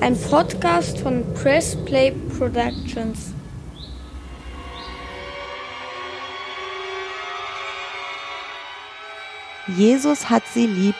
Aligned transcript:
Ein 0.00 0.18
Podcast 0.18 0.98
von 0.98 1.22
Press 1.34 1.76
Play 1.84 2.12
Productions. 2.38 3.34
Jesus 9.76 10.30
hat 10.30 10.42
sie 10.54 10.66
lieb. 10.66 10.94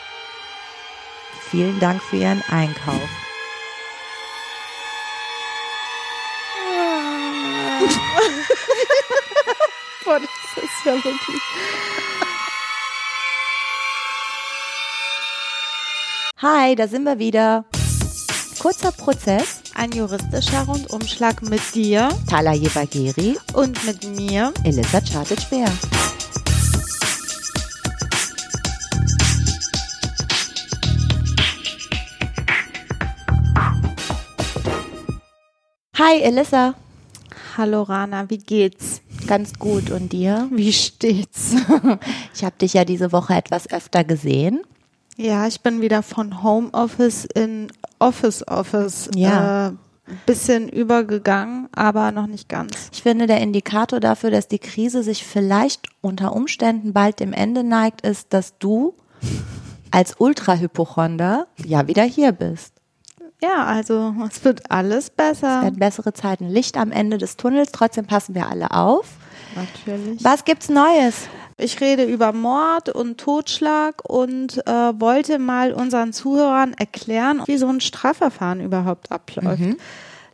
Vielen 1.51 1.81
Dank 1.81 2.03
für 2.03 2.17
Ihren 2.17 2.43
Einkauf. 2.51 2.95
Boah, 10.05 10.21
das 10.21 10.29
ist 10.63 10.85
ja 10.85 10.93
wirklich. 10.93 11.41
Hi, 16.43 16.75
da 16.75 16.87
sind 16.87 17.05
wir 17.05 17.19
wieder. 17.19 17.65
Kurzer 18.61 18.93
Prozess. 18.93 19.63
Ein 19.75 19.91
juristischer 19.93 20.65
Rundumschlag 20.65 21.41
mit 21.49 21.63
dir 21.75 22.11
Tala 22.29 22.53
Jebageri, 22.53 23.39
und 23.55 23.83
mit 23.87 24.05
mir. 24.05 24.53
Elisa 24.65 25.01
Chartic-Bär. 25.01 25.73
Hi, 35.97 36.21
Elissa. 36.21 36.75
Hallo 37.57 37.85
Rana, 37.85 38.29
wie 38.29 38.37
geht's? 38.37 39.01
Ganz 39.27 39.55
gut. 39.59 39.89
Und 39.91 40.13
dir? 40.13 40.49
Wie 40.53 40.75
steht's? 40.75 41.55
Ich 42.35 42.45
habe 42.45 42.57
dich 42.57 42.75
ja 42.75 42.85
diese 42.85 43.11
Woche 43.13 43.35
etwas 43.35 43.71
öfter 43.71 44.05
gesehen. 44.05 44.61
Ja, 45.21 45.47
ich 45.47 45.61
bin 45.61 45.83
wieder 45.83 46.03
von 46.03 46.43
Homeoffice 46.43 47.27
in 47.27 47.71
Office 47.99 48.47
Office. 48.49 49.11
Ja. 49.15 49.69
Äh, 49.69 49.73
bisschen 50.25 50.71
übergegangen, 50.71 51.69
aber 51.73 52.11
noch 52.11 52.27
nicht 52.27 52.49
ganz. 52.49 52.89
Ich 52.91 53.03
finde, 53.03 53.27
der 53.27 53.43
Indikator 53.43 54.01
dafür, 54.01 54.31
dass 54.31 54.49
die 54.49 54.59
Krise 54.59 55.03
sich 55.03 55.25
vielleicht 55.27 55.89
unter 56.01 56.35
Umständen 56.35 56.95
bald 56.95 57.21
dem 57.21 57.35
Ende 57.35 57.63
neigt, 57.65 58.01
ist, 58.01 58.33
dass 58.33 58.57
du 58.59 58.95
als 59.91 60.15
Ultrahypochonder 60.19 61.47
ja 61.67 61.87
wieder 61.87 62.03
hier 62.03 62.33
bist. 62.33 62.73
Ja, 63.43 63.65
also 63.67 64.15
es 64.29 64.43
wird 64.43 64.71
alles 64.71 65.05
Es 65.05 65.11
besser. 65.11 65.63
werden 65.63 65.79
bessere 65.79 66.15
Zeiten, 66.15 66.49
Licht 66.49 66.79
am 66.79 66.93
Ende 66.93 67.19
des 67.19 67.37
Tunnels. 67.37 67.71
Trotzdem 67.71 68.07
passen 68.07 68.35
wir 68.35 68.49
alle 68.49 68.71
auf. 68.71 69.07
Natürlich. 69.55 70.25
Was 70.25 70.45
gibt's 70.45 70.71
Neues? 70.71 71.29
Ich 71.61 71.81
rede 71.81 72.05
über 72.05 72.33
Mord 72.33 72.89
und 72.89 73.19
Totschlag 73.19 74.03
und 74.09 74.67
äh, 74.67 74.71
wollte 75.01 75.39
mal 75.39 75.73
unseren 75.73 76.13
Zuhörern 76.13 76.75
erklären, 76.75 77.43
wie 77.47 77.59
so 77.59 77.69
ein 77.69 77.81
Strafverfahren 77.81 78.61
überhaupt 78.61 79.13
abläuft. 79.13 79.77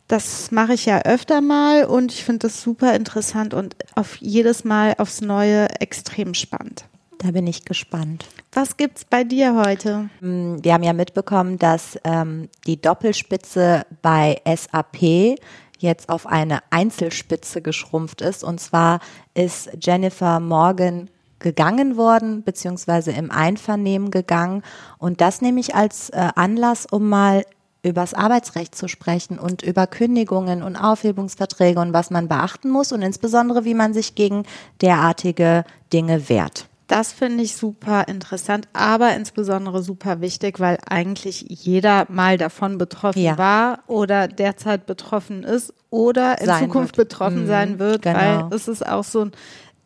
Das 0.07 0.51
mache 0.51 0.73
ich 0.73 0.85
ja 0.85 1.01
öfter 1.01 1.41
mal 1.41 1.83
und 1.83 2.13
ich 2.13 2.23
finde 2.23 2.47
das 2.47 2.61
super 2.61 2.95
interessant 2.95 3.53
und 3.53 3.75
auf 3.95 4.15
jedes 4.17 4.63
Mal 4.63 4.95
aufs 4.97 5.19
Neue 5.19 5.69
extrem 5.81 6.33
spannend. 6.33 6.85
Da 7.17 7.31
bin 7.31 7.45
ich 7.45 7.65
gespannt. 7.65 8.25
Was 8.53 8.77
gibt's 8.77 9.03
bei 9.03 9.23
dir 9.23 9.55
heute? 9.55 10.09
Mm, 10.21 10.57
Wir 10.61 10.73
haben 10.73 10.83
ja 10.83 10.93
mitbekommen, 10.93 11.57
dass 11.57 11.97
ähm, 12.03 12.47
die 12.67 12.79
Doppelspitze 12.79 13.85
bei 14.01 14.41
SAP 14.45 15.35
jetzt 15.79 16.09
auf 16.09 16.25
eine 16.25 16.59
Einzelspitze 16.69 17.61
geschrumpft 17.61 18.21
ist. 18.21 18.43
Und 18.43 18.59
zwar 18.59 18.99
ist 19.33 19.69
Jennifer 19.81 20.39
Morgan 20.39 21.09
gegangen 21.39 21.97
worden, 21.97 22.43
beziehungsweise 22.43 23.11
im 23.11 23.31
Einvernehmen 23.31 24.11
gegangen. 24.11 24.63
Und 24.97 25.21
das 25.21 25.41
nehme 25.41 25.59
ich 25.59 25.75
als 25.75 26.09
äh, 26.09 26.29
Anlass, 26.35 26.85
um 26.89 27.07
mal 27.09 27.43
übers 27.83 28.13
Arbeitsrecht 28.13 28.75
zu 28.75 28.87
sprechen 28.87 29.39
und 29.39 29.61
über 29.61 29.87
Kündigungen 29.87 30.61
und 30.63 30.75
Aufhebungsverträge 30.75 31.79
und 31.79 31.93
was 31.93 32.09
man 32.09 32.27
beachten 32.27 32.69
muss 32.69 32.91
und 32.91 33.01
insbesondere, 33.01 33.65
wie 33.65 33.75
man 33.75 33.93
sich 33.93 34.15
gegen 34.15 34.43
derartige 34.81 35.63
Dinge 35.93 36.27
wehrt. 36.29 36.67
Das 36.87 37.11
finde 37.11 37.43
ich 37.43 37.55
super 37.57 38.07
interessant, 38.07 38.67
aber 38.71 39.13
insbesondere 39.13 39.83
super 39.83 40.21
wichtig, 40.21 40.59
weil 40.61 40.77
eigentlich 40.89 41.45
jeder 41.49 42.05
mal 42.09 42.37
davon 42.37 42.77
betroffen 42.77 43.21
Ja. 43.21 43.37
war 43.37 43.79
oder 43.87 44.29
derzeit 44.29 44.85
betroffen 44.85 45.43
ist 45.43 45.73
oder 45.89 46.39
in 46.39 46.45
Sein 46.45 46.63
Zukunft 46.63 46.97
wird. 46.97 47.09
betroffen 47.09 47.43
Mhm, 47.43 47.47
sein 47.47 47.79
wird, 47.79 48.03
genau. 48.03 48.17
weil 48.17 48.45
es 48.51 48.69
ist 48.69 48.87
auch 48.87 49.03
so 49.03 49.21
ein 49.25 49.31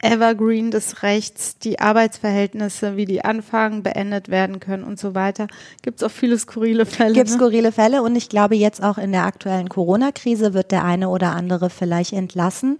Evergreen 0.01 0.71
des 0.71 1.03
Rechts, 1.03 1.57
die 1.59 1.79
Arbeitsverhältnisse, 1.79 2.97
wie 2.97 3.05
die 3.05 3.23
anfangen, 3.23 3.83
beendet 3.83 4.29
werden 4.29 4.59
können 4.59 4.83
und 4.83 4.99
so 4.99 5.13
weiter. 5.13 5.47
Gibt 5.81 6.01
es 6.01 6.03
auch 6.03 6.11
viele 6.11 6.37
skurrile 6.37 6.85
Fälle. 6.85 7.13
gibt 7.13 7.29
ne? 7.29 7.35
skurrile 7.35 7.71
Fälle 7.71 8.01
und 8.01 8.15
ich 8.15 8.29
glaube 8.29 8.55
jetzt 8.55 8.83
auch 8.83 8.97
in 8.97 9.11
der 9.11 9.25
aktuellen 9.25 9.69
Corona-Krise 9.69 10.53
wird 10.53 10.71
der 10.71 10.83
eine 10.83 11.09
oder 11.09 11.31
andere 11.31 11.69
vielleicht 11.69 12.13
entlassen, 12.13 12.77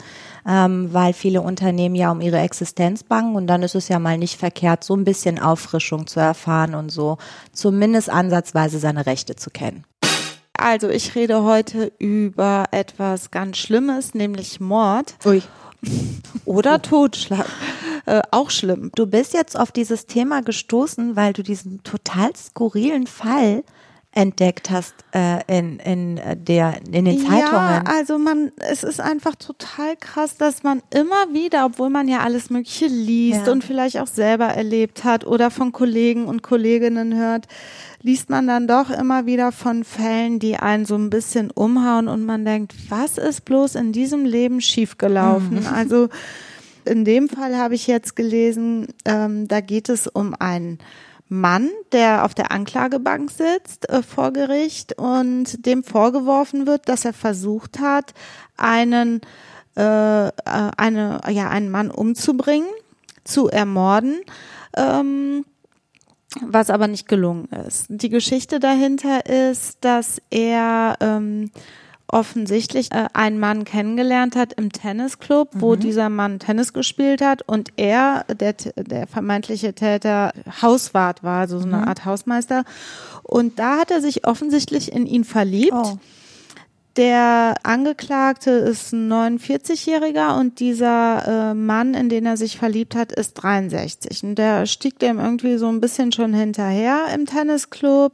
ähm, 0.48 0.90
weil 0.92 1.14
viele 1.14 1.42
Unternehmen 1.42 1.96
ja 1.96 2.12
um 2.12 2.22
ihre 2.22 2.40
Existenz 2.40 3.04
bangen 3.04 3.36
und 3.36 3.48
dann 3.48 3.64
ist 3.64 3.76
es 3.76 3.88
ja 3.88 4.00
mal 4.00 4.18
nicht 4.18 4.38
verkehrt, 4.40 4.84
so 4.84 4.96
ein 4.96 5.04
bisschen 5.04 5.40
Auffrischung 5.40 6.08
zu 6.08 6.20
erfahren 6.20 6.76
und 6.76 6.90
so 6.90 7.18
zumindest 7.54 8.10
ansatzweise 8.10 8.80
seine 8.80 9.06
Rechte 9.06 9.36
zu 9.36 9.50
kennen. 9.50 9.86
Also 10.54 10.90
ich 10.90 11.16
rede 11.16 11.44
heute 11.44 11.92
über 11.98 12.66
etwas 12.72 13.32
ganz 13.32 13.58
Schlimmes, 13.58 14.14
nämlich 14.14 14.60
Mord 14.60 15.16
Ui. 15.26 15.42
Oder 16.46 16.82
Totschlag. 16.82 17.46
Äh, 18.06 18.22
auch 18.32 18.50
schlimm. 18.50 18.92
Du 18.96 19.06
bist 19.06 19.34
jetzt 19.34 19.58
auf 19.58 19.72
dieses 19.72 20.06
Thema 20.06 20.42
gestoßen, 20.42 21.16
weil 21.16 21.34
du 21.34 21.44
diesen 21.44 21.84
total 21.84 22.36
skurrilen 22.36 23.08
Fall 23.08 23.64
entdeckt 24.14 24.70
hast 24.70 24.94
äh, 25.14 25.40
in, 25.48 25.80
in, 25.80 26.20
der, 26.46 26.76
in 26.92 27.06
den 27.06 27.18
Zeitungen. 27.20 27.40
Ja, 27.40 27.84
also 27.88 28.18
man, 28.18 28.52
es 28.58 28.84
ist 28.84 29.00
einfach 29.00 29.36
total 29.36 29.96
krass, 29.98 30.36
dass 30.36 30.64
man 30.64 30.82
immer 30.94 31.34
wieder, 31.34 31.66
obwohl 31.66 31.90
man 31.90 32.10
ja 32.10 32.20
alles 32.20 32.50
Mögliche 32.50 32.88
liest 32.88 33.48
Ja. 33.48 33.54
und 33.54 33.64
vielleicht 33.64 34.00
auch 34.00 34.08
selber 34.08 34.48
erlebt 34.48 35.06
hat 35.06 35.26
oder 35.26 35.50
von 35.50 35.72
Kollegen 35.72 36.26
und 36.26 36.44
Kolleginnen 36.44 37.16
hört, 37.16 37.48
liest 38.02 38.30
man 38.30 38.48
dann 38.48 38.68
doch 38.68 38.90
immer 38.90 39.26
wieder 39.28 39.54
von 39.54 39.86
Fällen, 39.86 40.40
die 40.40 40.58
einen 40.58 40.86
so 40.86 40.96
ein 40.96 41.10
bisschen 41.10 41.50
umhauen 41.50 42.10
und 42.10 42.26
man 42.26 42.44
denkt, 42.44 42.74
was 42.90 43.18
ist 43.18 43.46
bloß 43.46 43.76
in 43.76 43.94
diesem 43.94 44.26
Leben 44.26 44.60
schiefgelaufen? 44.60 45.66
Also 45.68 46.10
in 46.84 47.06
dem 47.06 47.30
Fall 47.30 47.56
habe 47.56 47.76
ich 47.76 47.88
jetzt 47.88 48.16
gelesen, 48.18 48.88
ähm, 49.06 49.48
da 49.48 49.62
geht 49.62 49.88
es 49.88 50.08
um 50.08 50.34
einen 50.38 50.80
Mann, 51.34 51.70
der 51.94 52.26
auf 52.26 52.34
der 52.34 52.52
Anklagebank 52.52 53.32
sitzt 53.32 53.90
äh, 53.90 54.04
vor 54.04 54.34
Gericht 54.34 54.98
und 54.98 55.66
dem 55.66 55.86
vorgeworfen 55.86 56.68
wird, 56.68 56.90
dass 56.90 57.06
er 57.06 57.14
versucht 57.14 57.80
hat, 57.80 58.14
einen 58.58 59.22
äh, 59.78 60.28
äh, 60.28 60.32
eine 60.46 61.22
ja 61.30 61.50
einen 61.50 61.72
Mann 61.72 61.90
umzubringen, 61.90 62.68
zu 63.24 63.48
ermorden. 63.48 64.20
Ähm, 64.76 65.46
was 66.42 66.70
aber 66.70 66.88
nicht 66.88 67.08
gelungen 67.08 67.46
ist. 67.68 67.86
Die 67.90 68.10
Geschichte 68.10 68.60
dahinter 68.60 69.26
ist, 69.26 69.78
dass 69.82 70.22
er 70.30 70.98
ähm, 71.00 71.52
offensichtlich 72.12 72.92
äh, 72.92 73.08
einen 73.14 73.40
Mann 73.40 73.66
kennengelernt 73.66 74.36
hat 74.36 74.54
im 74.54 74.72
Tennisclub, 74.72 75.50
wo 75.54 75.76
dieser 75.76 76.10
Mann 76.10 76.40
Tennis 76.40 76.74
gespielt 76.74 77.22
hat 77.22 77.42
und 77.42 77.70
er, 77.78 78.26
der, 78.40 78.54
der 78.76 79.08
vermeintliche 79.08 79.74
Täter, 79.74 80.34
Hauswart 80.62 81.24
war, 81.24 81.42
also 81.42 81.60
so 81.60 81.66
eine 81.66 81.88
Art 81.88 82.06
Hausmeister. 82.06 82.64
Und 83.24 83.60
da 83.60 83.78
hat 83.78 83.92
er 83.92 84.02
sich 84.02 84.28
offensichtlich 84.28 84.92
in 84.92 85.06
ihn 85.06 85.24
verliebt. 85.24 85.74
Oh. 85.74 85.98
Der 86.98 87.56
Angeklagte 87.64 88.52
ist 88.52 88.92
ein 88.92 89.10
49-Jähriger 89.12 90.38
und 90.38 90.60
dieser 90.60 91.52
äh, 91.52 91.54
Mann, 91.54 91.94
in 91.94 92.10
den 92.10 92.26
er 92.26 92.36
sich 92.36 92.58
verliebt 92.58 92.96
hat, 92.96 93.14
ist 93.14 93.36
63. 93.36 94.24
Und 94.24 94.36
der 94.36 94.66
stieg 94.66 95.00
dem 95.00 95.18
irgendwie 95.18 95.56
so 95.56 95.70
ein 95.70 95.80
bisschen 95.80 96.12
schon 96.12 96.34
hinterher 96.34 97.06
im 97.16 97.26
Tennisclub 97.26 98.12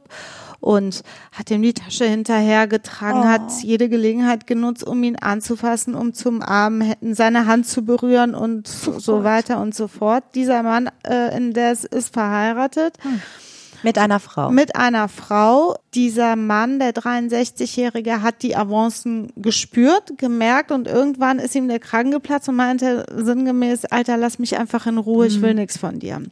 und 0.60 1.02
hat 1.32 1.50
ihm 1.50 1.62
die 1.62 1.72
Tasche 1.74 2.04
hinterhergetragen, 2.04 3.22
Oh. 3.22 3.24
hat 3.26 3.50
jede 3.62 3.88
Gelegenheit 3.88 4.46
genutzt, 4.46 4.84
um 4.84 5.02
ihn 5.04 5.16
anzufassen, 5.16 5.94
um 5.94 6.14
zum 6.14 6.42
Arm 6.42 6.80
hätten 6.80 7.14
seine 7.14 7.46
Hand 7.46 7.66
zu 7.66 7.84
berühren 7.84 8.34
und 8.34 8.66
so 8.66 9.24
weiter 9.24 9.60
und 9.60 9.74
so 9.74 9.86
fort. 9.88 10.24
Dieser 10.34 10.62
Mann, 10.62 10.90
äh, 11.06 11.36
indes 11.36 11.84
ist 11.84 12.12
verheiratet. 12.12 12.96
Mit 13.82 13.98
einer 13.98 14.20
Frau. 14.20 14.50
Mit 14.50 14.76
einer 14.76 15.08
Frau. 15.08 15.76
Dieser 15.94 16.36
Mann, 16.36 16.78
der 16.78 16.92
63-Jährige, 16.92 18.22
hat 18.22 18.42
die 18.42 18.56
Avancen 18.56 19.32
gespürt, 19.36 20.18
gemerkt 20.18 20.72
und 20.72 20.86
irgendwann 20.86 21.38
ist 21.38 21.54
ihm 21.54 21.68
der 21.68 21.78
Kragen 21.78 22.10
geplatzt 22.10 22.48
und 22.48 22.56
meinte 22.56 23.06
sinngemäß, 23.14 23.86
Alter, 23.86 24.16
lass 24.16 24.38
mich 24.38 24.58
einfach 24.58 24.86
in 24.86 24.98
Ruhe, 24.98 25.26
ich 25.26 25.40
will 25.40 25.54
nichts 25.54 25.78
von 25.78 25.98
dir. 25.98 26.22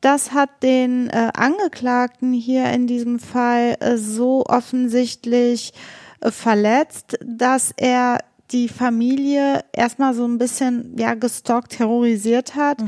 Das 0.00 0.32
hat 0.32 0.62
den 0.62 1.08
äh, 1.08 1.30
Angeklagten 1.34 2.32
hier 2.32 2.66
in 2.66 2.86
diesem 2.86 3.18
Fall 3.18 3.76
äh, 3.80 3.96
so 3.96 4.44
offensichtlich 4.46 5.72
äh, 6.20 6.30
verletzt, 6.30 7.18
dass 7.24 7.72
er 7.76 8.18
die 8.52 8.68
Familie 8.68 9.64
erstmal 9.72 10.14
so 10.14 10.24
ein 10.26 10.38
bisschen 10.38 10.96
ja 10.98 11.14
gestalkt, 11.14 11.72
terrorisiert 11.72 12.54
hat. 12.54 12.82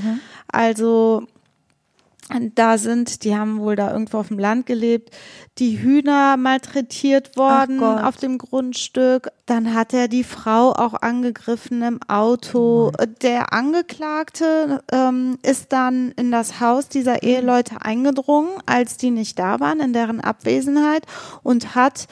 Also 0.48 1.26
da 2.54 2.78
sind, 2.78 3.24
die 3.24 3.36
haben 3.36 3.60
wohl 3.60 3.76
da 3.76 3.92
irgendwo 3.92 4.18
auf 4.18 4.28
dem 4.28 4.38
Land 4.38 4.66
gelebt, 4.66 5.10
die 5.58 5.78
Hühner 5.78 6.36
malträtiert 6.36 7.36
worden 7.36 7.82
auf 7.82 8.16
dem 8.16 8.38
Grundstück. 8.38 9.30
Dann 9.46 9.74
hat 9.74 9.92
er 9.92 10.08
die 10.08 10.24
Frau 10.24 10.72
auch 10.72 10.94
angegriffen 10.94 11.82
im 11.82 12.00
Auto. 12.08 12.88
Oh 12.88 13.04
Der 13.22 13.52
Angeklagte 13.52 14.82
ähm, 14.90 15.38
ist 15.42 15.72
dann 15.72 16.12
in 16.12 16.30
das 16.30 16.60
Haus 16.60 16.88
dieser 16.88 17.22
Eheleute 17.22 17.82
eingedrungen, 17.82 18.50
als 18.64 18.96
die 18.96 19.10
nicht 19.10 19.38
da 19.38 19.60
waren, 19.60 19.80
in 19.80 19.92
deren 19.92 20.20
Abwesenheit 20.20 21.06
und 21.42 21.74
hat 21.74 22.08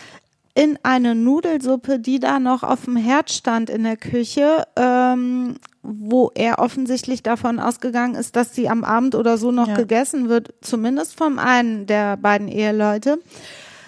in 0.54 0.78
eine 0.82 1.14
Nudelsuppe, 1.14 1.98
die 1.98 2.20
da 2.20 2.38
noch 2.38 2.62
auf 2.62 2.84
dem 2.84 2.96
Herd 2.96 3.30
stand 3.30 3.70
in 3.70 3.84
der 3.84 3.96
Küche, 3.96 4.66
ähm, 4.76 5.56
wo 5.82 6.30
er 6.34 6.58
offensichtlich 6.58 7.22
davon 7.22 7.58
ausgegangen 7.58 8.14
ist, 8.14 8.36
dass 8.36 8.54
sie 8.54 8.68
am 8.68 8.84
Abend 8.84 9.14
oder 9.14 9.38
so 9.38 9.50
noch 9.50 9.68
ja. 9.68 9.74
gegessen 9.74 10.28
wird, 10.28 10.54
zumindest 10.60 11.16
vom 11.16 11.38
einen 11.38 11.86
der 11.86 12.16
beiden 12.16 12.48
Eheleute. 12.48 13.18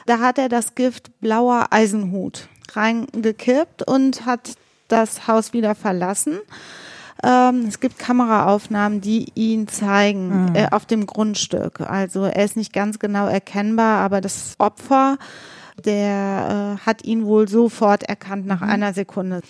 Da 0.06 0.20
hat 0.20 0.38
er 0.38 0.48
das 0.48 0.74
Gift 0.74 1.20
blauer 1.20 1.66
Eisenhut 1.70 2.48
reingekippt 2.72 3.86
und 3.86 4.26
hat 4.26 4.54
das 4.88 5.28
Haus 5.28 5.52
wieder 5.52 5.74
verlassen. 5.74 6.38
Ähm, 7.22 7.66
es 7.68 7.80
gibt 7.80 7.98
Kameraaufnahmen, 7.98 9.00
die 9.00 9.26
ihn 9.34 9.68
zeigen 9.68 10.50
mhm. 10.50 10.54
äh, 10.54 10.68
auf 10.70 10.86
dem 10.86 11.06
Grundstück. 11.06 11.80
Also 11.80 12.24
er 12.24 12.44
ist 12.44 12.56
nicht 12.56 12.72
ganz 12.72 12.98
genau 12.98 13.26
erkennbar, 13.26 14.00
aber 14.00 14.20
das 14.20 14.56
Opfer 14.58 15.18
der 15.84 16.78
äh, 16.80 16.86
hat 16.86 17.04
ihn 17.04 17.24
wohl 17.24 17.48
sofort 17.48 18.04
erkannt 18.04 18.46
nach 18.46 18.60
mhm. 18.60 18.68
einer 18.68 18.92
Sekunde. 18.92 19.40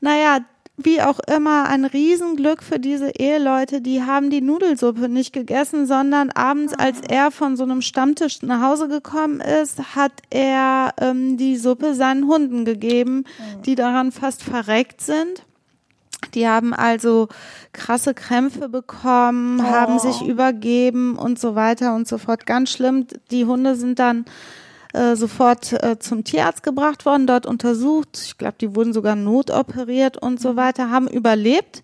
Naja, 0.00 0.40
wie 0.76 1.02
auch 1.02 1.20
immer, 1.20 1.68
ein 1.68 1.84
Riesenglück 1.84 2.62
für 2.62 2.78
diese 2.78 3.10
Eheleute. 3.10 3.80
Die 3.80 4.02
haben 4.02 4.30
die 4.30 4.40
Nudelsuppe 4.40 5.08
nicht 5.08 5.32
gegessen, 5.32 5.86
sondern 5.86 6.30
abends, 6.30 6.72
als 6.74 6.98
ah. 7.02 7.12
er 7.12 7.30
von 7.30 7.56
so 7.56 7.64
einem 7.64 7.82
Stammtisch 7.82 8.42
nach 8.42 8.62
Hause 8.62 8.88
gekommen 8.88 9.40
ist, 9.40 9.94
hat 9.94 10.12
er 10.30 10.94
ähm, 11.00 11.36
die 11.36 11.56
Suppe 11.56 11.94
seinen 11.94 12.26
Hunden 12.26 12.64
gegeben, 12.64 13.24
oh. 13.26 13.60
die 13.62 13.74
daran 13.74 14.12
fast 14.12 14.42
verreckt 14.42 15.02
sind. 15.02 15.44
Die 16.34 16.48
haben 16.48 16.72
also 16.72 17.28
krasse 17.72 18.14
Krämpfe 18.14 18.68
bekommen, 18.68 19.60
oh. 19.60 19.64
haben 19.64 19.98
sich 19.98 20.26
übergeben 20.26 21.16
und 21.16 21.38
so 21.38 21.54
weiter 21.54 21.94
und 21.94 22.08
so 22.08 22.16
fort. 22.16 22.46
Ganz 22.46 22.70
schlimm. 22.70 23.06
Die 23.30 23.44
Hunde 23.44 23.74
sind 23.74 23.98
dann 23.98 24.24
äh, 24.92 25.16
sofort 25.16 25.72
äh, 25.72 25.98
zum 25.98 26.24
Tierarzt 26.24 26.62
gebracht 26.62 27.06
worden, 27.06 27.26
dort 27.26 27.46
untersucht. 27.46 28.20
Ich 28.24 28.38
glaube, 28.38 28.56
die 28.60 28.74
wurden 28.74 28.92
sogar 28.92 29.16
notoperiert 29.16 30.16
und 30.16 30.40
so 30.40 30.52
mhm. 30.52 30.56
weiter, 30.56 30.90
haben 30.90 31.08
überlebt. 31.08 31.82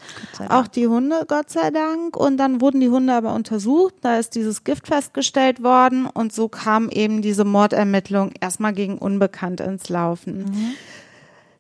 Auch 0.49 0.67
die 0.67 0.87
Hunde, 0.87 1.25
Gott 1.27 1.51
sei 1.51 1.71
Dank. 1.71 2.17
Und 2.17 2.37
dann 2.37 2.61
wurden 2.61 2.81
die 2.81 2.91
Hunde 2.91 3.15
aber 3.15 3.35
untersucht. 3.35 3.95
Da 4.03 4.19
ist 4.19 4.35
dieses 4.35 4.65
Gift 4.65 4.89
festgestellt 4.89 5.63
worden 5.63 6.07
und 6.07 6.33
so 6.33 6.49
kam 6.49 6.89
eben 6.91 7.23
diese 7.23 7.45
Mordermittlung 7.45 8.33
erstmal 8.41 8.73
gegen 8.73 8.99
Unbekannt 8.99 9.61
ins 9.61 9.89
Laufen. 9.89 10.45
Mhm. 10.45 10.75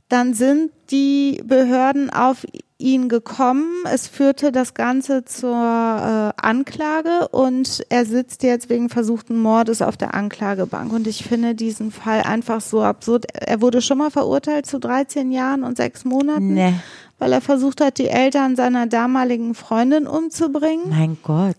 Dann 0.09 0.33
sind 0.33 0.71
die 0.91 1.43
Behörden 1.45 2.11
auf 2.11 2.47
ihn 2.79 3.09
gekommen. 3.09 3.67
Es 3.93 4.07
führte 4.07 4.53
das 4.53 4.73
Ganze 4.73 5.25
zur 5.25 5.53
äh, 5.53 6.33
Anklage 6.41 7.29
und 7.29 7.85
er 7.89 8.07
sitzt 8.07 8.43
jetzt 8.43 8.71
wegen 8.71 8.89
versuchten 8.89 9.39
Mordes 9.39 9.83
auf 9.83 9.97
der 9.97 10.15
Anklagebank. 10.15 10.93
Und 10.93 11.07
ich 11.07 11.25
finde 11.25 11.55
diesen 11.55 11.91
Fall 11.91 12.23
einfach 12.23 12.61
so 12.61 12.83
absurd. 12.83 13.27
Er 13.35 13.61
wurde 13.61 13.83
schon 13.83 13.99
mal 13.99 14.11
verurteilt 14.11 14.67
zu 14.67 14.79
13 14.79 15.33
Jahren 15.33 15.65
und 15.65 15.77
sechs 15.77 16.05
Monaten. 16.05 16.55
Nee. 16.55 16.75
Weil 17.19 17.33
er 17.33 17.41
versucht 17.41 17.81
hat, 17.81 17.99
die 17.99 18.09
Eltern 18.09 18.55
seiner 18.55 18.87
damaligen 18.87 19.55
Freundin 19.55 20.07
umzubringen. 20.07 20.89
Mein 20.89 21.19
Gott 21.23 21.57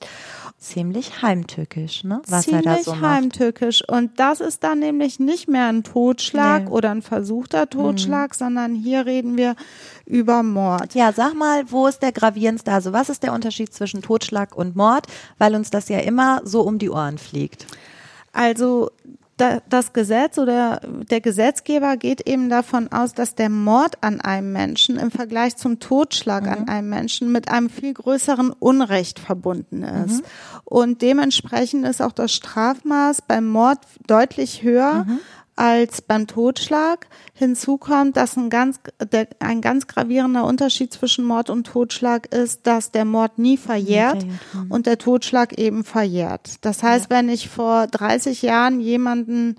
ziemlich 0.59 1.21
heimtückisch, 1.21 2.03
ne? 2.03 2.21
Was 2.27 2.45
ziemlich 2.45 2.65
er 2.65 2.75
da 2.75 2.83
so 2.83 2.91
macht. 2.91 3.01
heimtückisch. 3.01 3.81
Und 3.87 4.19
das 4.19 4.41
ist 4.41 4.63
dann 4.63 4.79
nämlich 4.79 5.19
nicht 5.19 5.47
mehr 5.47 5.67
ein 5.67 5.83
Totschlag 5.83 6.65
nee. 6.65 6.69
oder 6.69 6.91
ein 6.91 7.01
versuchter 7.01 7.69
Totschlag, 7.69 8.31
mhm. 8.31 8.37
sondern 8.37 8.75
hier 8.75 9.05
reden 9.05 9.37
wir 9.37 9.55
über 10.05 10.43
Mord. 10.43 10.95
Ja, 10.95 11.13
sag 11.13 11.33
mal, 11.33 11.71
wo 11.71 11.87
ist 11.87 12.01
der 12.01 12.11
gravierendste? 12.11 12.71
Also 12.71 12.91
was 12.91 13.09
ist 13.09 13.23
der 13.23 13.33
Unterschied 13.33 13.73
zwischen 13.73 14.01
Totschlag 14.01 14.55
und 14.55 14.75
Mord? 14.75 15.07
Weil 15.37 15.55
uns 15.55 15.69
das 15.69 15.87
ja 15.87 15.99
immer 15.99 16.41
so 16.43 16.61
um 16.61 16.77
die 16.77 16.89
Ohren 16.89 17.17
fliegt. 17.17 17.65
Also 18.33 18.91
das 19.69 19.93
Gesetz 19.93 20.37
oder 20.37 20.81
der 21.09 21.21
Gesetzgeber 21.21 21.97
geht 21.97 22.27
eben 22.27 22.49
davon 22.49 22.91
aus, 22.91 23.13
dass 23.13 23.35
der 23.35 23.49
Mord 23.49 23.97
an 24.01 24.21
einem 24.21 24.51
Menschen 24.51 24.97
im 24.97 25.11
Vergleich 25.11 25.55
zum 25.55 25.79
Totschlag 25.79 26.43
mhm. 26.43 26.49
an 26.49 26.67
einem 26.67 26.89
Menschen 26.89 27.31
mit 27.31 27.49
einem 27.49 27.69
viel 27.69 27.93
größeren 27.93 28.51
Unrecht 28.51 29.19
verbunden 29.19 29.83
ist. 29.83 30.21
Mhm. 30.21 30.25
Und 30.65 31.01
dementsprechend 31.01 31.85
ist 31.85 32.01
auch 32.01 32.11
das 32.11 32.33
Strafmaß 32.33 33.23
beim 33.23 33.47
Mord 33.47 33.79
deutlich 34.07 34.63
höher 34.63 35.05
mhm 35.07 35.19
als 35.59 36.01
beim 36.01 36.25
Totschlag. 36.25 37.07
Hinzu 37.39 37.77
kommt, 37.77 38.17
dass 38.17 38.35
ein 38.35 38.49
ganz, 38.49 38.81
der, 39.13 39.29
ein 39.39 39.61
ganz 39.61 39.87
gravierender 39.87 40.43
Unterschied 40.43 40.91
zwischen 40.91 41.23
Mord 41.23 41.49
und 41.49 41.65
Totschlag 41.65 42.25
ist, 42.33 42.67
dass 42.67 42.91
der 42.91 43.05
Mord 43.05 43.39
nie 43.39 43.55
verjährt 43.55 44.25
mhm. 44.25 44.69
und 44.69 44.87
der 44.87 44.97
Totschlag 44.97 45.57
eben 45.57 45.85
verjährt. 45.85 46.55
Das 46.65 46.83
heißt, 46.83 47.05
ja. 47.09 47.17
wenn 47.17 47.29
ich 47.29 47.47
vor 47.47 47.87
30 47.87 48.41
Jahren 48.41 48.81
jemanden 48.81 49.55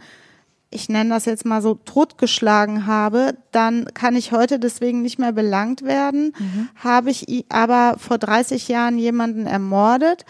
ich 0.73 0.89
nenne 0.89 1.11
das 1.11 1.25
jetzt 1.25 1.45
mal 1.45 1.63
so, 1.63 1.75
totgeschlagen 1.75 2.87
habe, 2.87 3.35
dann 3.51 3.87
kann 3.93 4.15
ich 4.15 4.31
heute 4.31 4.61
deswegen 4.61 5.03
nicht 5.03 5.19
mehr 5.19 5.33
belangt 5.33 5.83
werden. 5.83 6.33
Mhm. 6.39 6.69
Habe 6.77 7.11
ich 7.11 7.45
aber 7.49 7.97
vor 7.99 8.19
30 8.19 8.69
Jahren 8.69 8.97
jemanden 8.97 9.47
ermordet, 9.47 10.25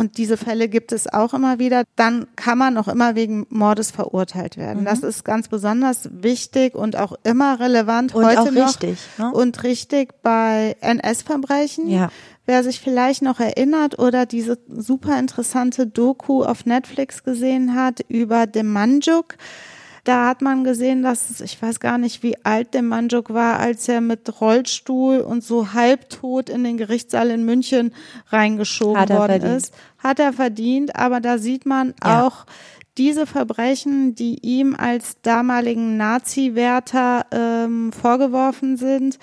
und 0.00 0.16
diese 0.16 0.38
Fälle 0.38 0.70
gibt 0.70 0.92
es 0.92 1.12
auch 1.12 1.34
immer 1.34 1.58
wieder, 1.58 1.84
dann 1.94 2.26
kann 2.34 2.56
man 2.56 2.78
auch 2.78 2.88
immer 2.88 3.16
wegen 3.16 3.46
Mordes 3.50 3.90
verurteilt 3.90 4.56
werden. 4.56 4.80
Mhm. 4.80 4.84
Das 4.86 5.00
ist 5.00 5.26
ganz 5.26 5.48
besonders 5.48 6.08
wichtig 6.10 6.74
und 6.74 6.96
auch 6.96 7.12
immer 7.22 7.60
relevant 7.60 8.14
und 8.14 8.24
heute 8.24 8.40
auch 8.40 8.50
noch 8.50 8.68
richtig, 8.68 8.98
ne? 9.18 9.30
und 9.30 9.62
richtig 9.62 10.14
bei 10.22 10.74
NS-Verbrechen. 10.80 11.90
Ja. 11.90 12.08
Wer 12.46 12.64
sich 12.64 12.80
vielleicht 12.80 13.20
noch 13.20 13.40
erinnert 13.40 13.98
oder 13.98 14.24
diese 14.24 14.56
super 14.68 15.18
interessante 15.18 15.86
Doku 15.86 16.44
auf 16.44 16.64
Netflix 16.64 17.22
gesehen 17.22 17.74
hat 17.74 18.00
über 18.08 18.46
Demanjuk, 18.46 19.36
da 20.04 20.26
hat 20.26 20.42
man 20.42 20.64
gesehen, 20.64 21.02
dass, 21.02 21.40
ich 21.40 21.60
weiß 21.60 21.80
gar 21.80 21.98
nicht, 21.98 22.22
wie 22.22 22.36
alt 22.44 22.74
der 22.74 22.82
Manjuk 22.82 23.32
war, 23.32 23.58
als 23.58 23.88
er 23.88 24.00
mit 24.00 24.40
Rollstuhl 24.40 25.18
und 25.20 25.44
so 25.44 25.72
halbtot 25.72 26.48
in 26.48 26.64
den 26.64 26.76
Gerichtssaal 26.76 27.30
in 27.30 27.44
München 27.44 27.92
reingeschoben 28.28 29.08
worden 29.08 29.40
verdient. 29.40 29.56
ist. 29.56 29.74
Hat 29.98 30.18
er 30.18 30.32
verdient, 30.32 30.96
aber 30.96 31.20
da 31.20 31.38
sieht 31.38 31.66
man 31.66 31.94
ja. 32.02 32.26
auch, 32.26 32.46
diese 32.98 33.26
Verbrechen, 33.26 34.14
die 34.14 34.38
ihm 34.42 34.74
als 34.74 35.22
damaligen 35.22 35.96
Nazi-Wärter 35.96 37.24
ähm, 37.30 37.92
vorgeworfen 37.92 38.76
sind, 38.76 39.18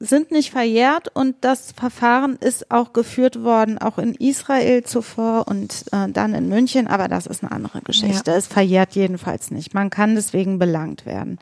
sind 0.00 0.30
nicht 0.30 0.50
verjährt 0.50 1.08
und 1.14 1.36
das 1.42 1.72
Verfahren 1.72 2.36
ist 2.36 2.70
auch 2.70 2.94
geführt 2.94 3.42
worden, 3.42 3.76
auch 3.76 3.98
in 3.98 4.14
Israel 4.14 4.82
zuvor 4.82 5.46
und 5.46 5.84
äh, 5.92 6.08
dann 6.08 6.34
in 6.34 6.48
München, 6.48 6.86
aber 6.86 7.06
das 7.06 7.26
ist 7.26 7.42
eine 7.42 7.52
andere 7.52 7.82
Geschichte. 7.82 8.30
Ja. 8.30 8.36
Es 8.38 8.46
verjährt 8.46 8.94
jedenfalls 8.94 9.50
nicht. 9.50 9.74
Man 9.74 9.90
kann 9.90 10.14
deswegen 10.14 10.58
belangt 10.58 11.04
werden. 11.04 11.38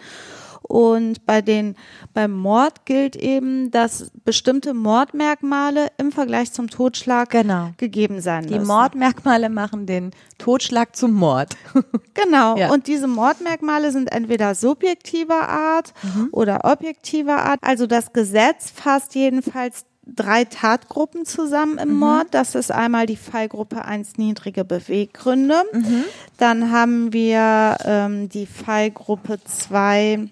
Und 0.63 1.25
bei 1.25 1.41
den, 1.41 1.77
beim 2.15 2.33
Mord 2.33 2.85
gilt 2.85 3.17
eben, 3.17 3.71
dass 3.71 4.11
bestimmte 4.25 4.75
Mordmerkmale 4.75 5.89
im 5.99 6.13
Vergleich 6.13 6.53
zum 6.53 6.69
Totschlag 6.69 7.31
genau. 7.31 7.71
gegeben 7.77 8.21
sein 8.21 8.45
müssen. 8.45 8.61
Die 8.61 8.67
Mordmerkmale 8.67 9.49
machen 9.49 9.87
den 9.87 10.11
Totschlag 10.39 10.95
zum 10.97 11.15
Mord. 11.15 11.57
genau. 12.15 12.57
Ja. 12.57 12.71
Und 12.71 12.87
diese 12.87 13.07
Mordmerkmale 13.07 13.93
sind 13.93 14.13
entweder 14.13 14.55
subjektiver 14.55 15.49
Art 15.49 15.95
mhm. 16.03 16.29
oder 16.33 16.65
objektiver 16.65 17.39
Art. 17.39 17.61
Also 17.63 17.87
das 17.87 18.13
Gesetz 18.13 18.71
fasst 18.71 19.15
jedenfalls 19.15 19.85
drei 20.15 20.45
Tatgruppen 20.45 21.25
zusammen 21.25 21.79
im 21.79 21.91
mhm. 21.91 21.99
Mord. 21.99 22.27
Das 22.33 22.55
ist 22.55 22.71
einmal 22.71 23.07
die 23.07 23.17
Fallgruppe 23.17 23.85
1 23.85 24.17
niedrige 24.17 24.65
Beweggründe. 24.65 25.63
Mhm. 25.73 26.05
Dann 26.39 26.71
haben 26.73 27.13
wir 27.13 27.77
ähm, 27.85 28.29
die 28.29 28.47
Fallgruppe 28.47 29.39
2 29.45 30.29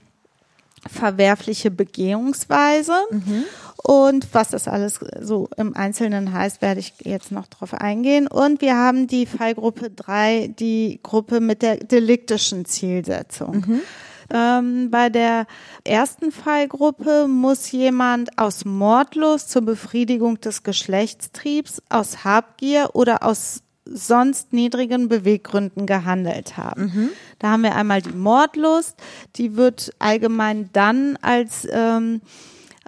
verwerfliche 0.88 1.70
Begehungsweise. 1.70 2.94
Mhm. 3.10 3.44
Und 3.82 4.26
was 4.32 4.48
das 4.48 4.66
alles 4.66 4.98
so 5.20 5.48
im 5.56 5.76
Einzelnen 5.76 6.32
heißt, 6.32 6.60
werde 6.60 6.80
ich 6.80 6.94
jetzt 7.04 7.30
noch 7.30 7.46
drauf 7.46 7.72
eingehen. 7.74 8.26
Und 8.26 8.60
wir 8.60 8.76
haben 8.76 9.06
die 9.06 9.26
Fallgruppe 9.26 9.90
3, 9.90 10.54
die 10.58 10.98
Gruppe 11.02 11.40
mit 11.40 11.62
der 11.62 11.76
deliktischen 11.76 12.64
Zielsetzung. 12.64 13.64
Mhm. 13.66 13.80
Ähm, 14.28 14.90
bei 14.90 15.08
der 15.08 15.46
ersten 15.84 16.32
Fallgruppe 16.32 17.28
muss 17.28 17.70
jemand 17.70 18.38
aus 18.38 18.64
Mordlust 18.64 19.50
zur 19.50 19.62
Befriedigung 19.62 20.40
des 20.40 20.62
Geschlechtstriebs, 20.62 21.80
aus 21.88 22.24
Habgier 22.24 22.90
oder 22.94 23.22
aus 23.22 23.62
sonst 23.86 24.52
niedrigen 24.52 25.08
Beweggründen 25.08 25.86
gehandelt 25.86 26.56
haben. 26.56 26.82
Mhm. 26.82 27.08
Da 27.38 27.52
haben 27.52 27.62
wir 27.62 27.74
einmal 27.74 28.02
die 28.02 28.16
Mordlust, 28.16 28.96
die 29.36 29.56
wird 29.56 29.92
allgemein 29.98 30.70
dann 30.72 31.16
als 31.22 31.66
ähm, 31.70 32.20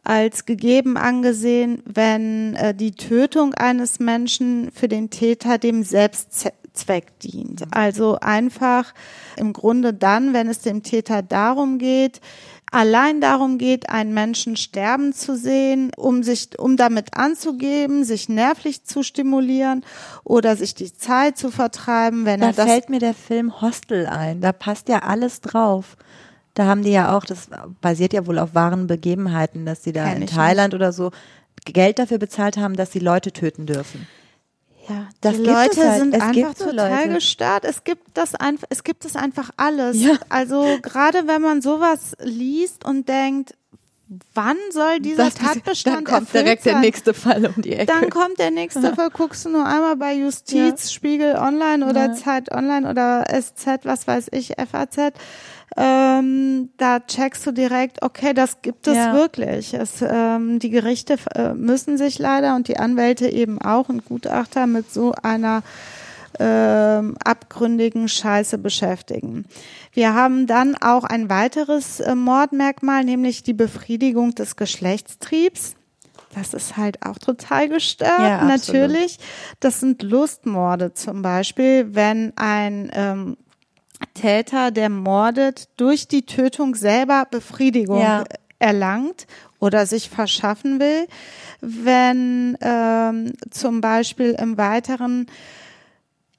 als 0.09 0.47
gegeben 0.47 0.97
angesehen, 0.97 1.83
wenn 1.85 2.57
äh, 2.57 2.75
die 2.75 2.93
Tötung 2.93 3.52
eines 3.55 4.00
Menschen 4.00 4.71
für 4.73 4.88
den 4.88 5.11
Täter 5.11 5.59
dem 5.59 5.83
Selbstzweck 5.83 7.19
dient. 7.21 7.64
Also 7.73 8.19
einfach 8.21 8.95
im 9.37 9.52
Grunde 9.52 9.93
dann, 9.93 10.33
wenn 10.33 10.49
es 10.49 10.61
dem 10.61 10.83
Täter 10.83 11.21
darum 11.21 11.78
geht, 11.78 12.23
allein 12.70 13.20
darum 13.20 13.58
geht, 13.58 13.88
einen 13.88 14.14
Menschen 14.14 14.56
sterben 14.56 15.12
zu 15.12 15.37
sehen, 15.37 15.90
um 15.96 16.22
sich, 16.22 16.58
um 16.58 16.76
damit 16.76 17.16
anzugeben, 17.16 18.04
sich 18.04 18.28
nervlich 18.28 18.84
zu 18.84 19.02
stimulieren 19.02 19.84
oder 20.25 20.56
sich 20.56 20.75
die 20.75 20.92
Zeit 20.92 21.37
zu 21.38 21.50
vertreiben, 21.50 22.25
wenn 22.25 22.40
da 22.40 22.48
er 22.48 22.52
das. 22.52 22.66
fällt 22.66 22.90
mir 22.90 23.00
der 23.00 23.14
Film 23.14 23.60
Hostel 23.60 24.06
ein. 24.06 24.40
Da 24.40 24.52
passt 24.52 24.88
ja 24.88 25.00
alles 25.00 25.40
drauf. 25.40 25.96
Da 26.54 26.66
haben 26.66 26.82
die 26.82 26.90
ja 26.90 27.16
auch, 27.16 27.25
das 27.25 27.48
basiert 27.80 28.12
ja 28.12 28.26
wohl 28.26 28.38
auf 28.38 28.54
wahren 28.54 28.87
Begebenheiten, 28.87 29.64
dass 29.64 29.84
sie 29.84 29.92
da 29.92 30.04
Kenn 30.04 30.22
in 30.22 30.28
Thailand 30.28 30.75
oder 30.75 30.92
so 30.92 31.12
Geld 31.64 31.98
dafür 31.98 32.18
bezahlt 32.18 32.56
haben, 32.56 32.75
dass 32.75 32.92
sie 32.92 32.98
Leute 32.98 33.32
töten 33.32 33.66
dürfen. 33.66 34.06
Ja, 34.88 35.07
Das 35.21 35.37
die 35.37 35.42
Leute 35.42 35.88
halt. 35.88 36.00
sind 36.00 36.14
Es 36.14 36.21
einfach 36.23 36.54
total 36.54 36.90
Leute. 37.04 37.14
gestört. 37.14 37.64
Es 37.64 37.85
gibt 37.85 38.02
das 38.14 38.35
einfach, 38.35 38.66
es 38.71 38.85
gibt 38.85 39.04
es 39.04 39.16
einfach 39.16 39.50
alles. 39.57 40.00
Ja. 40.00 40.14
Also 40.28 40.78
gerade 40.83 41.26
wenn 41.26 41.42
man 41.42 41.61
sowas 41.62 42.16
liest 42.23 42.85
und 42.85 43.09
denkt, 43.09 43.54
wann 44.33 44.57
soll 44.71 45.00
dieser 45.00 45.25
Das- 45.26 45.35
Tatbestand 45.35 45.97
dann 45.97 46.04
kommt 46.04 46.33
direkt 46.33 46.62
sein? 46.62 46.73
der 46.75 46.80
nächste 46.80 47.12
Fall 47.12 47.45
um 47.54 47.61
die 47.61 47.75
Ecke. 47.75 47.92
Dann 47.92 48.09
kommt 48.09 48.38
der 48.38 48.50
nächste 48.50 48.95
Fall, 48.95 49.11
guckst 49.11 49.45
du 49.45 49.50
nur 49.50 49.66
einmal 49.66 49.97
bei 49.97 50.14
Justiz, 50.14 50.90
Spiegel 50.92 51.37
Online 51.37 51.87
oder 51.87 52.07
Ja. 52.07 52.14
Zeit 52.14 52.50
Online 52.50 52.88
oder 52.88 53.25
SZ, 53.28 53.85
was 53.85 54.07
weiß 54.07 54.28
ich, 54.33 54.54
FAZ. 54.57 55.12
Ähm, 55.76 56.70
da 56.76 57.00
checkst 57.00 57.46
du 57.46 57.52
direkt, 57.52 58.02
okay, 58.02 58.32
das 58.34 58.62
gibt 58.62 58.87
es 58.87 58.96
Ja. 58.96 59.14
wirklich. 59.14 59.75
Es, 59.75 60.02
ähm, 60.02 60.58
die 60.58 60.70
Gerichte 60.70 61.16
äh, 61.34 61.54
müssen 61.54 61.98
sich 61.98 62.18
leider 62.18 62.56
und 62.56 62.68
die 62.68 62.78
Anwälte 62.78 63.28
eben 63.28 63.60
auch 63.60 63.88
und 63.88 64.04
Gutachter 64.04 64.66
mit 64.66 64.92
so 64.92 65.12
einer 65.22 65.62
ähm, 66.40 67.16
abgründigen 67.25 68.08
Scheiße 68.08 68.58
beschäftigen. 68.58 69.44
Wir 69.92 70.14
haben 70.14 70.46
dann 70.46 70.76
auch 70.76 71.04
ein 71.04 71.28
weiteres 71.30 72.00
äh, 72.00 72.14
Mordmerkmal, 72.14 73.04
nämlich 73.04 73.42
die 73.42 73.54
Befriedigung 73.54 74.34
des 74.34 74.56
Geschlechtstriebs. 74.56 75.75
Das 76.34 76.54
ist 76.54 76.76
halt 76.76 77.04
auch 77.04 77.18
total 77.18 77.68
gestört, 77.68 78.10
Ja, 78.18 78.44
natürlich. 78.44 79.18
Das 79.60 79.80
sind 79.80 80.02
Lustmorde 80.02 80.92
zum 80.94 81.22
Beispiel, 81.22 81.94
wenn 81.94 82.32
ein 82.37 82.90
ähm, 82.92 83.37
Täter, 84.20 84.70
der 84.70 84.88
mordet, 84.88 85.68
durch 85.76 86.08
die 86.08 86.22
Tötung 86.22 86.75
selber 86.75 87.26
Befriedigung 87.30 88.00
Ja. 88.00 88.25
erlangt 88.58 89.26
oder 89.60 89.87
sich 89.87 90.08
verschaffen 90.10 90.80
will. 90.80 91.06
Wenn 91.60 92.56
ähm, 92.60 93.32
zum 93.50 93.80
Beispiel 93.80 94.37
im 94.38 94.56
Weiteren 94.56 95.26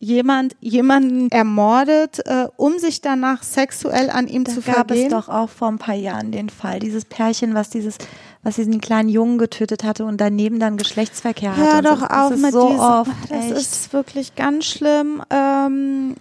jemand 0.02 0.56
jemanden 0.62 1.30
ermordet, 1.30 2.20
äh, 2.26 2.48
um 2.56 2.80
sich 2.80 3.02
danach 3.02 3.44
sexuell 3.44 4.10
an 4.10 4.30
ihm 4.30 4.46
Da 4.46 4.54
zu 4.54 4.62
gab 4.62 4.76
vergehen. 4.88 5.08
es 5.08 5.12
doch 5.12 5.28
auch 5.28 5.50
vor 5.50 5.68
ein 5.68 5.78
paar 5.78 5.96
Jahren 5.96 6.32
den 6.32 6.48
Fall, 6.50 6.80
dieses 6.80 7.04
Pärchen, 7.04 7.54
was 7.54 7.70
dieses, 7.70 7.98
was 8.42 8.56
diesen 8.56 8.80
kleinen 8.80 9.10
Jungen 9.10 9.38
getötet 9.38 9.84
hatte 9.84 10.06
und 10.06 10.22
daneben 10.22 10.58
dann 10.60 10.78
Geschlechtsverkehr 10.78 11.52
hatte. 11.58 11.62
Hör 11.62 11.76
so. 11.76 11.82
doch 11.82 12.08
das 12.08 12.18
auf 12.18 12.38
mit 12.38 12.52
so 12.54 12.68
diesem. 12.70 12.80
oft. 12.80 13.12
das 13.30 13.46
echt. 13.46 13.52
ist 13.58 13.92
wirklich 13.94 14.36
ganz 14.36 14.66
schlimm. 14.66 15.22
Ähm, 15.30 16.16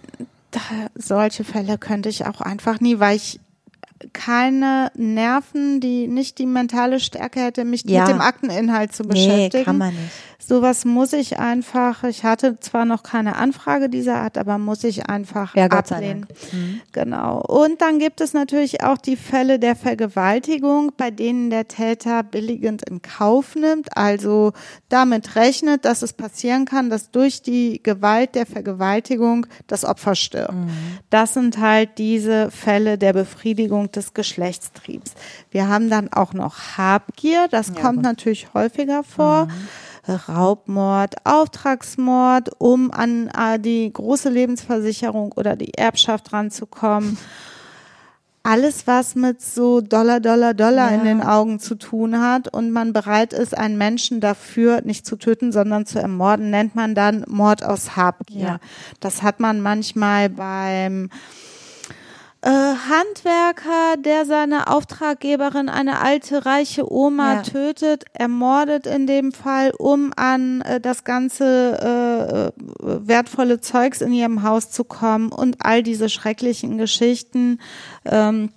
da, 0.51 0.59
solche 0.95 1.43
Fälle 1.43 1.77
könnte 1.77 2.09
ich 2.09 2.25
auch 2.25 2.41
einfach 2.41 2.79
nie, 2.79 2.99
weil 2.99 3.17
ich 3.17 3.39
keine 4.13 4.91
Nerven, 4.95 5.79
die 5.79 6.07
nicht 6.07 6.37
die 6.39 6.45
mentale 6.45 6.99
Stärke 6.99 7.41
hätte, 7.41 7.65
mich 7.65 7.83
Ja. 7.85 8.01
mit 8.01 8.09
dem 8.09 8.21
Akteninhalt 8.21 8.93
zu 8.93 9.03
nee, 9.03 9.09
beschäftigen. 9.09 9.65
kann 9.65 9.77
man 9.77 9.93
nicht. 9.93 10.11
Sowas 10.41 10.83
muss 10.85 11.13
ich 11.13 11.37
einfach, 11.37 12.03
ich 12.05 12.23
hatte 12.23 12.59
zwar 12.59 12.85
noch 12.85 13.03
keine 13.03 13.35
Anfrage 13.35 13.87
dieser 13.89 14.15
Art, 14.15 14.37
aber 14.37 14.57
muss 14.57 14.83
ich 14.83 15.07
einfach 15.07 15.53
Ja, 15.55 15.65
ablehnen. 15.65 16.25
Mhm. 16.51 16.81
Genau. 16.91 17.41
Und 17.41 17.81
dann 17.81 17.99
gibt 17.99 18.19
es 18.21 18.33
natürlich 18.33 18.81
auch 18.83 18.97
die 18.97 19.17
Fälle 19.17 19.59
der 19.59 19.75
Vergewaltigung, 19.75 20.91
bei 20.97 21.11
denen 21.11 21.49
der 21.49 21.67
Täter 21.67 22.23
billigend 22.23 22.89
in 22.89 23.01
Kauf 23.01 23.55
nimmt, 23.55 23.95
also 23.95 24.53
damit 24.87 25.35
rechnet, 25.35 25.85
dass 25.85 26.01
es 26.01 26.13
passieren 26.13 26.65
kann, 26.65 26.89
dass 26.89 27.11
durch 27.11 27.41
die 27.41 27.83
Gewalt 27.83 28.33
der 28.33 28.45
Vergewaltigung 28.45 29.45
das 29.67 29.85
Opfer 29.85 30.15
stirbt. 30.15 30.53
Das 31.09 31.33
sind 31.35 31.59
halt 31.59 31.97
diese 31.97 32.49
Fälle 32.49 32.97
der 32.97 33.13
Befriedigung 33.13 33.88
des 33.95 34.13
Geschlechtstriebs. 34.13 35.13
Wir 35.51 35.67
haben 35.67 35.89
dann 35.89 36.11
auch 36.11 36.33
noch 36.33 36.77
Habgier, 36.77 37.47
das 37.49 37.73
kommt 37.73 38.01
natürlich 38.01 38.53
häufiger 38.53 39.03
vor. 39.03 39.47
Raubmord, 40.07 41.15
Auftragsmord, 41.23 42.49
um 42.57 42.91
an 42.91 43.27
äh, 43.27 43.59
die 43.59 43.91
große 43.91 44.29
Lebensversicherung 44.29 45.33
oder 45.33 45.55
die 45.55 45.73
Erbschaft 45.75 46.33
ranzukommen. 46.33 47.17
Alles, 48.41 48.87
was 48.87 49.15
mit 49.15 49.41
so 49.41 49.81
Dollar, 49.81 50.19
Dollar, 50.21 50.53
Dollar 50.53 50.91
Ja. 50.91 50.97
in 50.97 51.03
den 51.03 51.21
Augen 51.21 51.59
zu 51.59 51.75
tun 51.75 52.19
hat 52.19 52.47
und 52.51 52.71
man 52.71 52.93
bereit 52.93 53.33
ist, 53.33 53.55
einen 53.55 53.77
Menschen 53.77 54.21
dafür 54.21 54.81
nicht 54.81 55.05
zu 55.05 55.17
töten, 55.17 55.51
sondern 55.51 55.85
zu 55.85 55.99
ermorden, 55.99 56.49
nennt 56.49 56.73
man 56.73 56.95
dann 56.95 57.25
Mord 57.27 57.63
aus 57.63 57.95
Habgier. 57.97 58.41
Ja. 58.41 58.59
Das 59.01 59.21
hat 59.21 59.39
man 59.41 59.61
manchmal 59.61 60.29
beim 60.29 61.09
äh, 62.41 62.49
Handwerker, 62.49 63.97
der 63.97 64.25
seine 64.25 64.67
Auftraggeberin, 64.67 65.67
eine 65.69 65.99
alte 65.99 66.45
reiche 66.45 66.91
Oma, 66.91 67.35
Ja. 67.35 67.41
tötet, 67.41 68.05
ermordet 68.13 68.87
in 68.87 69.07
dem 69.07 69.31
Fall, 69.31 69.71
um 69.77 70.11
an 70.15 70.61
äh, 70.61 70.79
das 70.79 71.03
ganze 71.03 72.51
äh, 72.61 72.85
äh, 72.85 73.07
wertvolle 73.07 73.59
Zeugs 73.59 74.01
in 74.01 74.13
ihrem 74.13 74.43
Haus 74.43 74.71
zu 74.71 74.83
kommen 74.83 75.31
und 75.31 75.57
all 75.59 75.83
diese 75.83 76.07
schrecklichen 76.09 76.77
Geschichten. 76.77 77.59
Ähm, 78.05 78.51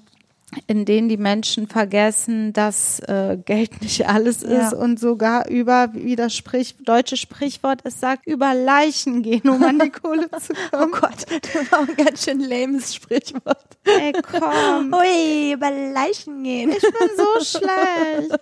in 0.66 0.84
denen 0.84 1.08
die 1.08 1.16
Menschen 1.16 1.66
vergessen, 1.68 2.52
dass 2.52 3.00
äh, 3.00 3.38
Geld 3.44 3.80
nicht 3.82 4.06
alles 4.08 4.42
Ja. 4.42 4.66
ist 4.68 4.74
und 4.74 5.00
sogar 5.00 5.48
über, 5.48 5.88
wie 5.94 6.16
das 6.16 6.34
Sprich, 6.34 6.76
deutsche 6.84 7.16
Sprichwort 7.16 7.80
es 7.84 8.00
sagt, 8.00 8.26
über 8.26 8.54
Leichen 8.54 9.22
gehen, 9.22 9.48
um 9.48 9.62
an 9.62 9.78
die 9.78 9.90
Kohle 10.02 10.30
zu 10.30 10.52
Oh 10.72 10.76
kommen. 10.78 10.92
Gott, 10.92 11.26
das 11.54 11.72
war 11.72 11.80
ein 11.80 11.96
ganz 11.96 12.24
schön 12.24 12.40
lames 12.40 12.94
Sprichwort. 12.94 13.64
Ey, 13.84 14.12
komm. 14.12 14.92
Ui, 14.94 15.52
über 15.52 15.70
Leichen 15.70 16.42
gehen. 16.42 16.70
Ich 16.70 16.80
bin 16.82 17.08
so 17.16 17.44
schlecht. 17.44 18.38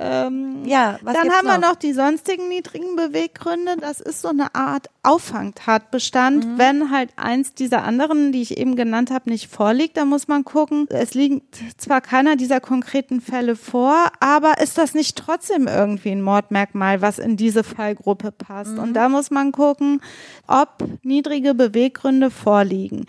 Ähm, 0.00 0.62
Ja, 0.64 0.98
was 1.02 1.14
dann 1.14 1.30
haben 1.30 1.46
wir 1.46 1.58
noch 1.58 1.74
die 1.74 1.92
sonstigen 1.92 2.48
niedrigen 2.48 2.94
Beweggründe. 2.94 3.76
Das 3.80 4.00
ist 4.00 4.22
so 4.22 4.28
eine 4.28 4.54
Art 4.54 4.88
Auffangtatbestand. 5.02 6.44
Mhm. 6.44 6.58
Wenn 6.58 6.90
halt 6.90 7.10
eins 7.16 7.54
dieser 7.54 7.82
anderen, 7.82 8.30
die 8.30 8.42
ich 8.42 8.58
eben 8.58 8.76
genannt 8.76 9.10
habe, 9.10 9.30
nicht 9.30 9.50
vorliegt, 9.50 9.96
dann 9.96 10.08
muss 10.08 10.28
man 10.28 10.44
gucken. 10.44 10.86
Es 10.90 11.14
liegt 11.14 11.58
zwar 11.78 12.00
keiner 12.00 12.36
dieser 12.36 12.60
konkreten 12.60 13.20
Fälle 13.20 13.56
vor, 13.56 14.06
aber 14.20 14.60
ist 14.60 14.78
das 14.78 14.94
nicht 14.94 15.18
trotzdem 15.18 15.66
irgendwie 15.66 16.10
ein 16.10 16.22
Mordmerkmal, 16.22 17.02
was 17.02 17.18
in 17.18 17.36
diese 17.36 17.64
Fallgruppe 17.64 18.30
passt? 18.30 18.74
Mhm. 18.74 18.78
Und 18.78 18.94
da 18.94 19.08
muss 19.08 19.30
man 19.30 19.50
gucken, 19.50 20.00
ob 20.46 20.84
niedrige 21.02 21.54
Beweggründe 21.54 22.30
vorliegen. 22.30 23.06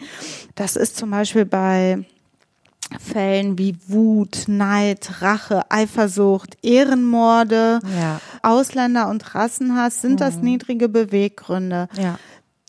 Das 0.55 0.75
ist 0.75 0.98
zum 0.98 1.12
Beispiel 1.12 1.46
bei 1.46 2.05
Fällen 2.98 3.58
wie 3.58 3.75
Wut, 3.88 4.46
Neid, 4.48 5.22
Rache, 5.22 5.69
Eifersucht, 5.69 6.58
Ehrenmorde, 6.63 7.79
Ja, 8.00 8.19
Ausländer- 8.41 9.10
und 9.10 9.36
Rassenhass 9.36 10.01
sind 10.01 10.22
das 10.22 10.38
niedrige 10.38 10.89
Beweggründe. 10.89 11.88
ja. 11.96 12.17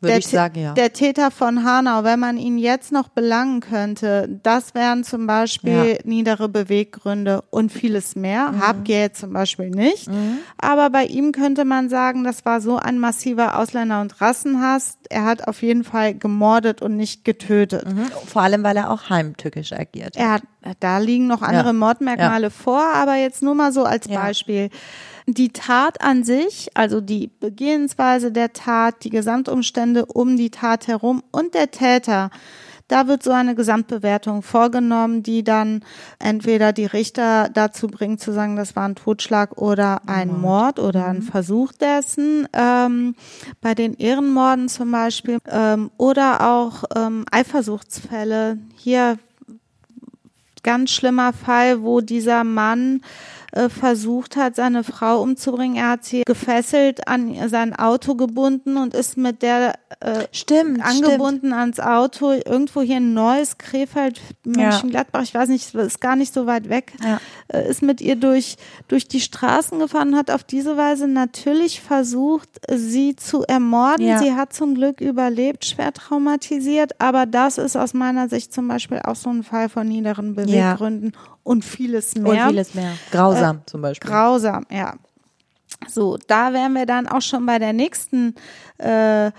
Würde 0.02 0.12
Der 0.12 0.18
ich 0.18 0.28
sagen, 0.28 0.62
ja. 0.62 0.72
Der 0.72 0.94
Täter 0.94 1.30
von 1.30 1.62
Hanau, 1.62 2.04
wenn 2.04 2.18
man 2.18 2.38
ihn 2.38 2.56
jetzt 2.56 2.90
noch 2.90 3.08
belangen 3.08 3.60
könnte, 3.60 4.40
das 4.42 4.74
wären 4.74 5.04
zum 5.04 5.26
Beispiel 5.26 5.98
Ja. 5.98 5.98
niedere 6.04 6.48
Beweggründe 6.48 7.42
und 7.50 7.70
vieles 7.70 8.16
mehr. 8.16 8.52
Mhm. 8.52 8.60
Habgier 8.66 9.00
jetzt 9.00 9.20
zum 9.20 9.34
Beispiel 9.34 9.68
nicht. 9.68 10.08
Aber 10.56 10.88
bei 10.88 11.04
ihm 11.04 11.32
könnte 11.32 11.66
man 11.66 11.90
sagen, 11.90 12.24
das 12.24 12.46
war 12.46 12.62
so 12.62 12.76
ein 12.78 12.98
massiver 12.98 13.58
Ausländer- 13.58 14.00
und 14.00 14.22
Rassenhass. 14.22 14.96
Er 15.10 15.24
hat 15.26 15.46
auf 15.46 15.60
jeden 15.60 15.84
Fall 15.84 16.14
gemordet 16.14 16.80
und 16.80 16.96
nicht 16.96 17.26
getötet. 17.26 17.86
Mhm. 17.86 18.06
Vor 18.26 18.40
allem, 18.40 18.62
weil 18.62 18.78
er 18.78 18.90
auch 18.90 19.10
heimtückisch 19.10 19.72
agiert. 19.74 20.16
Er 20.16 20.32
hat, 20.32 20.42
da 20.80 20.96
liegen 20.96 21.26
noch 21.26 21.42
andere 21.42 21.66
Ja. 21.66 21.72
Mordmerkmale 21.74 22.48
vor, 22.50 22.82
aber 22.94 23.16
jetzt 23.16 23.42
nur 23.42 23.54
mal 23.54 23.70
so 23.72 23.84
als 23.84 24.06
Ja. 24.06 24.20
Die 25.32 25.52
Tat 25.52 26.00
an 26.00 26.24
sich, 26.24 26.70
also 26.74 27.00
die 27.00 27.28
Begehensweise 27.28 28.32
der 28.32 28.52
Tat, 28.52 29.04
die 29.04 29.10
Gesamtumstände 29.10 30.06
um 30.06 30.36
die 30.36 30.50
Tat 30.50 30.88
herum 30.88 31.22
und 31.30 31.54
der 31.54 31.70
Täter, 31.70 32.30
da 32.88 33.06
wird 33.06 33.22
so 33.22 33.30
eine 33.30 33.54
Gesamtbewertung 33.54 34.42
vorgenommen, 34.42 35.22
die 35.22 35.44
dann 35.44 35.84
entweder 36.18 36.72
die 36.72 36.86
Richter 36.86 37.48
dazu 37.48 37.86
bringt 37.86 38.20
zu 38.20 38.32
sagen, 38.32 38.56
das 38.56 38.74
war 38.74 38.88
ein 38.88 38.96
Totschlag 38.96 39.56
oder 39.56 40.08
ein 40.08 40.40
Mord 40.40 40.80
oder 40.80 41.06
ein 41.06 41.22
Versuch 41.22 41.70
dessen. 41.70 42.48
Ähm, 42.52 43.14
bei 43.60 43.76
den 43.76 43.94
Ehrenmorden 43.94 44.68
zum 44.68 44.90
Beispiel 44.90 45.38
ähm, 45.48 45.92
oder 45.98 46.50
auch 46.50 46.82
ähm, 46.96 47.24
Eifersuchtsfälle. 47.30 48.58
Hier 48.76 49.16
ganz 50.64 50.90
schlimmer 50.90 51.32
Fall, 51.32 51.82
wo 51.82 52.00
dieser 52.00 52.42
Mann 52.42 53.02
äh, 53.52 53.68
versucht 53.68 54.36
hat, 54.36 54.56
seine 54.56 54.84
Frau 54.84 55.22
umzubringen. 55.22 55.76
Er 55.76 55.90
hat 55.90 56.04
sie 56.04 56.22
gefesselt 56.24 57.08
an 57.08 57.48
sein 57.48 57.74
Auto 57.74 58.14
gebunden 58.14 58.76
und 58.76 58.94
ist 58.94 59.16
mit 59.16 59.42
der 59.42 59.74
äh, 60.00 60.24
Stimmt, 60.32 60.84
angebunden 60.84 61.48
stimmt. 61.48 61.54
ans 61.54 61.80
Auto 61.80 62.32
irgendwo 62.32 62.80
hier 62.80 62.98
in 62.98 63.12
Neuss, 63.12 63.58
Krefeld, 63.58 64.20
Mönchengladbach, 64.44 65.20
ja. 65.20 65.24
ich 65.24 65.34
weiß 65.34 65.48
nicht, 65.48 65.74
ist 65.74 66.00
gar 66.00 66.16
nicht 66.16 66.32
so 66.32 66.46
weit 66.46 66.68
weg, 66.68 66.92
ja. 67.02 67.20
äh, 67.48 67.68
ist 67.68 67.82
mit 67.82 68.00
ihr 68.00 68.16
durch, 68.16 68.56
durch 68.88 69.08
die 69.08 69.20
Straßen 69.20 69.78
gefahren, 69.78 70.16
hat 70.16 70.30
auf 70.30 70.44
diese 70.44 70.76
Weise 70.76 71.08
natürlich 71.08 71.80
versucht, 71.80 72.48
sie 72.70 73.16
zu 73.16 73.42
ermorden. 73.42 74.06
Ja. 74.06 74.18
Sie 74.18 74.32
hat 74.32 74.52
zum 74.52 74.74
Glück 74.74 75.00
überlebt, 75.00 75.64
schwer 75.64 75.92
traumatisiert, 75.92 77.00
aber 77.00 77.26
das 77.26 77.58
ist 77.58 77.76
aus 77.76 77.94
meiner 77.94 78.28
Sicht 78.28 78.52
zum 78.52 78.68
Beispiel 78.68 79.00
auch 79.04 79.16
so 79.16 79.30
ein 79.30 79.42
Fall 79.42 79.68
von 79.68 79.88
niederen 79.88 80.34
Beweggründen 80.34 81.12
und 81.50 81.64
vieles 81.64 82.14
mehr. 82.14 82.44
Und 82.44 82.50
vieles 82.50 82.74
mehr. 82.74 82.92
Grausam 83.10 83.56
äh, 83.56 83.66
zum 83.66 83.82
Beispiel. 83.82 84.08
Grausam, 84.08 84.66
ja. 84.70 84.94
So, 85.88 86.16
da 86.28 86.52
wären 86.52 86.74
wir 86.74 86.86
dann 86.86 87.08
auch 87.08 87.22
schon 87.22 87.44
bei 87.44 87.58
der 87.58 87.72
nächsten 87.72 88.36
äh, 88.78 89.26
äh, 89.26 89.32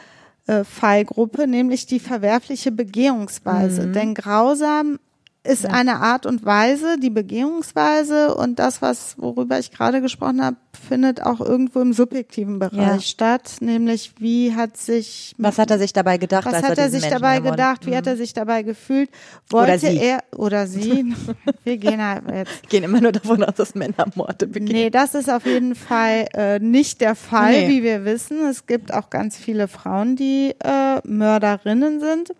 Fallgruppe, 0.66 1.48
nämlich 1.48 1.86
die 1.86 2.02
verwerfliche 2.02 2.74
Begehungsweise. 2.74 3.88
Mhm. 3.88 3.94
Denn 3.94 4.14
grausam 4.14 5.00
ist 5.44 5.64
ja. 5.64 5.72
eine 5.72 5.96
Art 5.96 6.28
und 6.28 6.46
Weise, 6.46 6.98
die 7.00 7.10
Begehungsweise 7.10 8.36
und 8.36 8.60
das, 8.60 8.82
was 8.84 9.16
worüber 9.18 9.58
ich 9.58 9.72
gerade 9.72 10.00
gesprochen 10.00 10.44
habe, 10.44 10.58
findet 10.88 11.24
auch 11.24 11.42
irgendwo 11.42 11.80
im 11.80 11.94
subjektiven 11.94 12.60
Bereich 12.60 12.78
ja. 12.78 13.02
statt, 13.02 13.56
nämlich 13.60 14.14
wie 14.20 14.54
hat 14.54 14.78
sich 14.78 15.34
was 15.40 15.58
hat 15.58 15.72
er 15.72 15.80
sich 15.80 15.94
dabei 15.94 16.18
gedacht? 16.18 16.46
Was 16.46 16.62
hat 16.62 16.78
er, 16.78 16.90
sich 16.92 17.02
Menschen 17.02 17.22
dabei 17.22 17.40
gedacht? 17.40 17.88
Wie 17.88 17.92
mhm. 17.92 17.96
hat 17.96 18.08
er 18.08 18.18
sich 18.18 18.34
dabei 18.34 18.62
gefühlt? 18.62 19.10
Wollte 19.50 19.88
oder 19.88 20.02
er 20.02 20.24
oder 20.36 20.68
sie? 20.68 21.16
Wir 21.64 21.78
gehen 21.78 22.04
halt 22.04 22.24
jetzt 22.32 22.70
gehen 22.70 22.84
immer 22.84 23.02
nur 23.02 23.12
davon 23.12 23.44
aus, 23.44 23.56
dass 23.56 23.74
Männer 23.74 24.06
Morde 24.14 24.46
begehen. 24.46 24.76
Nee, 24.76 24.90
das 24.92 25.16
ist 25.16 25.30
auf 25.30 25.48
jeden 25.48 25.74
Fall 25.74 26.28
äh, 26.36 26.60
nicht 26.60 27.02
der 27.02 27.16
Fall, 27.16 27.52
nee. 27.52 27.70
wie 27.70 27.84
wir 27.84 28.06
wissen. 28.06 28.46
Es 28.46 28.68
gibt 28.68 28.94
auch 28.94 29.10
ganz 29.10 29.38
viele 29.38 29.68
Frauen, 29.68 30.16
die 30.16 30.54
äh, 30.64 31.00
Mörderinnen 31.04 32.00
sind, 32.00 32.34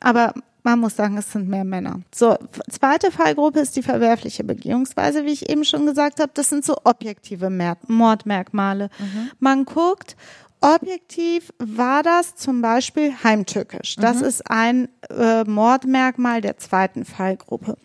aber 0.00 0.34
man 0.64 0.80
muss 0.80 0.96
sagen, 0.96 1.16
es 1.18 1.30
sind 1.30 1.48
mehr 1.48 1.64
Männer. 1.64 2.00
So, 2.12 2.36
zweite 2.70 3.12
Fallgruppe 3.12 3.60
ist 3.60 3.76
die 3.76 3.82
verwerfliche 3.82 4.44
Begehungsweise, 4.44 5.24
wie 5.24 5.32
ich 5.32 5.48
eben 5.50 5.64
schon 5.64 5.86
gesagt 5.86 6.20
habe. 6.20 6.32
Das 6.34 6.48
sind 6.48 6.64
so 6.64 6.76
objektive 6.84 7.50
Mordmerkmale. 7.86 8.88
Mhm. 8.98 9.30
Man 9.38 9.64
guckt, 9.66 10.16
objektiv 10.62 11.52
war 11.58 12.02
das 12.02 12.34
zum 12.34 12.62
Beispiel 12.62 13.12
heimtückisch. 13.22 13.96
Das 13.96 14.20
mhm. 14.20 14.24
ist 14.24 14.50
ein 14.50 14.88
äh, 15.10 15.44
Mordmerkmal 15.44 16.40
der 16.40 16.56
zweiten 16.56 17.04
Fallgruppe. 17.04 17.76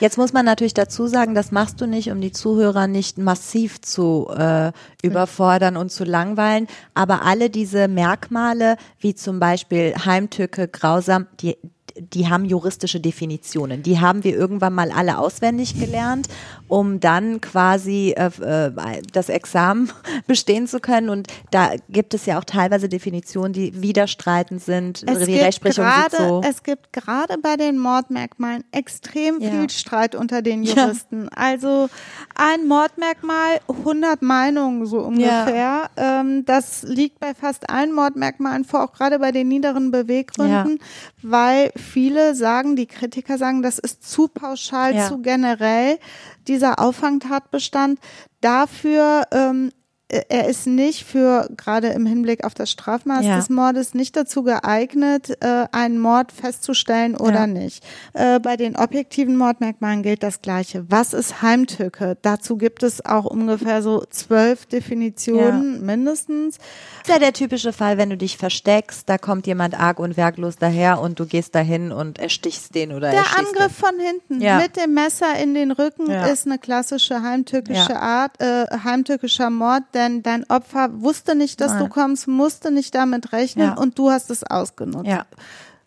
Jetzt 0.00 0.18
muss 0.18 0.32
man 0.32 0.44
natürlich 0.44 0.74
dazu 0.74 1.06
sagen, 1.06 1.34
das 1.34 1.52
machst 1.52 1.80
du 1.80 1.86
nicht, 1.86 2.10
um 2.10 2.20
die 2.20 2.32
Zuhörer 2.32 2.86
nicht 2.86 3.16
massiv 3.16 3.80
zu 3.80 4.28
äh, 4.36 4.72
überfordern 5.02 5.78
und 5.78 5.90
zu 5.90 6.04
langweilen. 6.04 6.68
Aber 6.94 7.22
alle 7.24 7.48
diese 7.48 7.88
Merkmale, 7.88 8.76
wie 8.98 9.14
zum 9.14 9.40
Beispiel 9.40 9.94
Heimtücke, 10.04 10.68
grausam, 10.68 11.26
die, 11.40 11.56
die 11.96 12.28
haben 12.28 12.44
juristische 12.44 13.00
Definitionen. 13.00 13.82
Die 13.82 14.00
haben 14.00 14.24
wir 14.24 14.36
irgendwann 14.36 14.74
mal 14.74 14.90
alle 14.90 15.18
auswendig 15.18 15.78
gelernt, 15.78 16.28
um 16.68 17.00
dann 17.00 17.40
quasi 17.40 18.14
äh, 18.16 18.30
äh, 18.40 19.02
das 19.12 19.28
Examen 19.28 19.92
bestehen 20.26 20.66
zu 20.66 20.80
können. 20.80 21.08
Und 21.08 21.28
da 21.50 21.72
gibt 21.88 22.14
es 22.14 22.26
ja 22.26 22.38
auch 22.38 22.44
teilweise 22.44 22.88
Definitionen, 22.88 23.52
die 23.52 23.82
widerstreitend 23.82 24.62
sind. 24.62 25.04
Es 25.08 25.26
die 25.26 25.38
Rechtsprechung 25.38 25.84
grade, 25.84 26.16
so. 26.16 26.42
Es 26.44 26.62
gibt 26.62 26.92
gerade 26.92 27.38
bei 27.38 27.56
den 27.56 27.78
Mordmerkmalen 27.78 28.64
extrem 28.72 29.40
ja. 29.40 29.50
viel 29.50 29.70
Streit 29.70 30.14
unter 30.14 30.42
den 30.42 30.62
Juristen. 30.62 31.24
Ja. 31.24 31.30
Also 31.34 31.88
ein 32.34 32.66
Mordmerkmal, 32.66 33.60
100 33.68 34.22
Meinungen 34.22 34.86
so 34.86 35.00
ungefähr. 35.00 35.90
Ja. 35.96 36.20
Ähm, 36.20 36.44
das 36.44 36.82
liegt 36.82 37.20
bei 37.20 37.34
fast 37.34 37.68
allen 37.68 37.92
Mordmerkmalen 37.92 38.64
vor, 38.64 38.84
auch 38.84 38.92
gerade 38.92 39.18
bei 39.18 39.32
den 39.32 39.48
niederen 39.48 39.90
Beweggründen, 39.90 40.78
weil 41.22 41.72
viele 41.80 42.34
sagen, 42.34 42.76
die 42.76 42.86
Kritiker 42.86 43.38
sagen, 43.38 43.62
das 43.62 43.78
ist 43.78 44.08
zu 44.08 44.28
pauschal, 44.28 44.94
ja. 44.94 45.08
zu 45.08 45.18
generell, 45.18 45.98
dieser 46.46 46.78
Auffangtatbestand. 46.78 47.98
Dafür 48.40 49.24
ähm, 49.32 49.68
äh, 49.68 49.79
er 50.28 50.48
ist 50.48 50.66
nicht 50.66 51.04
für, 51.04 51.48
gerade 51.56 51.88
im 51.88 52.04
Hinblick 52.04 52.44
auf 52.44 52.54
das 52.54 52.70
Strafmaß 52.70 53.24
ja. 53.24 53.36
des 53.36 53.48
Mordes, 53.48 53.94
nicht 53.94 54.16
dazu 54.16 54.42
geeignet, 54.42 55.36
äh, 55.40 55.66
einen 55.70 55.98
Mord 55.98 56.32
festzustellen 56.32 57.16
oder 57.16 57.40
ja. 57.40 57.46
nicht. 57.46 57.84
Äh, 58.12 58.40
bei 58.40 58.56
den 58.56 58.76
objektiven 58.76 59.36
Mordmerkmalen 59.36 60.02
gilt 60.02 60.22
das 60.22 60.42
Gleiche. 60.42 60.84
Was 60.88 61.12
ist 61.12 61.42
Heimtücke? 61.42 62.16
Dazu 62.22 62.56
gibt 62.56 62.82
es 62.82 63.04
auch 63.04 63.24
ungefähr 63.24 63.82
so 63.82 64.04
zwölf 64.10 64.66
Definitionen 64.66 65.74
ja. 65.76 65.80
mindestens. 65.80 66.58
Das 66.58 67.08
ist 67.08 67.14
ja 67.14 67.18
der 67.18 67.32
typische 67.32 67.72
Fall, 67.72 67.96
wenn 67.96 68.10
du 68.10 68.16
dich 68.16 68.36
versteckst, 68.36 69.08
da 69.08 69.16
kommt 69.18 69.46
jemand 69.46 69.78
arg 69.78 70.00
und 70.00 70.16
werklos 70.16 70.56
daher 70.56 71.00
und 71.00 71.20
du 71.20 71.26
gehst 71.26 71.54
dahin 71.54 71.92
und 71.92 72.18
erstichst 72.18 72.74
den 72.74 72.92
oder 72.92 73.10
Der 73.10 73.38
Angriff 73.38 73.80
den. 73.80 73.86
von 73.86 74.00
hinten 74.00 74.38
mit 74.38 74.76
dem 74.76 74.94
Messer 74.94 75.38
in 75.40 75.54
den 75.54 75.70
Rücken 75.70 76.10
ist 76.10 76.46
eine 76.46 76.58
klassische 76.58 77.22
heimtückische 77.22 77.96
Art, 77.96 78.40
äh, 78.40 78.66
heimtückischer 78.84 79.50
Mord, 79.50 79.84
denn 80.00 80.22
dein 80.22 80.48
Opfer 80.48 80.88
wusste 81.02 81.34
nicht, 81.34 81.60
dass 81.60 81.72
Nein. 81.72 81.84
du 81.84 81.88
kommst, 81.88 82.26
musste 82.26 82.70
nicht 82.70 82.94
damit 82.94 83.32
rechnen 83.32 83.68
ja. 83.68 83.74
und 83.74 83.98
du 83.98 84.10
hast 84.10 84.30
es 84.30 84.42
ausgenutzt. 84.42 85.06
Ja. 85.06 85.26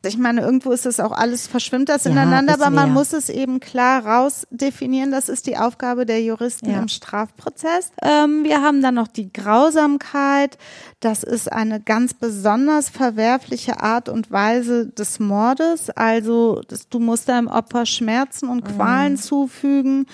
Ich 0.06 0.18
meine, 0.18 0.42
irgendwo 0.42 0.72
ist 0.72 0.86
es 0.86 1.00
auch 1.00 1.12
alles, 1.12 1.48
verschwimmt 1.48 1.90
das 1.90 2.04
ja, 2.04 2.12
ineinander, 2.12 2.54
aber 2.54 2.70
man 2.70 2.92
muss 2.92 3.14
es 3.14 3.30
eben 3.30 3.60
klar 3.60 4.06
rausdefinieren. 4.06 5.12
Das 5.12 5.30
ist 5.30 5.48
die 5.48 5.58
Aufgabe 5.58 6.06
der 6.06 6.22
Juristen 6.22 6.70
ja. 6.70 6.80
im 6.80 6.88
Strafprozess. 6.88 7.92
Ähm, 8.02 8.44
wir 8.44 8.62
haben 8.62 8.82
dann 8.82 8.96
noch 8.96 9.08
die 9.08 9.32
Grausamkeit. 9.32 10.58
Das 11.00 11.24
ist 11.24 11.52
eine 11.52 11.80
ganz 11.80 12.14
besonders 12.14 12.90
verwerfliche 12.90 13.82
Art 13.82 14.10
und 14.10 14.32
Weise 14.32 14.88
des 14.88 15.20
Mordes. 15.20 15.90
Also, 15.90 16.62
das, 16.68 16.90
du 16.90 17.00
musst 17.00 17.30
deinem 17.30 17.48
Opfer 17.48 17.86
Schmerzen 17.86 18.50
und 18.50 18.64
Qualen 18.64 19.14
mhm. 19.14 19.18
zufügen 19.18 20.06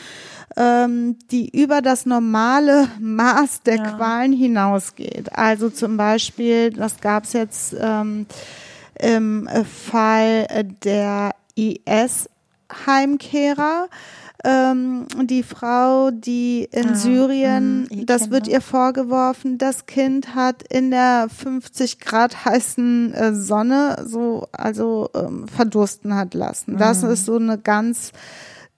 ähm, 0.57 1.17
die 1.31 1.49
über 1.49 1.81
das 1.81 2.05
normale 2.05 2.89
Maß 2.99 3.61
der 3.63 3.77
ja. 3.77 3.91
Qualen 3.91 4.33
hinausgeht. 4.33 5.31
Also 5.33 5.69
zum 5.69 5.97
Beispiel, 5.97 6.71
das 6.71 6.99
gab 6.99 7.23
es 7.23 7.33
jetzt 7.33 7.75
ähm, 7.79 8.25
im 8.99 9.49
Fall 9.65 10.47
der 10.83 11.31
IS-Heimkehrer. 11.55 12.29
Ähm, 14.45 15.05
die 15.23 15.43
Frau, 15.43 16.11
die 16.11 16.63
in 16.71 16.91
ah, 16.91 16.95
Syrien, 16.95 17.89
mh, 17.91 18.05
das 18.05 18.29
wird 18.29 18.47
ihr 18.47 18.61
vorgeworfen, 18.61 19.57
das 19.57 19.85
Kind 19.85 20.33
hat 20.33 20.63
in 20.63 20.91
der 20.91 21.27
50 21.27 21.99
Grad 21.99 22.45
heißen 22.45 23.13
äh, 23.13 23.35
Sonne 23.35 24.05
so, 24.07 24.47
also 24.53 25.09
ähm, 25.13 25.45
verdursten 25.49 26.15
hat 26.15 26.33
lassen. 26.33 26.77
Das 26.77 27.03
mhm. 27.03 27.09
ist 27.09 27.25
so 27.25 27.35
eine 27.35 27.57
ganz 27.57 28.13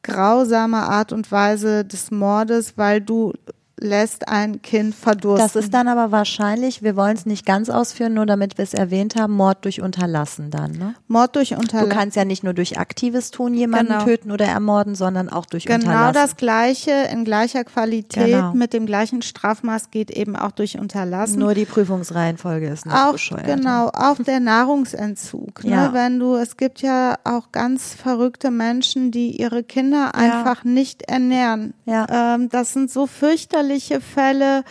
grausame 0.01 0.77
Art 0.77 1.13
und 1.13 1.31
Weise 1.31 1.85
des 1.85 2.09
Mordes, 2.09 2.73
weil 2.77 2.99
du 2.99 3.33
lässt 3.81 4.27
ein 4.27 4.61
Kind 4.61 4.93
verdursten. 4.93 5.47
Das 5.47 5.55
ist 5.55 5.73
dann 5.73 5.87
aber 5.87 6.11
wahrscheinlich, 6.11 6.83
wir 6.83 6.95
wollen 6.95 7.15
es 7.15 7.25
nicht 7.25 7.45
ganz 7.45 7.69
ausführen, 7.69 8.13
nur 8.13 8.27
damit 8.27 8.57
wir 8.57 8.63
es 8.63 8.73
erwähnt 8.73 9.15
haben, 9.15 9.33
Mord 9.33 9.65
durch 9.65 9.81
Unterlassen 9.81 10.51
dann, 10.51 10.71
ne? 10.73 10.93
Mord 11.07 11.35
durch 11.35 11.55
Unterlassen. 11.55 11.89
Du 11.89 11.95
kannst 11.95 12.15
ja 12.15 12.23
nicht 12.23 12.43
nur 12.43 12.53
durch 12.53 12.77
aktives 12.77 13.31
Tun 13.31 13.55
jemanden 13.55 13.93
genau. 13.93 14.05
töten 14.05 14.31
oder 14.31 14.45
ermorden, 14.45 14.93
sondern 14.93 15.29
auch 15.29 15.47
durch 15.47 15.65
genau 15.65 15.79
Unterlassen. 15.79 16.13
Genau 16.13 16.21
das 16.21 16.37
Gleiche 16.37 16.91
in 17.11 17.25
gleicher 17.25 17.63
Qualität 17.63 18.27
genau. 18.27 18.53
mit 18.53 18.73
dem 18.73 18.85
gleichen 18.85 19.23
Strafmaß 19.23 19.89
geht 19.89 20.11
eben 20.11 20.35
auch 20.35 20.51
durch 20.51 20.77
Unterlassen. 20.77 21.39
Nur 21.39 21.55
die 21.55 21.65
Prüfungsreihenfolge 21.65 22.67
ist 22.69 22.85
noch 22.85 22.93
auch, 22.93 23.11
bescheuert. 23.13 23.45
Genau, 23.45 23.87
auch 23.87 24.17
der 24.17 24.39
Nahrungsentzug. 24.39 25.63
Ne? 25.63 25.71
Ja. 25.71 25.93
Wenn 25.93 26.19
du, 26.19 26.35
es 26.35 26.55
gibt 26.55 26.83
ja 26.83 27.15
auch 27.23 27.51
ganz 27.51 27.95
verrückte 27.95 28.51
Menschen, 28.51 29.09
die 29.09 29.41
ihre 29.41 29.63
Kinder 29.63 30.13
einfach 30.13 30.63
ja. 30.63 30.69
nicht 30.69 31.03
ernähren. 31.09 31.73
Ja. 31.85 32.35
Ähm, 32.35 32.49
das 32.49 32.73
sind 32.73 32.91
so 32.91 33.07
fürchterliche 33.07 33.70
gefährliche 33.71 34.01
Fälle, 34.01 34.63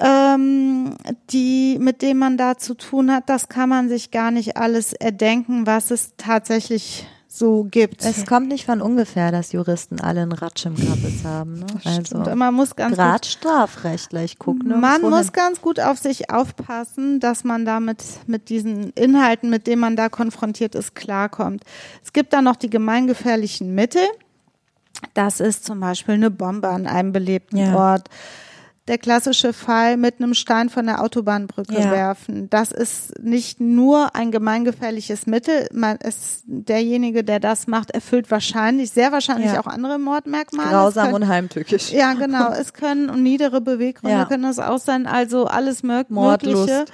ähm, 0.00 0.96
die, 1.30 1.78
mit 1.80 2.02
denen 2.02 2.18
man 2.18 2.36
da 2.36 2.56
zu 2.56 2.74
tun 2.74 3.12
hat, 3.12 3.28
das 3.28 3.48
kann 3.48 3.68
man 3.68 3.88
sich 3.88 4.10
gar 4.10 4.30
nicht 4.30 4.56
alles 4.56 4.92
erdenken, 4.92 5.66
was 5.66 5.90
es 5.90 6.14
tatsächlich 6.16 7.06
so 7.28 7.66
gibt. 7.70 8.04
Es 8.04 8.26
kommt 8.26 8.48
nicht 8.48 8.66
von 8.66 8.82
ungefähr, 8.82 9.32
dass 9.32 9.52
Juristen 9.52 10.00
alle 10.00 10.22
einen 10.22 10.32
Ratsch 10.32 10.66
im 10.66 10.76
Kappes 10.76 11.24
haben. 11.24 11.60
Ne? 11.60 11.66
Also 11.84 12.18
man 12.34 12.52
muss 12.52 12.76
ganz 12.76 12.96
Grad 12.96 13.24
strafrechtlich 13.24 14.38
gucken. 14.38 14.80
Man 14.80 15.00
muss 15.00 15.32
ganz 15.32 15.62
gut 15.62 15.80
auf 15.80 15.98
sich 15.98 16.30
aufpassen, 16.30 17.20
dass 17.20 17.44
man 17.44 17.64
damit 17.64 18.02
mit 18.26 18.50
diesen 18.50 18.90
Inhalten, 18.90 19.48
mit 19.48 19.66
denen 19.66 19.80
man 19.80 19.96
da 19.96 20.10
konfrontiert 20.10 20.74
ist, 20.74 20.94
klarkommt. 20.94 21.64
Es 22.04 22.12
gibt 22.12 22.34
dann 22.34 22.44
noch 22.44 22.56
die 22.56 22.68
gemeingefährlichen 22.68 23.74
Mittel. 23.74 24.02
Das 25.14 25.40
ist 25.40 25.64
zum 25.64 25.80
Beispiel 25.80 26.14
eine 26.14 26.30
Bombe 26.30 26.68
an 26.68 26.86
einem 26.86 27.12
belebten 27.12 27.58
ja. 27.58 27.74
Ort. 27.74 28.08
der 28.88 28.98
klassische 28.98 29.52
Fall 29.52 29.96
mit 29.96 30.16
einem 30.20 30.34
Stein 30.34 30.68
von 30.68 30.86
der 30.86 31.00
Autobahnbrücke 31.04 31.72
Ja. 31.80 31.90
werfen. 31.92 32.50
Das 32.50 32.72
ist 32.72 33.16
nicht 33.22 33.60
nur 33.60 34.16
ein 34.16 34.32
gemeingefährliches 34.32 35.26
Mittel. 35.28 35.68
Man 35.72 35.98
ist 35.98 36.42
derjenige, 36.46 37.22
der 37.22 37.38
das 37.38 37.68
macht, 37.68 37.92
erfüllt 37.92 38.28
wahrscheinlich, 38.32 38.90
sehr 38.90 39.12
wahrscheinlich 39.12 39.52
Ja. 39.52 39.60
auch 39.60 39.68
andere 39.68 40.00
Mordmerkmale. 40.00 40.66
Es 40.68 40.72
Grausam 40.72 41.04
können- 41.12 41.22
und 41.22 41.28
heimtückisch. 41.28 41.92
ja, 41.92 42.14
genau. 42.14 42.50
Es 42.50 42.72
können 42.72 43.08
und 43.08 43.22
niedere 43.22 43.60
Beweggründe 43.60 44.16
Ja. 44.16 44.24
können 44.24 44.42
das 44.42 44.58
auch 44.58 44.78
sein. 44.80 45.06
Also 45.06 45.46
alles 45.46 45.84
mög 45.84 46.10
Mordlust. 46.10 46.68
Mögliche. 46.68 46.84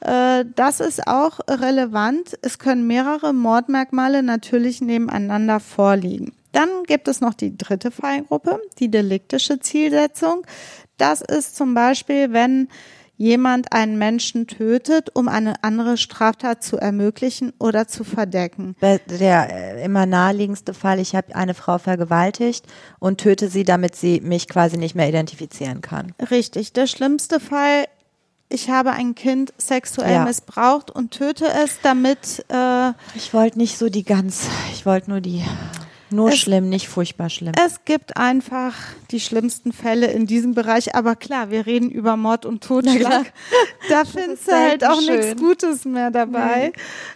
Äh, 0.00 0.44
Das 0.56 0.80
ist 0.80 1.06
auch 1.06 1.40
relevant. 1.48 2.38
Es 2.40 2.58
können 2.58 2.86
mehrere 2.86 3.34
Mordmerkmale 3.34 4.22
natürlich 4.22 4.80
nebeneinander 4.80 5.60
vorliegen. 5.60 6.32
Dann 6.56 6.84
gibt 6.86 7.06
es 7.06 7.20
noch 7.20 7.34
die 7.34 7.54
dritte 7.58 7.90
Fallgruppe, 7.90 8.58
die 8.78 8.90
deliktische 8.90 9.60
Zielsetzung. 9.60 10.46
Das 10.96 11.20
ist 11.20 11.54
zum 11.54 11.74
Beispiel, 11.74 12.32
wenn 12.32 12.68
jemand 13.18 13.72
einen 13.72 13.98
Menschen 13.98 14.46
tötet, 14.46 15.14
um 15.14 15.28
eine 15.28 15.62
andere 15.64 15.98
Straftat 15.98 16.62
zu 16.62 16.78
ermöglichen 16.78 17.52
oder 17.58 17.86
zu 17.88 18.04
verdecken. 18.04 18.74
Der 18.80 19.50
äh, 19.78 19.84
immer 19.84 20.06
naheliegendste 20.06 20.72
Fall, 20.72 20.98
ich 20.98 21.14
habe 21.14 21.34
eine 21.36 21.52
Frau 21.52 21.76
vergewaltigt 21.76 22.64
und 23.00 23.18
töte 23.18 23.48
sie, 23.48 23.64
damit 23.64 23.94
sie 23.94 24.20
mich 24.22 24.48
quasi 24.48 24.78
nicht 24.78 24.94
mehr 24.94 25.08
identifizieren 25.10 25.82
kann. 25.82 26.14
Richtig. 26.30 26.72
Der 26.72 26.86
schlimmste 26.86 27.38
Fall, 27.38 27.84
ich 28.48 28.70
habe 28.70 28.92
ein 28.92 29.14
Kind 29.14 29.52
sexuell 29.58 30.12
Ja. 30.12 30.24
missbraucht 30.24 30.90
und 30.90 31.10
töte 31.10 31.46
es, 31.64 31.80
damit 31.82 32.44
äh, 32.48 32.92
Ich 33.14 33.34
wollte 33.34 33.58
nicht 33.58 33.76
so 33.76 33.90
die 33.90 34.04
ganz, 34.04 34.46
ich 34.72 34.86
wollte 34.86 35.10
nur 35.10 35.20
die, 35.20 35.42
nur 36.10 36.28
Es- 36.30 36.38
schlimm, 36.38 36.68
nicht 36.68 36.88
furchtbar 36.88 37.28
schlimm. 37.30 37.52
es 37.64 37.84
gibt 37.84 38.16
einfach 38.16 38.74
die 39.10 39.20
schlimmsten 39.20 39.72
Fälle 39.72 40.06
in 40.08 40.26
diesem 40.26 40.54
Bereich. 40.54 40.94
Aber 40.94 41.16
klar, 41.16 41.50
wir 41.50 41.66
reden 41.66 41.90
über 41.90 42.16
Mord 42.16 42.46
und 42.46 42.62
Totschlag. 42.62 43.32
Da 43.88 44.04
findest 44.04 44.48
du 44.48 44.52
halt 44.52 44.84
auch 44.84 45.00
nichts 45.00 45.26
schön. 45.28 45.36
Gutes 45.36 45.84
mehr 45.84 46.10
dabei. 46.10 46.72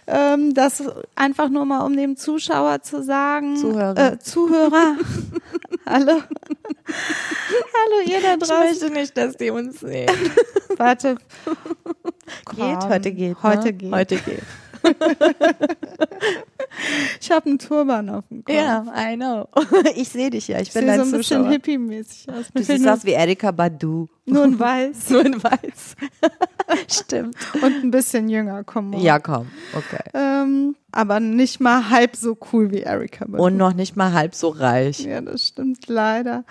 Ähm, 0.07 0.53
das 0.53 0.81
einfach 1.15 1.49
nur 1.49 1.65
mal, 1.65 1.81
um 1.85 1.97
dem 1.97 2.15
Zuschauer 2.15 2.81
zu 2.81 3.03
sagen. 3.03 3.57
Zuhörer. 3.57 4.13
Äh, 4.13 4.19
Zuhörer. 4.19 4.95
Hallo. 5.85 6.21
Hallo, 6.87 8.09
ihr 8.09 8.21
da 8.21 8.37
draußen. 8.37 8.93
nicht, 8.93 9.17
dass 9.17 9.35
die 9.35 9.49
uns 9.49 9.81
sehen. 9.81 10.09
Warte. 10.77 11.15
Geht, 11.45 11.55
Komm, 12.45 12.89
heute 12.89 13.11
geht. 13.11 13.43
Heute 13.43 13.65
ne? 13.65 13.73
geht. 13.73 13.91
Heute 13.91 14.15
geht. 14.17 14.43
Ich 17.19 17.31
habe 17.31 17.47
einen 17.47 17.59
Turban 17.59 18.09
auf 18.09 18.27
dem 18.29 18.43
Kopf. 18.43 18.55
Ja, 18.55 18.85
I 18.95 19.15
know. 19.15 19.47
Ich 19.95 20.09
sehe 20.09 20.29
dich 20.29 20.47
ja, 20.47 20.59
ich 20.59 20.69
Ich 20.69 20.73
bin 20.73 20.87
dein 20.87 20.99
so 20.99 21.05
ein 21.05 21.11
bisschen 21.11 21.37
Zuschauer. 21.43 21.51
hippie-mäßig 21.53 22.29
aus. 22.29 22.45
Du 22.53 22.63
siehst 22.63 22.87
aus 22.87 23.03
wie 23.05 23.11
Erika 23.11 23.51
Badu. 23.51 24.07
nur 24.25 24.43
ein 24.43 24.57
Weiß 24.59 25.09
Nur 25.09 25.25
in 25.25 25.43
weiß. 25.43 25.95
Stimmt. 26.87 27.35
und 27.61 27.83
ein 27.83 27.91
bisschen 27.91 28.29
jünger, 28.29 28.63
komm 28.63 28.91
mal. 28.91 29.01
Ja, 29.01 29.19
komm. 29.19 29.47
Okay. 29.73 30.03
Ähm, 30.13 30.75
aber 30.91 31.19
nicht 31.19 31.59
mal 31.59 31.89
halb 31.89 32.15
so 32.15 32.37
cool 32.51 32.71
wie 32.71 32.81
Erika. 32.81 33.25
Badu. 33.25 33.43
Und 33.43 33.57
noch 33.57 33.73
nicht 33.73 33.95
mal 33.97 34.13
halb 34.13 34.33
so 34.35 34.49
reich. 34.49 34.99
ja, 35.01 35.19
das 35.21 35.47
stimmt 35.47 35.87
leider. 35.87 36.45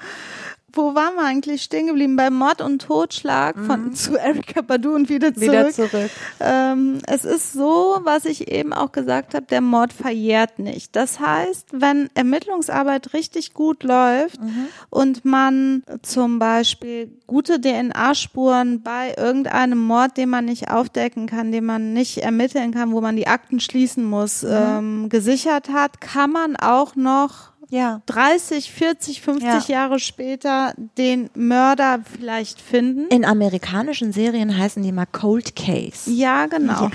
Wo 0.73 0.95
waren 0.95 1.15
wir 1.17 1.25
eigentlich 1.25 1.63
stehen 1.63 1.87
geblieben? 1.87 2.17
Bei 2.17 2.31
Mord 2.31 2.61
und 2.61 2.83
Totschlag 2.83 3.57
von 3.59 3.93
zu 3.95 4.17
Erika 4.17 4.61
Badu 4.61 4.95
und 4.95 5.09
wieder 5.09 5.35
zurück. 5.35 5.49
Mhm. 5.49 5.53
Wieder 5.53 5.71
zurück. 5.71 6.11
Ähm, 6.41 6.99
es 7.07 7.25
ist 7.25 7.53
so, 7.53 7.99
was 8.05 8.25
ich 8.25 8.51
eben 8.53 8.73
auch 8.73 8.93
gesagt 8.93 9.35
habe, 9.35 9.47
der 9.47 9.61
Mord 9.61 9.93
verjährt 9.93 10.59
nicht. 10.59 10.95
Das 10.97 11.19
heißt, 11.21 11.69
wenn 11.73 12.09
Ermittlungsarbeit 12.15 13.13
richtig 13.15 13.55
gut 13.55 13.83
läuft 13.83 14.41
Mhm. 14.41 14.67
und 14.91 15.25
man 15.25 15.83
zum 16.03 16.39
Beispiel 16.39 17.11
gute 17.27 17.61
DNA-Spuren 17.61 18.83
bei 18.83 19.15
irgendeinem 19.17 19.79
Mord, 19.79 20.17
den 20.17 20.31
man 20.31 20.45
nicht 20.45 20.71
aufdecken 20.71 21.27
kann, 21.27 21.53
den 21.53 21.65
man 21.65 21.93
nicht 21.93 22.19
ermitteln 22.19 22.73
kann, 22.73 22.93
wo 22.93 23.01
man 23.01 23.17
die 23.17 23.27
Akten 23.29 23.61
schließen 23.61 24.05
muss, 24.05 24.43
Mhm. 24.43 24.49
ähm, 24.53 25.09
gesichert 25.09 25.69
hat, 25.71 26.01
kann 26.01 26.31
man 26.31 26.57
auch 26.57 26.97
noch 26.97 27.51
Ja. 27.71 28.03
30, 28.07 28.73
40, 28.73 29.21
50 29.23 29.69
Jahre 29.69 29.99
später 30.01 30.75
den 30.99 31.31
Mörder 31.35 32.01
vielleicht 32.13 32.61
finden. 32.61 33.07
In 33.09 33.25
amerikanischen 33.25 34.13
Serien 34.13 34.57
heißen 34.57 34.83
die 34.83 34.93
mal 34.93 35.07
Cold 35.07 35.55
Case. 35.57 36.11
Ja, 36.11 36.47
genau. 36.47 36.85
Ja. 36.85 36.91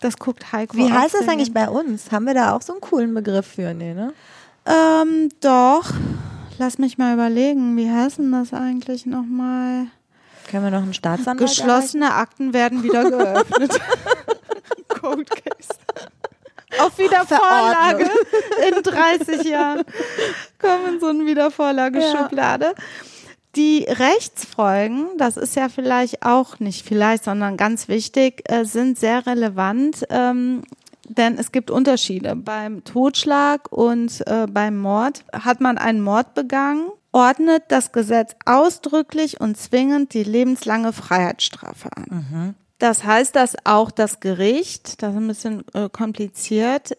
Das 0.00 0.18
guckt 0.18 0.52
Heiko. 0.52 0.76
Wie 0.76 0.92
heißt 0.92 1.14
das 1.14 1.28
eigentlich 1.28 1.52
bei 1.52 1.68
uns? 1.68 2.10
Haben 2.10 2.26
wir 2.26 2.34
da 2.34 2.54
auch 2.54 2.62
so 2.62 2.72
einen 2.72 2.80
coolen 2.80 3.14
Begriff 3.14 3.46
für? 3.46 3.74
Nee, 3.74 3.94
ne? 3.94 4.12
Ähm, 4.64 5.28
doch. 5.40 5.90
Lass 6.58 6.78
mich 6.78 6.98
mal 6.98 7.14
überlegen. 7.14 7.76
Wie 7.76 7.90
heißt 7.90 8.18
denn 8.18 8.32
das 8.32 8.52
eigentlich 8.52 9.06
nochmal? 9.06 9.86
Können 10.50 10.64
wir 10.64 10.70
noch 10.70 10.82
einen 10.82 10.94
Staatsanwalt 10.94 11.38
Geschlossene 11.38 12.14
Akten 12.14 12.54
werden 12.54 12.82
wieder 12.82 13.10
geöffnet. 13.10 13.78
Cold 14.88 15.30
Case. 15.30 15.78
Auf 16.80 16.98
Wiedervorlage 16.98 18.10
in 18.68 18.82
30 18.82 19.44
Jahren. 19.44 19.84
Kommen 20.58 20.94
in 20.94 21.00
so 21.00 21.06
eine 21.06 21.26
Wiedervorlageschublade. 21.26 22.74
Die 23.56 23.84
Rechtsfolgen, 23.88 25.08
das 25.16 25.36
ist 25.36 25.56
ja 25.56 25.68
vielleicht 25.68 26.22
auch 26.24 26.60
nicht 26.60 26.86
vielleicht, 26.86 27.24
sondern 27.24 27.56
ganz 27.56 27.88
wichtig, 27.88 28.42
äh, 28.44 28.64
sind 28.64 28.98
sehr 28.98 29.26
relevant, 29.26 30.06
ähm, 30.10 30.62
denn 31.08 31.38
es 31.38 31.50
gibt 31.50 31.70
Unterschiede. 31.70 32.36
Beim 32.36 32.84
Totschlag 32.84 33.72
und 33.72 34.22
äh, 34.26 34.46
beim 34.48 34.78
Mord 34.78 35.24
hat 35.32 35.60
man 35.60 35.78
einen 35.78 36.02
Mord 36.02 36.34
begangen, 36.34 36.88
ordnet 37.12 37.64
das 37.68 37.92
Gesetz 37.92 38.36
ausdrücklich 38.44 39.40
und 39.40 39.56
zwingend 39.56 40.12
die 40.14 40.24
lebenslange 40.24 40.92
Freiheitsstrafe 40.92 41.88
an. 41.96 42.54
Das 42.78 43.04
heißt, 43.04 43.34
dass 43.34 43.56
auch 43.64 43.90
das 43.90 44.20
Gericht, 44.20 45.02
das 45.02 45.12
ist 45.12 45.16
ein 45.16 45.28
bisschen 45.28 45.64
äh, 45.74 45.88
kompliziert, 45.88 46.96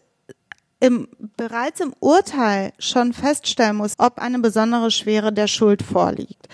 im, 0.80 1.08
bereits 1.36 1.80
im 1.80 1.94
Urteil 2.00 2.72
schon 2.78 3.12
feststellen 3.12 3.76
muss, 3.76 3.94
ob 3.98 4.18
eine 4.18 4.38
besondere 4.38 4.90
Schwere 4.90 5.32
der 5.32 5.46
Schuld 5.46 5.82
vorliegt. 5.82 6.48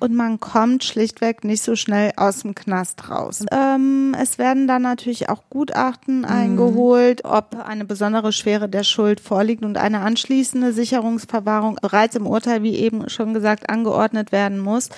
Und 0.00 0.14
man 0.14 0.40
kommt 0.40 0.82
schlichtweg 0.82 1.44
nicht 1.44 1.62
so 1.62 1.76
schnell 1.76 2.12
aus 2.16 2.40
dem 2.40 2.54
Knast 2.54 3.10
raus. 3.10 3.44
Ähm, 3.52 4.16
es 4.18 4.38
werden 4.38 4.66
dann 4.66 4.80
natürlich 4.80 5.28
auch 5.28 5.42
Gutachten 5.50 6.24
eingeholt, 6.24 7.26
ob 7.26 7.54
eine 7.62 7.84
besondere 7.84 8.32
Schwere 8.32 8.68
der 8.70 8.82
Schuld 8.82 9.20
vorliegt 9.20 9.62
und 9.62 9.76
eine 9.76 10.00
anschließende 10.00 10.72
Sicherungsverwahrung 10.72 11.76
bereits 11.82 12.16
im 12.16 12.26
Urteil, 12.26 12.62
wie 12.62 12.76
eben 12.76 13.10
schon 13.10 13.34
gesagt, 13.34 13.68
angeordnet 13.68 14.32
werden 14.32 14.58
muss. 14.58 14.88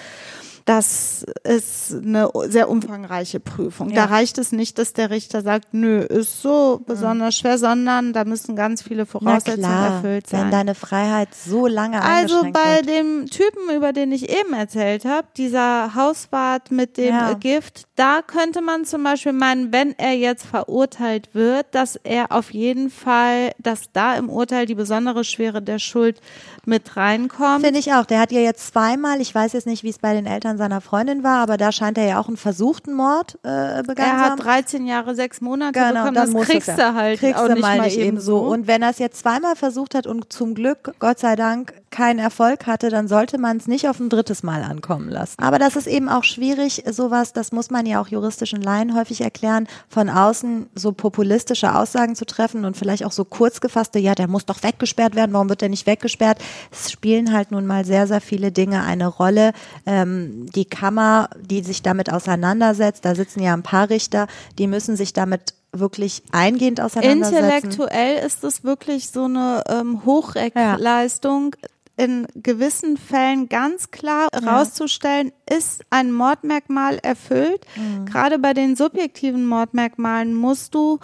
Das 0.65 1.25
ist 1.45 1.93
eine 1.93 2.29
sehr 2.47 2.69
umfangreiche 2.69 3.41
Prüfung. 3.41 3.89
Da 3.89 3.95
Ja. 3.95 4.05
reicht 4.05 4.39
es 4.39 4.53
nicht, 4.53 4.79
dass 4.79 4.93
der 4.93 5.11
Richter 5.11 5.43
sagt, 5.43 5.75
nö, 5.75 6.01
ist 6.01 6.41
so 6.41 6.81
besonders 6.87 7.37
schwer, 7.37 7.59
sondern 7.59 8.13
da 8.13 8.25
müssen 8.25 8.55
ganz 8.55 8.83
viele 8.83 9.05
Voraussetzungen 9.07 9.59
klar, 9.61 9.95
erfüllt 9.97 10.31
wenn 10.33 10.41
sein. 10.41 10.51
deine 10.51 10.75
Freiheit 10.75 11.29
so 11.35 11.67
lange 11.67 12.01
Also 12.03 12.43
bei 12.53 12.77
wird. 12.77 12.89
dem 12.89 13.27
Typen, 13.27 13.75
über 13.75 13.93
den 13.93 14.13
ich 14.13 14.31
eben 14.31 14.53
erzählt 14.53 15.05
habe, 15.05 15.27
dieser 15.37 15.95
Hauswart 15.95 16.71
mit 16.71 16.97
dem 16.97 17.07
Ja. 17.15 17.33
Gift, 17.35 17.85
da 17.97 18.21
könnte 18.25 18.61
man 18.63 18.85
zum 18.85 19.03
Beispiel 19.03 19.33
meinen, 19.33 19.73
wenn 19.73 19.99
er 19.99 20.13
jetzt 20.15 20.47
verurteilt 20.47 21.31
wird, 21.35 21.67
dass 21.73 21.97
er 21.97 22.31
auf 22.33 22.53
jeden 22.53 22.91
Fall, 22.91 23.53
dass 23.59 23.93
da 23.93 24.15
im 24.15 24.29
Urteil 24.31 24.67
die 24.67 24.75
besondere 24.75 25.25
Schwere 25.25 25.61
der 25.61 25.79
Schuld 25.79 26.21
mit 26.65 26.97
reinkommt. 26.97 27.65
Finde 27.65 27.81
ich 27.81 27.93
auch. 27.93 28.05
Der 28.07 28.21
hat 28.21 28.31
ja 28.33 28.41
jetzt 28.41 28.69
zweimal, 28.69 29.21
ich 29.21 29.35
weiß 29.35 29.53
jetzt 29.55 29.67
nicht, 29.67 29.83
wie 29.83 29.89
es 29.91 29.99
bei 29.99 30.15
den 30.15 30.27
Eltern 30.27 30.52
seiner 30.59 30.81
Freundin 30.81 31.23
war, 31.23 31.39
aber 31.43 31.57
da 31.57 31.73
scheint 31.73 31.99
er 31.99 32.07
ja 32.07 32.21
auch 32.21 32.29
einen 32.29 32.37
versuchten 32.37 32.93
Mord 32.95 33.39
äh, 33.43 33.83
begangen 33.83 34.11
er 34.11 34.17
zu 34.17 34.21
hat 34.21 34.31
haben. 34.33 34.41
13 34.41 34.87
Jahre, 34.87 35.15
sechs 35.15 35.41
Monate 35.41 35.73
Genau, 35.79 35.89
bekommen. 36.05 36.15
dann 36.15 36.33
Das 36.35 36.47
kriegst 36.47 36.69
du 36.69 36.95
halt 36.95 37.19
kriegst 37.21 37.41
auch 37.41 37.47
du 37.47 37.53
nicht 37.55 37.63
mal 37.63 37.79
mal 37.79 37.85
nicht 37.87 37.99
eben 37.99 38.21
so. 38.21 38.39
Und 38.39 38.67
wenn 38.67 38.83
er 38.83 38.91
es 38.91 38.99
jetzt 38.99 39.21
zweimal 39.21 39.57
versucht 39.57 39.95
hat 39.95 40.07
und 40.07 40.33
zum 40.33 40.55
Glück, 40.55 40.95
Gott 40.99 41.19
sei 41.19 41.37
Dank, 41.37 41.75
keinen 41.93 42.19
Erfolg 42.19 42.67
hatte, 42.67 42.91
dann 42.91 43.07
sollte 43.07 43.39
man 43.39 43.59
es 43.59 43.69
nicht 43.69 43.89
auf 43.89 44.01
ein 44.01 44.09
drittes 44.09 44.43
Mal 44.43 44.65
ankommen 44.65 45.09
lassen. 45.09 45.37
Aber 45.41 45.61
das 45.61 45.77
ist 45.77 45.87
eben 45.87 46.09
auch 46.09 46.25
schwierig, 46.25 46.83
sowas, 46.91 47.33
das 47.33 47.53
muss 47.53 47.71
man 47.71 47.87
ja 47.87 48.01
auch 48.01 48.09
juristischen 48.09 48.61
Laien 48.61 48.97
häufig 48.97 49.21
erklären, 49.21 49.69
von 49.89 50.09
außen 50.09 50.69
so 50.75 50.93
populistische 50.93 51.75
Aussagen 51.77 52.17
zu 52.17 52.27
treffen 52.27 52.65
und 52.65 52.77
vielleicht 52.77 53.05
auch 53.05 53.13
so 53.13 53.25
kurz 53.25 53.61
gefasste, 53.61 54.01
ja, 54.01 54.17
der 54.17 54.27
muss 54.27 54.47
doch 54.47 54.65
weggesperrt 54.65 55.15
werden, 55.15 55.33
warum 55.33 55.49
wird 55.49 55.61
der 55.61 55.69
nicht 55.69 55.87
weggesperrt? 55.87 56.39
Es 56.73 56.91
spielen 56.91 57.33
halt 57.33 57.53
nun 57.53 57.67
mal 57.67 57.85
sehr, 57.85 58.09
sehr 58.09 58.21
viele 58.21 58.51
Dinge 58.51 58.83
eine 58.83 59.07
Rolle. 59.07 59.53
Ähm, 59.87 60.47
die 60.55 60.65
Kammer, 60.65 61.29
die 61.41 61.63
sich 61.63 61.83
damit 61.83 62.13
auseinandersetzt, 62.13 63.05
da 63.05 63.15
sitzen 63.15 63.41
ja 63.41 63.53
ein 63.53 63.63
paar 63.63 63.91
Richter, 63.91 64.27
die 64.59 64.67
müssen 64.67 64.97
sich 64.97 65.13
damit 65.13 65.55
wirklich 65.73 66.23
eingehend 66.33 66.81
auseinandersetzen. 66.81 67.45
Intellektuell 67.45 68.27
ist 68.27 68.45
es 68.45 68.63
wirklich 68.63 69.11
so 69.11 69.25
eine 69.25 69.65
ähm, 69.69 70.05
Hochleistung. 70.05 71.57
In 71.97 72.27
gewissen 72.35 72.97
Fällen 72.97 73.49
ganz 73.49 73.91
klar 73.91 74.29
herauszustellen, 74.33 75.33
ist 75.49 75.85
ein 75.91 76.11
Mordmerkmal 76.11 76.99
erfüllt. 77.03 77.67
Mhm. 77.77 78.07
Gerade 78.07 78.39
bei 78.39 78.55
den 78.55 78.77
subjektiven 78.77 79.47
Mordmerkmalen 79.47 80.35
musst 80.35 80.75
du 80.75 80.99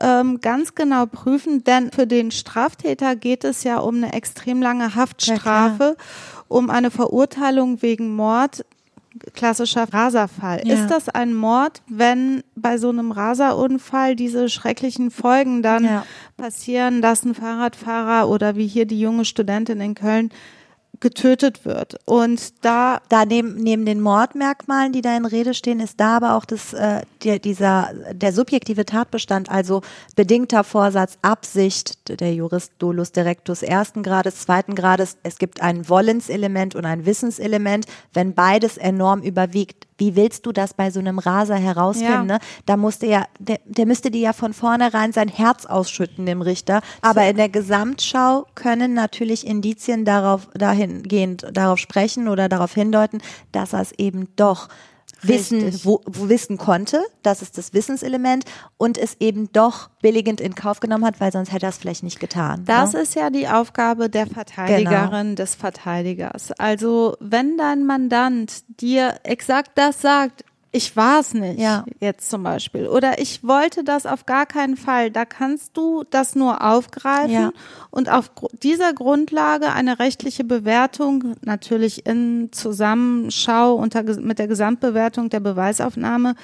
ähm, 0.00 0.40
ganz 0.40 0.74
genau 0.74 1.06
prüfen, 1.06 1.64
denn 1.64 1.92
für 1.92 2.06
den 2.06 2.30
Straftäter 2.30 3.14
geht 3.14 3.44
es 3.44 3.62
ja 3.62 3.78
um 3.78 3.96
eine 3.96 4.14
extrem 4.14 4.62
lange 4.62 4.94
Haftstrafe, 4.94 5.96
um 6.48 6.70
eine 6.70 6.90
Verurteilung 6.90 7.82
wegen 7.82 8.14
Mord 8.14 8.64
klassischer 9.34 9.86
Raserfall. 9.92 10.62
Ja. 10.66 10.74
Ist 10.74 10.88
das 10.88 11.08
ein 11.08 11.34
Mord, 11.34 11.82
wenn 11.88 12.42
bei 12.56 12.78
so 12.78 12.88
einem 12.90 13.12
Raserunfall 13.12 14.16
diese 14.16 14.48
schrecklichen 14.48 15.10
Folgen 15.10 15.62
dann 15.62 15.84
Ja. 15.84 16.06
passieren, 16.36 17.02
dass 17.02 17.24
ein 17.24 17.34
Fahrradfahrer 17.34 18.28
oder 18.28 18.56
wie 18.56 18.66
hier 18.66 18.86
die 18.86 19.00
junge 19.00 19.24
Studentin 19.24 19.80
in 19.80 19.94
Köln 19.94 20.30
getötet 21.00 21.64
wird? 21.64 21.96
Und 22.04 22.64
da 22.64 23.00
Da 23.08 23.24
neben, 23.24 23.56
neben 23.56 23.84
den 23.84 24.00
Mordmerkmalen, 24.00 24.92
die 24.92 25.02
da 25.02 25.16
in 25.16 25.26
Rede 25.26 25.54
stehen, 25.54 25.80
ist 25.80 26.00
da 26.00 26.16
aber 26.16 26.36
auch 26.36 26.44
das, 26.44 26.72
äh, 26.72 27.02
der, 27.24 27.38
dieser, 27.38 27.90
der 28.12 28.32
subjektive 28.32 28.84
Tatbestand, 28.84 29.50
also 29.50 29.82
bedingter 30.16 30.64
Vorsatz, 30.64 31.18
Absicht, 31.22 32.20
der 32.20 32.34
Jurist 32.34 32.72
Dolus 32.78 33.12
Directus 33.12 33.62
ersten 33.62 34.02
Grades, 34.02 34.40
zweiten 34.40 34.74
Grades. 34.74 35.16
Es 35.22 35.38
gibt 35.38 35.62
ein 35.62 35.88
Wollenselement 35.88 36.74
und 36.74 36.84
ein 36.84 37.06
Wissenselement. 37.06 37.86
Wenn 38.12 38.34
beides 38.34 38.76
enorm 38.76 39.22
überwiegt, 39.22 39.86
wie 39.98 40.16
willst 40.16 40.46
du 40.46 40.52
das 40.52 40.74
bei 40.74 40.90
so 40.90 41.00
einem 41.00 41.18
Raser 41.18 41.56
herausfinden? 41.56 42.10
Ja. 42.10 42.22
Ne? 42.22 42.38
Da 42.66 42.76
musste 42.76 43.06
ja, 43.06 43.24
der, 43.38 43.60
der 43.64 43.86
müsste 43.86 44.10
dir 44.10 44.20
ja 44.20 44.32
von 44.32 44.52
vornherein 44.52 45.12
sein 45.12 45.28
Herz 45.28 45.66
ausschütten, 45.66 46.26
dem 46.26 46.42
Richter. 46.42 46.80
Aber 47.00 47.26
in 47.26 47.36
der 47.36 47.48
Gesamtschau 47.48 48.46
können 48.54 48.94
natürlich 48.94 49.46
Indizien 49.46 50.04
darauf, 50.04 50.48
dahingehend 50.54 51.46
darauf 51.52 51.78
sprechen 51.78 52.28
oder 52.28 52.48
darauf 52.48 52.74
hindeuten, 52.74 53.20
dass 53.52 53.72
er 53.72 53.80
es 53.80 53.92
eben 53.92 54.28
doch 54.36 54.68
wissen, 55.22 55.72
wo, 55.84 56.00
wo 56.06 56.28
wissen 56.28 56.58
konnte, 56.58 57.02
das 57.22 57.42
ist 57.42 57.58
das 57.58 57.74
Wissenselement 57.74 58.44
und 58.76 58.98
es 58.98 59.16
eben 59.20 59.50
doch 59.52 59.88
billigend 60.00 60.40
in 60.40 60.54
Kauf 60.54 60.80
genommen 60.80 61.04
hat, 61.04 61.20
weil 61.20 61.32
sonst 61.32 61.52
hätte 61.52 61.66
er 61.66 61.70
es 61.70 61.78
vielleicht 61.78 62.02
nicht 62.02 62.20
getan. 62.20 62.64
Das 62.64 62.92
ne? 62.92 63.00
ist 63.00 63.14
ja 63.14 63.30
die 63.30 63.48
Aufgabe 63.48 64.10
der 64.10 64.26
Verteidigerin 64.26 65.36
des 65.36 65.54
Verteidigers. 65.54 66.52
Also 66.58 67.16
wenn 67.20 67.56
dein 67.56 67.84
Mandant 67.84 68.64
dir 68.80 69.20
exakt 69.22 69.72
das 69.76 70.00
sagt, 70.00 70.44
ich 70.74 70.96
war 70.96 71.20
es 71.20 71.34
nicht, 71.34 71.60
Ja. 71.60 71.84
jetzt 72.00 72.30
zum 72.30 72.42
Beispiel, 72.42 72.88
oder 72.88 73.18
ich 73.20 73.44
wollte 73.44 73.84
das 73.84 74.06
auf 74.06 74.24
gar 74.24 74.46
keinen 74.46 74.76
Fall, 74.78 75.10
da 75.10 75.24
kannst 75.26 75.76
du 75.76 76.02
das 76.08 76.34
nur 76.34 76.62
aufgreifen 76.64 77.30
Ja. 77.30 77.52
und 77.90 78.08
auf 78.10 78.30
dieser 78.62 78.94
Grundlage 78.94 79.70
eine 79.72 79.98
rechtliche 79.98 80.44
Bewertung, 80.44 81.34
natürlich 81.44 82.06
in 82.06 82.48
Zusammenschau 82.52 83.74
unter, 83.74 84.02
mit 84.02 84.38
der 84.38 84.48
Gesamtbewertung 84.48 85.28
der 85.28 85.40
Beweisaufnahme, 85.40 86.34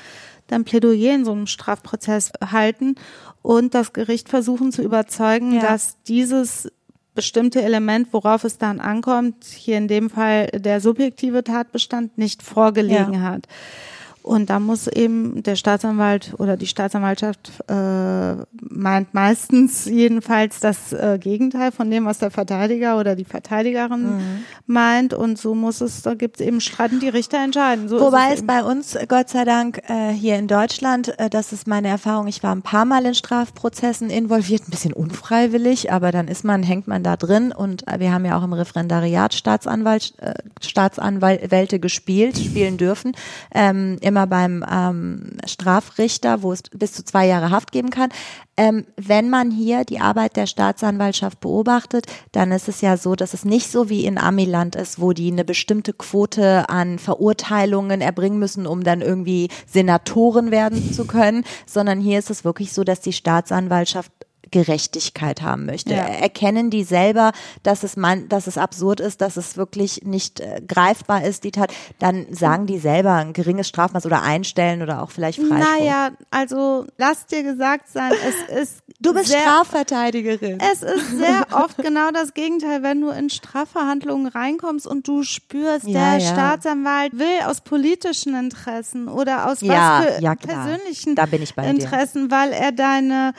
dann 0.46 0.64
Plädoyer 0.64 1.14
in 1.14 1.24
so 1.24 1.32
einem 1.32 1.46
Strafprozess 1.46 2.32
halten 2.52 2.94
und 3.42 3.74
das 3.74 3.92
Gericht 3.94 4.28
versuchen 4.28 4.72
zu 4.72 4.82
überzeugen, 4.82 5.52
Ja. 5.54 5.60
dass 5.62 5.96
dieses 6.06 6.70
bestimmte 7.14 7.62
Element, 7.62 8.08
worauf 8.12 8.44
es 8.44 8.58
dann 8.58 8.78
ankommt, 8.78 9.44
hier 9.44 9.76
in 9.78 9.88
dem 9.88 10.08
Fall 10.10 10.46
der 10.54 10.80
subjektive 10.80 11.42
Tatbestand, 11.42 12.16
nicht 12.16 12.42
vorgelegen 12.42 13.22
hat. 13.22 13.46
Und 14.28 14.50
da 14.50 14.60
muss 14.60 14.88
eben 14.88 15.42
der 15.42 15.56
Staatsanwalt 15.56 16.34
oder 16.36 16.58
die 16.58 16.66
Staatsanwaltschaft 16.66 17.50
äh, 17.68 18.34
meint 18.60 19.14
meistens 19.14 19.86
jedenfalls 19.86 20.60
das 20.60 20.92
äh, 20.92 21.18
Gegenteil 21.18 21.72
von 21.72 21.90
dem, 21.90 22.04
was 22.04 22.18
der 22.18 22.30
Verteidiger 22.30 22.98
oder 23.00 23.16
die 23.16 23.24
Verteidigerin 23.24 24.02
Mhm. 24.18 24.44
meint. 24.66 25.14
Und 25.14 25.38
so 25.38 25.54
muss 25.54 25.80
es, 25.80 26.02
da 26.02 26.12
gibt 26.14 26.40
es 26.40 26.46
eben 26.46 26.60
Streit 26.60 26.92
und 26.92 27.02
die 27.02 27.08
Richter 27.08 27.38
entscheiden. 27.42 27.88
So 27.88 28.00
Wobei 28.00 28.26
ist 28.28 28.32
es 28.34 28.38
eben. 28.40 28.46
bei 28.48 28.62
uns, 28.64 28.94
äh, 28.96 29.06
Gott 29.08 29.30
sei 29.30 29.44
Dank, 29.44 29.80
äh, 29.88 30.10
hier 30.12 30.36
in 30.36 30.46
Deutschland, 30.46 31.18
äh, 31.18 31.30
das 31.30 31.54
ist 31.54 31.66
meine 31.66 31.88
Erfahrung, 31.88 32.28
ich 32.28 32.42
war 32.42 32.54
ein 32.54 32.60
paar 32.62 32.84
Mal 32.84 33.06
in 33.06 33.14
Strafprozessen 33.14 34.10
involviert, 34.10 34.68
ein 34.68 34.70
bisschen 34.70 34.92
unfreiwillig, 34.92 35.90
aber 35.90 36.12
dann 36.12 36.28
ist 36.28 36.44
man, 36.44 36.62
hängt 36.62 36.86
man 36.86 37.02
da 37.02 37.16
drin 37.16 37.50
und 37.50 37.88
äh, 37.88 37.98
wir 37.98 38.12
haben 38.12 38.26
ja 38.26 38.36
auch 38.38 38.44
im 38.44 38.52
Referendariat 38.52 39.32
Staatsanwalt, 39.32 40.12
äh, 40.18 40.34
Staatsanwälte 40.60 41.80
gespielt, 41.80 42.36
spielen 42.36 42.76
dürfen, 42.76 43.12
ähm, 43.54 43.96
immer 44.02 44.17
beim 44.26 44.64
ähm, 44.70 45.38
Strafrichter, 45.46 46.42
wo 46.42 46.52
es 46.52 46.62
bis 46.62 46.92
zu 46.92 47.04
zwei 47.04 47.26
Jahre 47.26 47.50
Haft 47.50 47.72
geben 47.72 47.90
kann. 47.90 48.10
Ähm, 48.56 48.86
wenn 48.96 49.30
man 49.30 49.50
hier 49.52 49.84
die 49.84 50.00
Arbeit 50.00 50.36
der 50.36 50.46
Staatsanwaltschaft 50.46 51.40
beobachtet, 51.40 52.06
dann 52.32 52.50
ist 52.50 52.68
es 52.68 52.80
ja 52.80 52.96
so, 52.96 53.14
dass 53.14 53.32
es 53.32 53.44
nicht 53.44 53.70
so 53.70 53.88
wie 53.88 54.04
in 54.04 54.18
Amiland 54.18 54.74
ist, 54.74 55.00
wo 55.00 55.12
die 55.12 55.30
eine 55.30 55.44
bestimmte 55.44 55.92
Quote 55.92 56.68
an 56.68 56.98
Verurteilungen 56.98 58.00
erbringen 58.00 58.38
müssen, 58.38 58.66
um 58.66 58.82
dann 58.82 59.00
irgendwie 59.00 59.48
Senatoren 59.66 60.50
werden 60.50 60.92
zu 60.92 61.06
können, 61.06 61.44
sondern 61.66 62.00
hier 62.00 62.18
ist 62.18 62.30
es 62.30 62.44
wirklich 62.44 62.72
so, 62.72 62.82
dass 62.82 63.00
die 63.00 63.12
Staatsanwaltschaft 63.12 64.10
Gerechtigkeit 64.50 65.42
haben 65.42 65.66
möchte. 65.66 65.94
Ja. 65.94 66.02
Erkennen 66.02 66.70
die 66.70 66.84
selber, 66.84 67.32
dass 67.62 67.82
es 67.82 67.96
man, 67.96 68.28
dass 68.28 68.46
es 68.46 68.58
absurd 68.58 69.00
ist, 69.00 69.20
dass 69.20 69.36
es 69.36 69.56
wirklich 69.56 70.02
nicht 70.04 70.40
äh, 70.40 70.60
greifbar 70.66 71.24
ist, 71.24 71.44
die 71.44 71.50
Tat, 71.50 71.72
dann 71.98 72.26
sagen 72.32 72.66
die 72.66 72.78
selber 72.78 73.14
ein 73.14 73.32
geringes 73.32 73.68
Strafmaß 73.68 74.06
oder 74.06 74.22
einstellen 74.22 74.82
oder 74.82 75.02
auch 75.02 75.10
vielleicht 75.10 75.38
Freispruch. 75.38 75.78
Naja, 75.78 76.10
also 76.30 76.86
lass 76.96 77.26
dir 77.26 77.42
gesagt 77.42 77.88
sein, 77.88 78.12
es 78.50 78.62
ist 78.62 78.82
Du 79.00 79.14
bist 79.14 79.28
sehr 79.28 79.40
Strafverteidigerin. 79.40 80.58
Es 80.72 80.82
ist 80.82 81.18
sehr 81.18 81.46
oft 81.52 81.78
genau 81.78 82.10
das 82.10 82.34
Gegenteil, 82.34 82.82
wenn 82.82 83.00
du 83.00 83.10
in 83.10 83.30
Strafverhandlungen 83.30 84.26
reinkommst 84.26 84.86
und 84.88 85.06
du 85.06 85.22
spürst, 85.22 85.86
Ja, 85.86 86.16
der 86.16 86.24
ja. 86.24 86.32
Staatsanwalt 86.32 87.16
will 87.16 87.46
aus 87.46 87.60
politischen 87.60 88.34
Interessen 88.34 89.08
oder 89.08 89.46
aus 89.46 89.60
Ja, 89.60 90.04
was 90.04 90.16
für 90.16 90.48
persönlichen. 90.48 91.16
Interessen, 91.68 92.30
weil 92.30 92.52
er 92.52 92.72
deine 92.72 93.34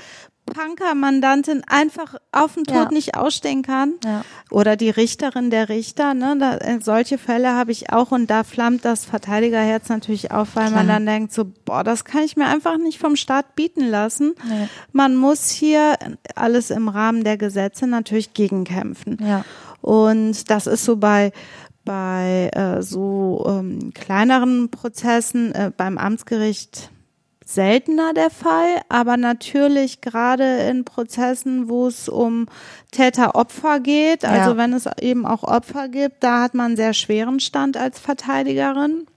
Punker-Mandantin 0.50 1.64
einfach 1.68 2.16
auf 2.32 2.56
den 2.56 2.64
Tod 2.66 2.76
Ja. 2.76 2.92
nicht 2.92 3.16
ausstehen 3.16 3.62
kann. 3.62 3.94
Ja. 4.04 4.24
Oder 4.52 4.76
die 4.76 4.90
Richterin 4.90 5.50
der 5.50 5.70
Richter, 5.70 6.14
ne? 6.14 6.36
Da, 6.40 6.58
äh, 6.58 6.80
solche 6.82 7.18
Fälle 7.18 7.54
habe 7.54 7.72
ich 7.72 7.92
auch 7.92 8.12
und 8.12 8.28
da 8.30 8.44
flammt 8.44 8.86
das 8.86 9.06
Verteidigerherz 9.06 9.90
natürlich 9.90 10.32
auf, 10.32 10.56
weil 10.56 10.72
man 10.72 10.86
Klar. 10.86 10.96
dann 10.98 11.06
denkt 11.06 11.34
so, 11.34 11.46
boah, 11.66 11.84
das 11.84 12.06
kann 12.06 12.24
ich 12.24 12.36
mir 12.38 12.48
einfach 12.48 12.78
nicht 12.78 13.00
vom 13.00 13.16
Staat 13.16 13.56
bieten 13.56 13.88
lassen. 13.88 14.34
Nee. 14.48 14.68
Man 14.92 15.16
muss 15.16 15.50
hier 15.50 15.96
alles 16.36 16.70
im 16.72 16.90
Rahmen 16.90 17.24
der 17.24 17.38
Gesetze 17.38 17.88
natürlich 17.88 18.34
gegenkämpfen. 18.34 19.18
Ja. 19.22 19.44
Und 19.82 20.50
das 20.50 20.68
ist 20.68 20.84
so 20.86 20.98
bei 20.98 21.32
bei 21.86 22.52
äh, 22.54 22.84
so 22.84 23.44
ähm, 23.48 23.92
kleineren 23.96 24.70
Prozessen 24.70 25.56
äh, 25.56 25.72
beim 25.76 25.98
Amtsgericht 25.98 26.92
seltener 27.50 28.14
der 28.14 28.30
Fall, 28.30 28.82
aber 28.90 29.18
natürlich 29.18 30.02
gerade 30.02 30.60
in 30.70 30.86
Prozessen, 30.86 31.68
wo 31.68 31.88
es 31.88 32.08
um 32.08 32.46
Täter-Opfer 32.92 33.80
geht, 33.80 34.24
also 34.24 34.52
Ja. 34.52 34.58
wenn 34.58 34.72
es 34.74 34.88
eben 35.02 35.26
auch 35.26 35.42
Opfer 35.44 35.88
gibt, 35.88 36.24
da 36.24 36.44
hat 36.44 36.54
man 36.54 36.68
einen 36.68 36.76
sehr 36.76 36.94
schweren 36.94 37.40
Stand 37.40 37.76
als 37.76 38.00
Verteidigerin. 38.00 39.08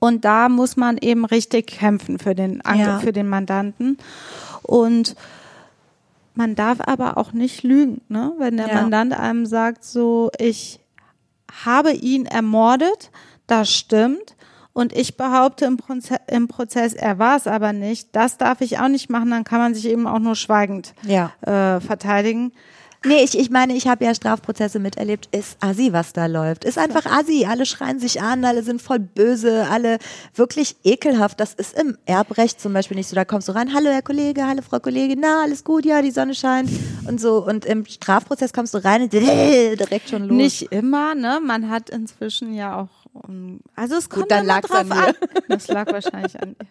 Und 0.00 0.24
da 0.24 0.48
muss 0.48 0.76
man 0.76 0.98
eben 0.98 1.24
richtig 1.24 1.68
kämpfen 1.68 2.18
für 2.18 2.34
den, 2.34 2.64
Ange 2.64 2.82
Ja. 2.82 2.98
für 2.98 3.12
den 3.12 3.28
Mandanten. 3.28 3.96
Und 4.62 5.14
man 6.34 6.56
darf 6.56 6.78
aber 6.80 7.16
auch 7.16 7.32
nicht 7.32 7.62
lügen, 7.62 8.00
ne? 8.08 8.32
Wenn 8.38 8.56
der 8.56 8.68
Ja. 8.68 8.74
Mandant 8.74 9.12
einem 9.12 9.46
sagt, 9.46 9.84
so, 9.84 10.30
ich 10.38 10.80
habe 11.64 11.92
ihn 11.92 12.26
ermordet, 12.26 13.10
das 13.46 13.70
stimmt. 13.72 14.34
Und 14.74 14.92
ich 14.94 15.16
behaupte 15.16 15.66
im, 15.66 15.76
Proze 15.76 16.16
im 16.28 16.48
Prozess, 16.48 16.94
er 16.94 17.18
war 17.18 17.36
es 17.36 17.46
aber 17.46 17.72
nicht. 17.72 18.08
Das 18.12 18.38
darf 18.38 18.60
ich 18.62 18.78
auch 18.78 18.88
nicht 18.88 19.10
machen, 19.10 19.30
dann 19.30 19.44
kann 19.44 19.58
man 19.58 19.74
sich 19.74 19.86
eben 19.86 20.06
auch 20.06 20.18
nur 20.18 20.34
schweigend 20.34 20.94
Ja. 21.06 21.32
äh, 21.42 21.80
verteidigen. 21.80 22.52
Nee, 23.04 23.24
ich, 23.24 23.36
ich 23.36 23.50
meine, 23.50 23.74
ich 23.74 23.88
habe 23.88 24.04
ja 24.04 24.14
Strafprozesse 24.14 24.78
miterlebt. 24.78 25.28
Ist 25.34 25.56
Assi, 25.60 25.92
was 25.92 26.12
da 26.12 26.26
läuft. 26.26 26.64
Ist 26.64 26.78
einfach 26.78 27.04
Assi. 27.04 27.44
Alle 27.50 27.66
schreien 27.66 27.98
sich 27.98 28.22
an, 28.22 28.44
alle 28.44 28.62
sind 28.62 28.80
voll 28.80 29.00
böse, 29.00 29.66
alle 29.68 29.98
wirklich 30.36 30.76
ekelhaft. 30.84 31.40
Das 31.40 31.52
ist 31.52 31.76
im 31.76 31.98
Erbrecht 32.06 32.60
zum 32.60 32.72
Beispiel 32.72 32.96
nicht 32.96 33.08
so. 33.08 33.16
Da 33.16 33.24
kommst 33.24 33.48
du 33.48 33.52
rein, 33.56 33.74
hallo 33.74 33.90
Herr 33.90 34.02
Kollege, 34.02 34.46
hallo 34.46 34.62
Frau 34.62 34.78
Kollegin, 34.78 35.18
na, 35.20 35.42
alles 35.42 35.64
gut, 35.64 35.84
ja, 35.84 36.00
die 36.00 36.12
Sonne 36.12 36.32
scheint 36.36 36.70
und 37.08 37.20
so. 37.20 37.44
Und 37.44 37.64
im 37.64 37.86
Strafprozess 37.86 38.52
kommst 38.52 38.72
du 38.72 38.78
rein 38.78 39.02
und 39.02 39.12
direkt 39.12 40.08
schon 40.08 40.22
los. 40.28 40.36
Nicht 40.36 40.62
immer, 40.70 41.16
ne? 41.16 41.40
Man 41.44 41.70
hat 41.70 41.90
inzwischen 41.90 42.54
ja 42.54 42.80
auch, 42.80 43.01
also 43.74 43.96
es 43.96 44.08
kommt 44.08 44.30
dann 44.30 44.44
immer 44.44 44.54
lag's 44.54 44.68
drauf 44.68 44.90
an. 44.90 45.14
Das 45.48 45.68
lag 45.68 45.92
wahrscheinlich 45.92 46.40
an 46.40 46.54
dir. 46.54 46.66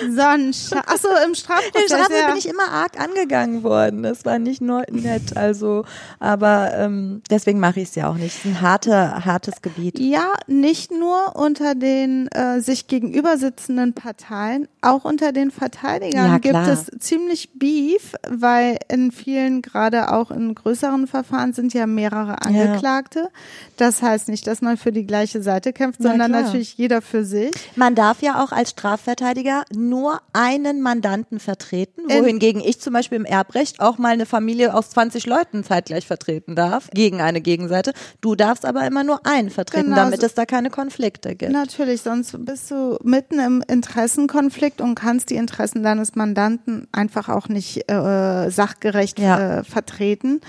Sonnenschein. 0.00 0.82
Achso, 0.86 1.08
im 1.24 1.30
Im 1.30 1.34
Strafprozess. 1.34 1.84
Strafprozess 1.86 2.20
ja. 2.20 2.28
bin 2.28 2.36
ich 2.36 2.48
immer 2.48 2.70
arg 2.70 3.00
angegangen 3.00 3.62
worden. 3.62 4.02
Das 4.02 4.24
war 4.24 4.38
nicht 4.38 4.60
nur 4.60 4.84
nett. 4.90 5.36
Also, 5.36 5.84
aber 6.18 6.72
ähm, 6.74 7.22
deswegen 7.30 7.60
mache 7.60 7.80
ich 7.80 7.88
es 7.90 7.94
ja 7.94 8.08
auch 8.08 8.14
nicht. 8.14 8.36
Es 8.38 8.44
ist 8.44 8.46
ein 8.46 8.60
harte, 8.60 9.24
hartes 9.24 9.62
Gebiet. 9.62 9.98
Ja, 9.98 10.32
nicht 10.46 10.90
nur 10.90 11.36
unter 11.36 11.74
den 11.74 12.28
äh, 12.28 12.60
sich 12.60 12.86
gegenüber 12.86 13.36
sitzenden 13.36 13.92
Parteien, 13.92 14.68
auch 14.80 15.04
unter 15.04 15.32
den 15.32 15.50
Verteidigern 15.50 16.26
Ja, 16.26 16.38
gibt 16.38 16.66
es 16.68 16.90
ziemlich 16.98 17.50
Beef, 17.54 18.14
weil 18.28 18.78
in 18.88 19.12
vielen, 19.12 19.62
gerade 19.62 20.12
auch 20.12 20.30
in 20.30 20.54
größeren 20.54 21.06
Verfahren, 21.06 21.52
sind 21.52 21.74
ja 21.74 21.86
mehrere 21.86 22.42
Angeklagte. 22.42 23.28
Das 23.76 24.02
heißt 24.02 24.28
nicht, 24.28 24.46
dass 24.46 24.62
man 24.62 24.76
für 24.76 24.92
die 24.92 25.06
gleiche 25.06 25.42
Seite 25.42 25.72
kämpft, 25.72 26.00
Na 26.00 26.10
sondern 26.10 26.32
klar. 26.32 26.42
natürlich 26.42 26.76
jeder 26.76 27.02
für 27.02 27.24
sich. 27.24 27.50
Man 27.74 27.94
darf 27.94 28.22
ja 28.22 28.42
auch 28.42 28.52
als 28.52 28.70
Strafverteidiger 28.70 29.64
nur 29.88 30.20
einen 30.32 30.80
Mandanten 30.82 31.40
vertreten, 31.40 32.02
wohingegen 32.08 32.60
ich 32.60 32.80
zum 32.80 32.92
Beispiel 32.92 33.16
im 33.16 33.24
Erbrecht 33.24 33.80
auch 33.80 33.98
mal 33.98 34.12
eine 34.12 34.26
Familie 34.26 34.74
aus 34.74 34.90
20 34.90 35.26
Leuten 35.26 35.64
zeitgleich 35.64 36.06
vertreten 36.06 36.54
darf, 36.54 36.88
gegen 36.92 37.20
eine 37.20 37.40
Gegenseite. 37.40 37.92
Du 38.20 38.34
darfst 38.34 38.64
aber 38.64 38.86
immer 38.86 39.04
nur 39.04 39.26
einen 39.26 39.50
vertreten, 39.50 39.84
Genau, 39.86 39.96
damit 39.96 40.20
so- 40.20 40.26
es 40.26 40.34
da 40.34 40.46
keine 40.46 40.70
Konflikte 40.70 41.34
gibt. 41.34 41.52
Natürlich, 41.52 42.02
sonst 42.02 42.36
bist 42.44 42.70
du 42.70 42.98
mitten 43.02 43.38
im 43.38 43.62
Interessenkonflikt 43.66 44.80
und 44.80 44.94
kannst 44.94 45.30
die 45.30 45.36
Interessen 45.36 45.82
deines 45.82 46.14
Mandanten 46.14 46.88
einfach 46.92 47.28
auch 47.28 47.48
nicht 47.48 47.90
äh, 47.90 48.50
sachgerecht 48.50 49.18
Ja. 49.18 49.58
äh, 49.60 49.64
vertreten. 49.64 50.40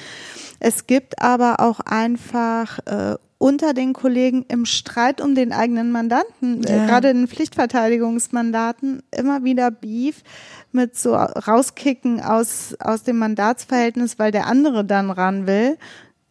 Es 0.59 0.87
gibt 0.87 1.21
aber 1.21 1.59
auch 1.59 1.79
einfach 1.81 2.79
äh, 2.85 3.15
unter 3.39 3.73
den 3.73 3.93
Kollegen 3.93 4.45
im 4.47 4.65
Streit 4.65 5.21
um 5.21 5.35
den 5.35 5.53
eigenen 5.53 5.91
Mandanten, 5.91 6.63
äh, 6.63 6.77
Ja. 6.77 6.85
gerade 6.87 7.09
in 7.09 7.27
Pflichtverteidigungsmandaten, 7.27 9.03
immer 9.15 9.43
wieder 9.43 9.71
Beef 9.71 10.23
mit 10.71 10.95
so 10.97 11.15
rauskicken 11.15 12.21
aus, 12.21 12.75
aus 12.79 13.03
dem 13.03 13.17
Mandatsverhältnis, 13.17 14.17
weil 14.19 14.31
der 14.31 14.47
andere 14.47 14.83
dann 14.85 15.11
ran 15.11 15.47
will. 15.47 15.77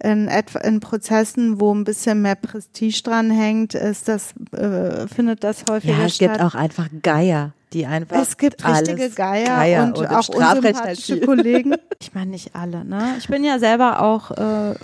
In, 0.03 0.29
etwa, 0.29 0.59
in 0.61 0.81
Prozessen, 0.81 1.59
wo 1.59 1.75
ein 1.75 1.85
bisschen 1.85 2.21
mehr 2.21 2.35
Prestige 2.35 3.01
dran 3.03 3.31
hängt, 3.31 3.75
ist 3.75 4.09
das, 4.09 4.35
äh, 4.53 5.07
findet 5.09 5.42
das 5.42 5.64
häufiger 5.71 5.95
Ja, 5.99 6.05
es 6.05 6.16
statt. 6.16 6.33
gibt 6.33 6.42
auch 6.42 6.55
einfach 6.55 6.88
Geier, 7.03 7.55
die 7.73 7.87
einfach 7.87 8.16
Es 8.21 8.37
gibt 8.37 8.62
richtige 8.66 9.03
alles 9.05 9.14
Geier, 9.14 9.85
und, 9.85 9.99
im 9.99 10.07
auch 10.07 10.29
unsympathische. 10.29 11.21
Kollegen. 11.21 11.77
Ich 11.99 12.12
meine 12.12 12.31
nicht 12.33 12.55
alle, 12.55 12.85
ne? 12.85 13.14
Ich 13.19 13.27
bin 13.29 13.42
ja 13.42 13.59
selber 13.59 14.03
auch 14.03 14.31
äh, 14.33 14.75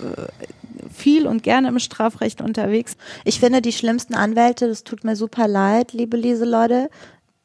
viel 0.93 1.27
und 1.27 1.43
gerne 1.43 1.67
im 1.67 1.79
Strafrecht 1.79 2.41
unterwegs. 2.41 2.95
Ich 3.25 3.39
finde, 3.39 3.61
die 3.61 3.73
schlimmsten 3.73 4.15
Anwälte, 4.15 4.67
das 4.67 4.83
tut 4.83 5.03
mir 5.03 5.15
super 5.15 5.47
leid, 5.47 5.93
liebe 5.93 6.17
Liese-Leute, 6.17 6.89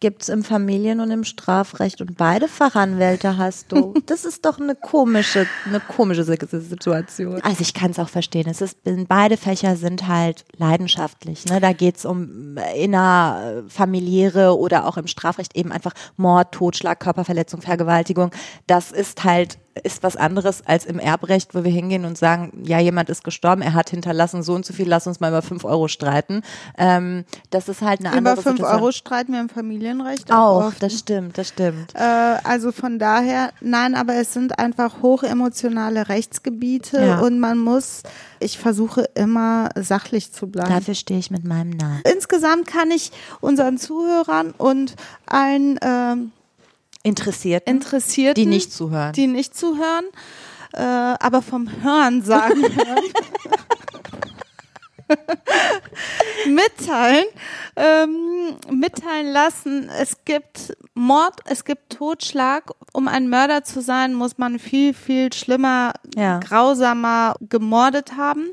gibt's 0.01 0.29
im 0.29 0.45
Familien- 0.45 1.01
und 1.01 1.11
im 1.11 1.25
Strafrecht. 1.25 2.01
Und 2.01 2.17
beide 2.17 2.49
Fachanwälte 2.49 3.37
hast 3.37 3.73
du. 3.73 3.95
Das 4.07 4.25
ist 4.25 4.45
doch 4.45 4.59
eine 4.59 4.75
komische, 4.75 5.47
eine 5.67 5.81
komische 5.81 6.25
Situation. 6.25 7.43
Also 7.43 7.61
ich 7.61 7.75
kann 7.75 7.91
es 7.91 7.99
auch 7.99 8.09
verstehen. 8.09 8.49
Es 8.49 8.61
ist, 8.61 8.79
beide 9.07 9.37
Fächer 9.37 9.77
sind 9.77 10.09
halt 10.09 10.45
leidenschaftlich. 10.57 11.45
Ne? 11.45 11.61
Da 11.61 11.73
geht's 11.73 12.07
um 12.07 12.57
innerfamiliäre 12.77 14.57
oder 14.57 14.87
auch 14.87 14.97
im 14.97 15.07
Strafrecht 15.09 15.57
eben 15.57 15.73
einfach 15.73 15.93
Mord, 16.17 16.53
Totschlag, 16.53 17.01
Körperverletzung, 17.01 17.61
Vergewaltigung. 17.61 18.31
Das 18.67 18.93
ist 18.93 19.25
halt 19.25 19.59
ist 19.85 20.03
was 20.03 20.17
anderes 20.17 20.67
als 20.67 20.85
im 20.87 20.99
Erbrecht, 20.99 21.55
wo 21.55 21.63
wir 21.65 21.71
hingehen 21.71 22.05
und 22.05 22.19
sagen, 22.19 22.53
ja, 22.65 22.79
jemand 22.81 23.09
ist 23.11 23.23
gestorben, 23.25 23.63
er 23.63 23.75
hat 23.75 23.91
hinterlassen 23.91 24.43
so 24.43 24.55
und 24.55 24.67
so 24.67 24.73
viel, 24.73 24.89
lass 24.89 25.07
uns 25.07 25.21
mal 25.21 25.29
über 25.29 25.43
fünf 25.43 25.65
Euro 25.65 25.89
streiten. 25.89 26.43
Ähm, 26.77 27.25
das 27.51 27.69
ist 27.69 27.83
halt 27.83 28.01
eine 28.01 28.11
andere 28.13 28.35
Über 28.35 28.43
fünf 28.43 28.57
Situation. 28.57 28.81
Euro 28.83 28.93
streiten 28.93 29.33
wir 29.33 29.41
im 29.41 29.49
Familienrecht 29.49 30.33
Auch, 30.33 30.67
oft. 30.67 30.83
das 30.83 30.99
stimmt, 30.99 31.39
das 31.39 31.49
stimmt. 31.49 31.95
Äh, 31.95 31.99
also 32.45 32.73
von 32.73 32.99
daher, 32.99 33.51
nein, 33.61 33.95
aber 33.95 34.15
es 34.15 34.33
sind 34.33 34.59
einfach 34.59 35.03
hochemotionale 35.03 36.09
Rechtsgebiete 36.09 37.01
Ja. 37.05 37.19
und 37.21 37.39
man 37.39 37.59
muss, 37.59 38.03
ich 38.41 38.59
versuche 38.59 39.03
immer 39.15 39.69
sachlich 39.77 40.33
zu 40.33 40.49
bleiben. 40.49 40.71
Dafür 40.71 40.95
stehe 40.95 41.21
ich 41.21 41.31
mit 41.31 41.45
meinem 41.45 41.71
Namen. 41.71 42.03
Insgesamt 42.13 42.67
kann 42.67 42.91
ich 42.91 43.13
unseren 43.41 43.79
Zuhörern 43.79 44.55
und 44.59 44.95
allen 45.27 45.79
ähm, 45.83 46.33
Interessiert, 47.03 47.69
Interessierten, 47.69 48.43
die 48.43 48.47
nicht 48.49 48.73
zuhören. 48.73 49.13
die 49.13 49.27
nicht 49.27 49.57
zuhören, 49.57 50.05
äh, 50.75 50.81
aber 50.83 51.43
vom 51.43 51.69
Hören 51.83 52.23
sagen 52.23 52.63
mitteilen, 56.47 57.25
ähm, 57.77 58.57
mitteilen 58.71 59.33
lassen. 59.33 59.89
Es 59.99 60.25
gibt 60.25 60.77
Mord, 60.95 61.41
es 61.47 61.65
gibt 61.65 61.91
Totschlag. 61.97 62.71
Um 62.93 63.09
ein 63.09 63.29
Mörder 63.29 63.65
zu 63.65 63.81
sein, 63.81 64.15
muss 64.15 64.39
man 64.39 64.59
viel, 64.59 64.93
viel 64.95 65.33
schlimmer, 65.33 65.93
Ja. 66.17 66.39
grausamer 66.41 67.37
gemordet 67.41 68.17
haben. 68.17 68.49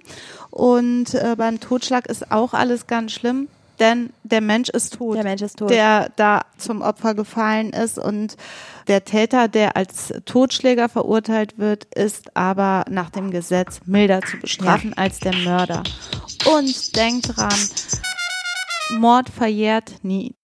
Und 0.52 1.14
äh, 1.14 1.36
beim 1.38 1.60
Totschlag 1.60 2.08
ist 2.08 2.32
auch 2.32 2.54
alles 2.54 2.88
ganz 2.88 3.12
schlimm. 3.12 3.48
Denn 3.80 4.12
der 4.24 4.42
Mensch 4.42 4.70
ist 4.70 4.94
tot 4.96 5.18
Der 5.18 5.24
Mensch 5.24 5.42
ist 5.42 5.58
tot. 5.60 5.70
der 5.70 6.12
da 6.16 6.42
zum 6.58 6.82
Opfer 6.82 7.14
gefallen 7.14 7.72
ist 7.72 8.00
und 8.00 8.38
der 8.88 9.04
Täter, 9.06 9.48
der 9.48 9.76
als 9.76 10.14
Totschläger 10.26 10.90
verurteilt 10.90 11.58
wird, 11.58 11.86
ist 11.96 12.36
aber 12.38 12.86
nach 12.90 13.10
dem 13.10 13.32
Gesetz 13.32 13.82
milder 13.86 14.22
zu 14.22 14.38
bestrafen 14.38 14.94
als 14.94 15.20
der 15.20 15.36
Mörder. 15.36 15.84
Und 16.46 16.96
denkt 16.96 17.36
dran, 17.36 17.54
Mord 19.00 19.30
verjährt 19.30 20.04
nie. 20.04 20.36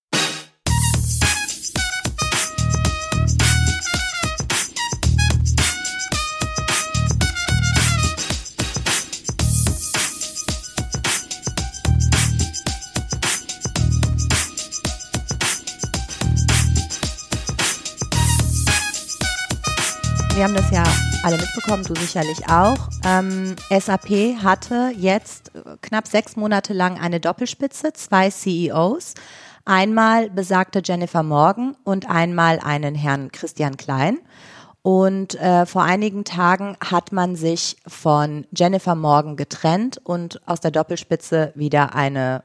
Wir 20.41 20.47
haben 20.47 20.55
das 20.55 20.71
ja 20.71 20.83
alle 21.21 21.37
mitbekommen, 21.37 21.83
du 21.83 21.93
sicherlich 21.93 22.49
auch. 22.49 22.89
Ähm, 23.05 23.55
SAP 23.69 24.41
hatte 24.41 24.91
jetzt 24.97 25.51
äh, 25.53 25.77
knapp 25.83 26.07
sechs 26.07 26.35
Monate 26.35 26.73
lang 26.73 26.99
eine 26.99 27.19
Doppelspitze, 27.19 27.93
zwei 27.93 28.31
CEOs. 28.31 29.13
Einmal 29.65 30.31
besagte 30.31 30.81
Jennifer 30.83 31.21
Morgan 31.21 31.77
und 31.83 32.09
einmal 32.09 32.57
einen 32.57 32.95
Herrn 32.95 33.31
Christian 33.31 33.77
Klein. 33.77 34.17
Und 34.81 35.35
äh, 35.35 35.67
vor 35.67 35.83
einigen 35.83 36.23
Tagen 36.23 36.75
hat 36.83 37.11
man 37.11 37.35
sich 37.35 37.77
von 37.85 38.47
Jennifer 38.51 38.95
Morgan 38.95 39.35
getrennt 39.35 40.01
und 40.03 40.41
aus 40.47 40.59
der 40.59 40.71
Doppelspitze 40.71 41.51
wieder 41.53 41.93
eine 41.93 42.43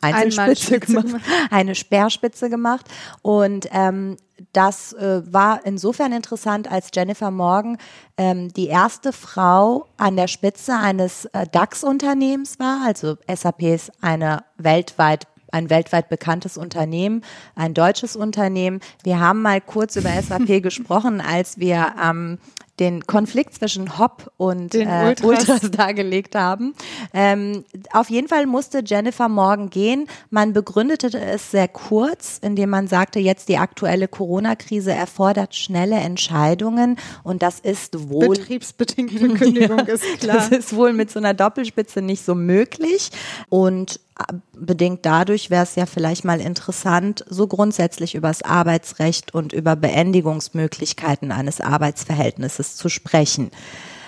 Einzelspitze 0.00 0.80
gemacht, 0.80 1.06
gemacht. 1.06 1.24
eine 1.50 1.74
Speerspitze 1.74 2.50
gemacht. 2.50 2.86
Und 3.22 3.68
ähm, 3.72 4.16
das 4.52 4.92
äh, 4.92 5.22
war 5.32 5.64
insofern 5.64 6.12
interessant, 6.12 6.70
als 6.70 6.90
Jennifer 6.94 7.30
Morgan 7.30 7.78
ähm, 8.16 8.52
die 8.52 8.66
erste 8.66 9.12
Frau 9.12 9.86
an 9.96 10.16
der 10.16 10.28
Spitze 10.28 10.76
eines 10.76 11.24
äh, 11.26 11.46
DAX-Unternehmens 11.50 12.58
war. 12.58 12.82
Also 12.84 13.16
SAP 13.32 13.62
ist 13.62 13.92
eine 14.02 14.44
weltweit 14.58 15.26
ein 15.52 15.70
weltweit 15.70 16.08
bekanntes 16.08 16.58
Unternehmen, 16.58 17.22
ein 17.54 17.72
deutsches 17.72 18.16
Unternehmen. 18.16 18.80
Wir 19.04 19.20
haben 19.20 19.42
mal 19.42 19.60
kurz 19.60 19.96
über 19.96 20.10
SAP 20.10 20.62
gesprochen, 20.62 21.22
als 21.22 21.58
wir 21.58 21.94
ähm, 22.02 22.38
den 22.78 23.06
Konflikt 23.06 23.54
zwischen 23.54 23.98
Hop 23.98 24.30
und 24.36 24.74
Den 24.74 24.88
äh, 24.88 25.06
Ultras. 25.08 25.24
Ultras 25.24 25.70
dargelegt 25.70 26.34
haben. 26.34 26.74
Ähm, 27.14 27.64
auf 27.92 28.10
jeden 28.10 28.28
Fall 28.28 28.46
musste 28.46 28.82
Jennifer 28.84 29.28
Morgan 29.28 29.70
gehen. 29.70 30.08
Man 30.30 30.52
begründete 30.52 31.18
es 31.18 31.50
sehr 31.50 31.68
kurz, 31.68 32.38
indem 32.42 32.70
man 32.70 32.88
sagte, 32.88 33.18
jetzt 33.18 33.48
die 33.48 33.58
aktuelle 33.58 34.08
Corona-Krise 34.08 34.92
erfordert 34.92 35.54
schnelle 35.54 35.96
Entscheidungen 35.96 36.98
und 37.22 37.42
das 37.42 37.60
ist 37.60 38.08
wohl 38.08 38.28
Betriebsbedingte 38.28 39.28
Kündigung 39.28 39.78
ist 39.86 40.20
klar. 40.20 40.36
das 40.36 40.48
ist 40.48 40.74
wohl 40.76 40.92
mit 40.92 41.10
so 41.10 41.18
einer 41.18 41.34
Doppelspitze 41.34 42.02
nicht 42.02 42.24
so 42.24 42.34
möglich. 42.34 43.10
Und 43.48 44.00
äh, 44.18 44.34
bedingt 44.52 45.04
dadurch 45.04 45.50
wäre 45.50 45.62
es 45.62 45.74
ja 45.74 45.86
vielleicht 45.86 46.24
mal 46.24 46.40
interessant, 46.40 47.24
so 47.28 47.46
grundsätzlich 47.46 48.14
über 48.14 48.28
das 48.28 48.42
Arbeitsrecht 48.42 49.34
und 49.34 49.52
über 49.52 49.76
Beendigungsmöglichkeiten 49.76 51.32
eines 51.32 51.60
Arbeitsverhältnisses 51.60 52.65
zu 52.74 52.88
sprechen. 52.88 53.52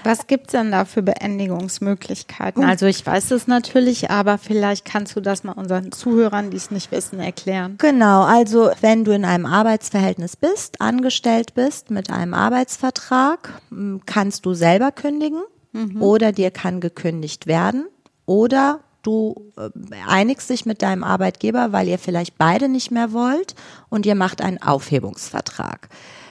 Was 0.05 0.27
gibt's 0.27 0.53
denn 0.53 0.73
da 0.73 0.85
für 0.85 1.03
Beendigungsmöglichkeiten? 1.03 2.65
Also 2.65 2.87
ich 2.87 3.05
weiß 3.05 3.31
es 3.31 3.47
natürlich, 3.47 4.11
aber 4.11 4.39
vielleicht 4.39 4.85
kannst 4.85 5.15
du 5.15 5.21
das 5.21 5.45
mal 5.45 5.53
unseren 5.53 5.93
Zuhörern, 5.93 6.51
die 6.51 6.57
es 6.57 6.71
nicht 6.71 6.91
wissen, 6.91 7.21
erklären. 7.21 7.77
Genau, 7.79 8.23
also 8.23 8.71
wenn 8.81 9.05
du 9.05 9.13
in 9.13 9.25
einem 9.25 9.45
Arbeitsverhältnis 9.45 10.37
bist, 10.37 10.81
angestellt 10.81 11.55
bist 11.55 11.91
mit 11.91 12.11
einem 12.11 12.35
Arbeitsvertrag, 12.35 13.61
kannst 14.07 14.47
du 14.47 14.55
selber 14.55 14.93
kündigen 14.93 15.43
oder 16.01 16.33
dir 16.33 16.51
kann 16.51 16.81
gekündigt 16.81 17.47
werden 17.47 17.87
oder 18.27 18.81
du 19.03 19.53
äh, 19.57 19.71
einigst 20.07 20.51
dich 20.51 20.67
mit 20.67 20.83
deinem 20.83 21.05
Arbeitgeber, 21.05 21.73
weil 21.73 21.89
ihr 21.89 21.99
vielleicht 21.99 22.37
beide 22.37 22.69
nicht 22.69 22.91
mehr 22.91 23.13
wollt 23.13 23.55
und 23.89 24.07
ihr 24.07 24.15
macht 24.15 24.43
einen 24.43 24.61
Aufhebungsvertrag. 24.61 25.89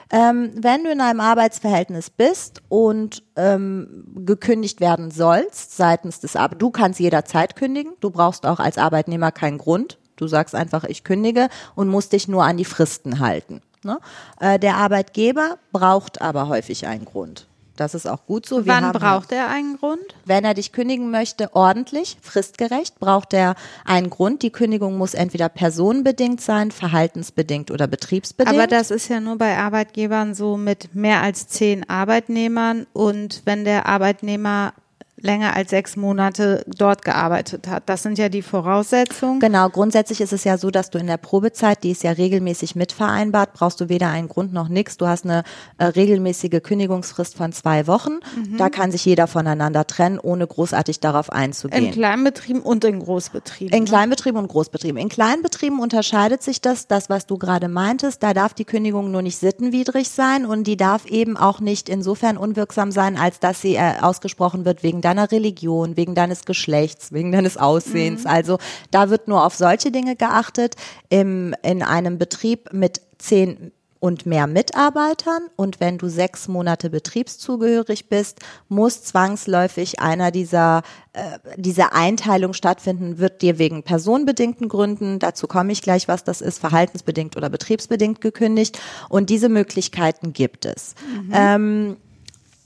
Ähm, 0.10 0.52
wenn 0.56 0.84
du 0.84 0.92
in 0.92 1.02
einem 1.02 1.20
Arbeitsverhältnis 1.20 2.10
bist 2.10 2.62
und 2.70 3.24
ähm, 3.36 4.06
gekündigt 4.26 4.80
werden 4.80 5.12
sollst 5.12 5.76
seitens 5.76 6.20
des 6.20 6.36
Ar 6.36 6.50
du 6.50 6.72
kannst 6.72 7.00
jederzeit 7.00 7.56
kündigen, 7.56 7.94
du 8.00 8.10
brauchst 8.10 8.46
auch 8.46 8.60
als 8.60 8.78
Arbeitnehmer 8.78 9.32
keinen 9.32 9.58
Grund. 9.58 9.98
Du 10.16 10.28
sagst 10.28 10.56
einfach, 10.56 10.84
ich 10.86 11.04
kündige 11.04 11.50
und 11.76 11.90
musst 11.90 12.14
dich 12.14 12.28
nur 12.28 12.44
an 12.44 12.58
die 12.58 12.66
Fristen 12.66 13.20
halten. 13.20 13.62
Ne? 13.84 14.00
Äh, 14.40 14.60
der 14.60 14.78
Arbeitgeber 14.78 15.58
braucht 15.72 16.22
aber 16.22 16.48
häufig 16.48 16.88
einen 16.88 17.06
Grund. 17.06 17.48
Das 17.78 17.94
ist 17.94 18.08
auch 18.08 18.26
gut 18.26 18.46
so. 18.46 18.66
Wir 18.66 18.74
Wann 18.74 18.92
braucht 18.92 19.32
er 19.32 19.50
einen 19.50 19.78
Grund? 19.78 20.02
Wenn 20.26 20.44
er 20.44 20.54
dich 20.54 20.72
kündigen 20.72 21.12
möchte, 21.12 21.56
ordentlich, 21.56 22.18
fristgerecht, 22.22 23.00
braucht 23.00 23.34
er 23.34 23.56
einen 23.86 24.10
Grund. 24.10 24.42
Die 24.42 24.50
Kündigung 24.50 24.98
muss 24.98 25.14
entweder 25.14 25.48
personenbedingt 25.48 26.42
sein, 26.42 26.72
verhaltensbedingt 26.72 27.72
oder 27.72 27.88
betriebsbedingt. 27.88 28.58
Aber 28.58 28.68
das 28.68 28.92
ist 28.92 29.08
ja 29.08 29.20
nur 29.20 29.38
bei 29.38 29.58
Arbeitgebern 29.58 30.34
so 30.34 30.58
mit 30.58 30.96
mehr 30.96 31.22
als 31.22 31.48
zehn 31.48 31.88
Arbeitnehmern 31.90 32.88
und 32.94 33.44
wenn 33.46 33.64
der 33.64 33.86
Arbeitnehmer 33.86 34.74
länger 35.20 35.56
als 35.56 35.72
sechs 35.72 35.96
Monate 35.96 36.64
dort 36.68 37.04
gearbeitet 37.04 37.68
hat. 37.68 37.90
Das 37.90 38.04
sind 38.04 38.20
ja 38.20 38.30
die 38.30 38.44
Voraussetzungen. 38.44 39.40
Genau, 39.40 39.70
grundsätzlich 39.70 40.22
ist 40.22 40.32
es 40.32 40.44
ja 40.44 40.58
so, 40.58 40.70
dass 40.70 40.92
du 40.92 41.00
in 41.00 41.08
der 41.08 41.18
Probezeit, 41.18 41.84
die 41.84 41.92
ist 41.92 42.04
ja 42.04 42.12
regelmäßig 42.12 42.76
mitvereinbart, 42.76 43.54
brauchst 43.54 43.82
du 43.82 43.90
weder 43.90 44.10
einen 44.10 44.28
Grund 44.28 44.54
noch 44.54 44.70
nichts. 44.70 44.98
Du 44.98 45.08
hast 45.08 45.26
eine 45.26 45.44
äh, 45.80 45.86
regelmäßige 45.86 46.62
Kündigungsfrist 46.62 47.36
von 47.36 47.52
zwei 47.52 47.88
Wochen. 47.88 48.20
Mhm. 48.36 48.58
Da 48.58 48.70
kann 48.70 48.92
sich 48.92 49.06
jeder 49.06 49.26
voneinander 49.26 49.88
trennen, 49.88 50.20
ohne 50.20 50.46
großartig 50.46 51.00
darauf 51.00 51.32
einzugehen. 51.32 51.86
In 51.86 51.92
Kleinbetrieben 51.92 52.62
und 52.62 52.86
in 52.86 53.00
Großbetrieben. 53.00 53.74
In 53.76 53.84
ne? 53.84 53.90
Kleinbetrieben 53.90 54.40
und 54.40 54.48
Großbetrieben. 54.50 54.98
In 54.98 55.10
Kleinbetrieben 55.10 55.80
unterscheidet 55.80 56.44
sich 56.44 56.62
das, 56.62 56.88
das, 56.88 57.10
was 57.10 57.26
du 57.26 57.40
gerade 57.40 57.70
meintest. 57.70 58.22
Da 58.22 58.36
darf 58.36 58.54
die 58.54 58.66
Kündigung 58.66 59.10
nur 59.10 59.24
nicht 59.24 59.38
sittenwidrig 59.38 60.10
sein 60.10 60.46
und 60.46 60.66
die 60.66 60.78
darf 60.78 61.06
eben 61.08 61.38
auch 61.38 61.60
nicht 61.60 61.90
insofern 61.90 62.38
unwirksam 62.38 62.92
sein, 62.92 63.18
als 63.18 63.40
dass 63.40 63.62
sie 63.62 63.76
äh, 63.76 63.94
ausgesprochen 64.00 64.64
wird 64.64 64.84
wegen 64.84 65.02
deiner 65.08 65.32
Religion, 65.32 65.96
wegen 65.98 66.16
deines 66.16 66.46
Geschlechts, 66.46 67.12
wegen 67.14 67.32
deines 67.32 67.58
Aussehens. 67.58 68.24
Mhm. 68.24 68.30
Also 68.30 68.58
da 68.92 69.10
wird 69.10 69.28
nur 69.28 69.46
auf 69.46 69.56
solche 69.56 69.92
Dinge 69.92 70.16
geachtet. 70.16 70.76
Im, 71.10 71.56
in 71.64 71.82
einem 71.82 72.18
Betrieb 72.18 72.74
mit 72.74 73.02
zehn 73.18 73.72
und 74.00 74.26
mehr 74.26 74.48
Mitarbeitern. 74.48 75.48
Und 75.56 75.80
wenn 75.80 75.98
du 75.98 76.08
sechs 76.08 76.48
Monate 76.48 76.90
betriebszugehörig 76.90 78.10
bist, 78.10 78.40
muss 78.70 79.04
zwangsläufig 79.04 80.00
einer 80.00 80.32
dieser, 80.32 80.84
äh, 81.14 81.40
dieser 81.56 81.94
Einteilung 81.94 82.54
stattfinden, 82.54 83.18
wird 83.18 83.42
dir 83.42 83.58
wegen 83.58 83.84
personenbedingten 83.84 84.70
Gründen, 84.70 85.20
dazu 85.20 85.48
komme 85.48 85.72
ich 85.72 85.82
gleich, 85.82 86.08
was 86.08 86.24
das 86.24 86.42
ist, 86.42 86.60
verhaltensbedingt 86.60 87.38
oder 87.38 87.50
betriebsbedingt 87.50 88.22
gekündigt. 88.22 88.80
Und 89.10 89.30
diese 89.30 89.50
Möglichkeiten 89.50 90.34
gibt 90.34 90.66
es. 90.66 90.96
Mhm. 91.24 91.32
Ähm, 91.34 91.98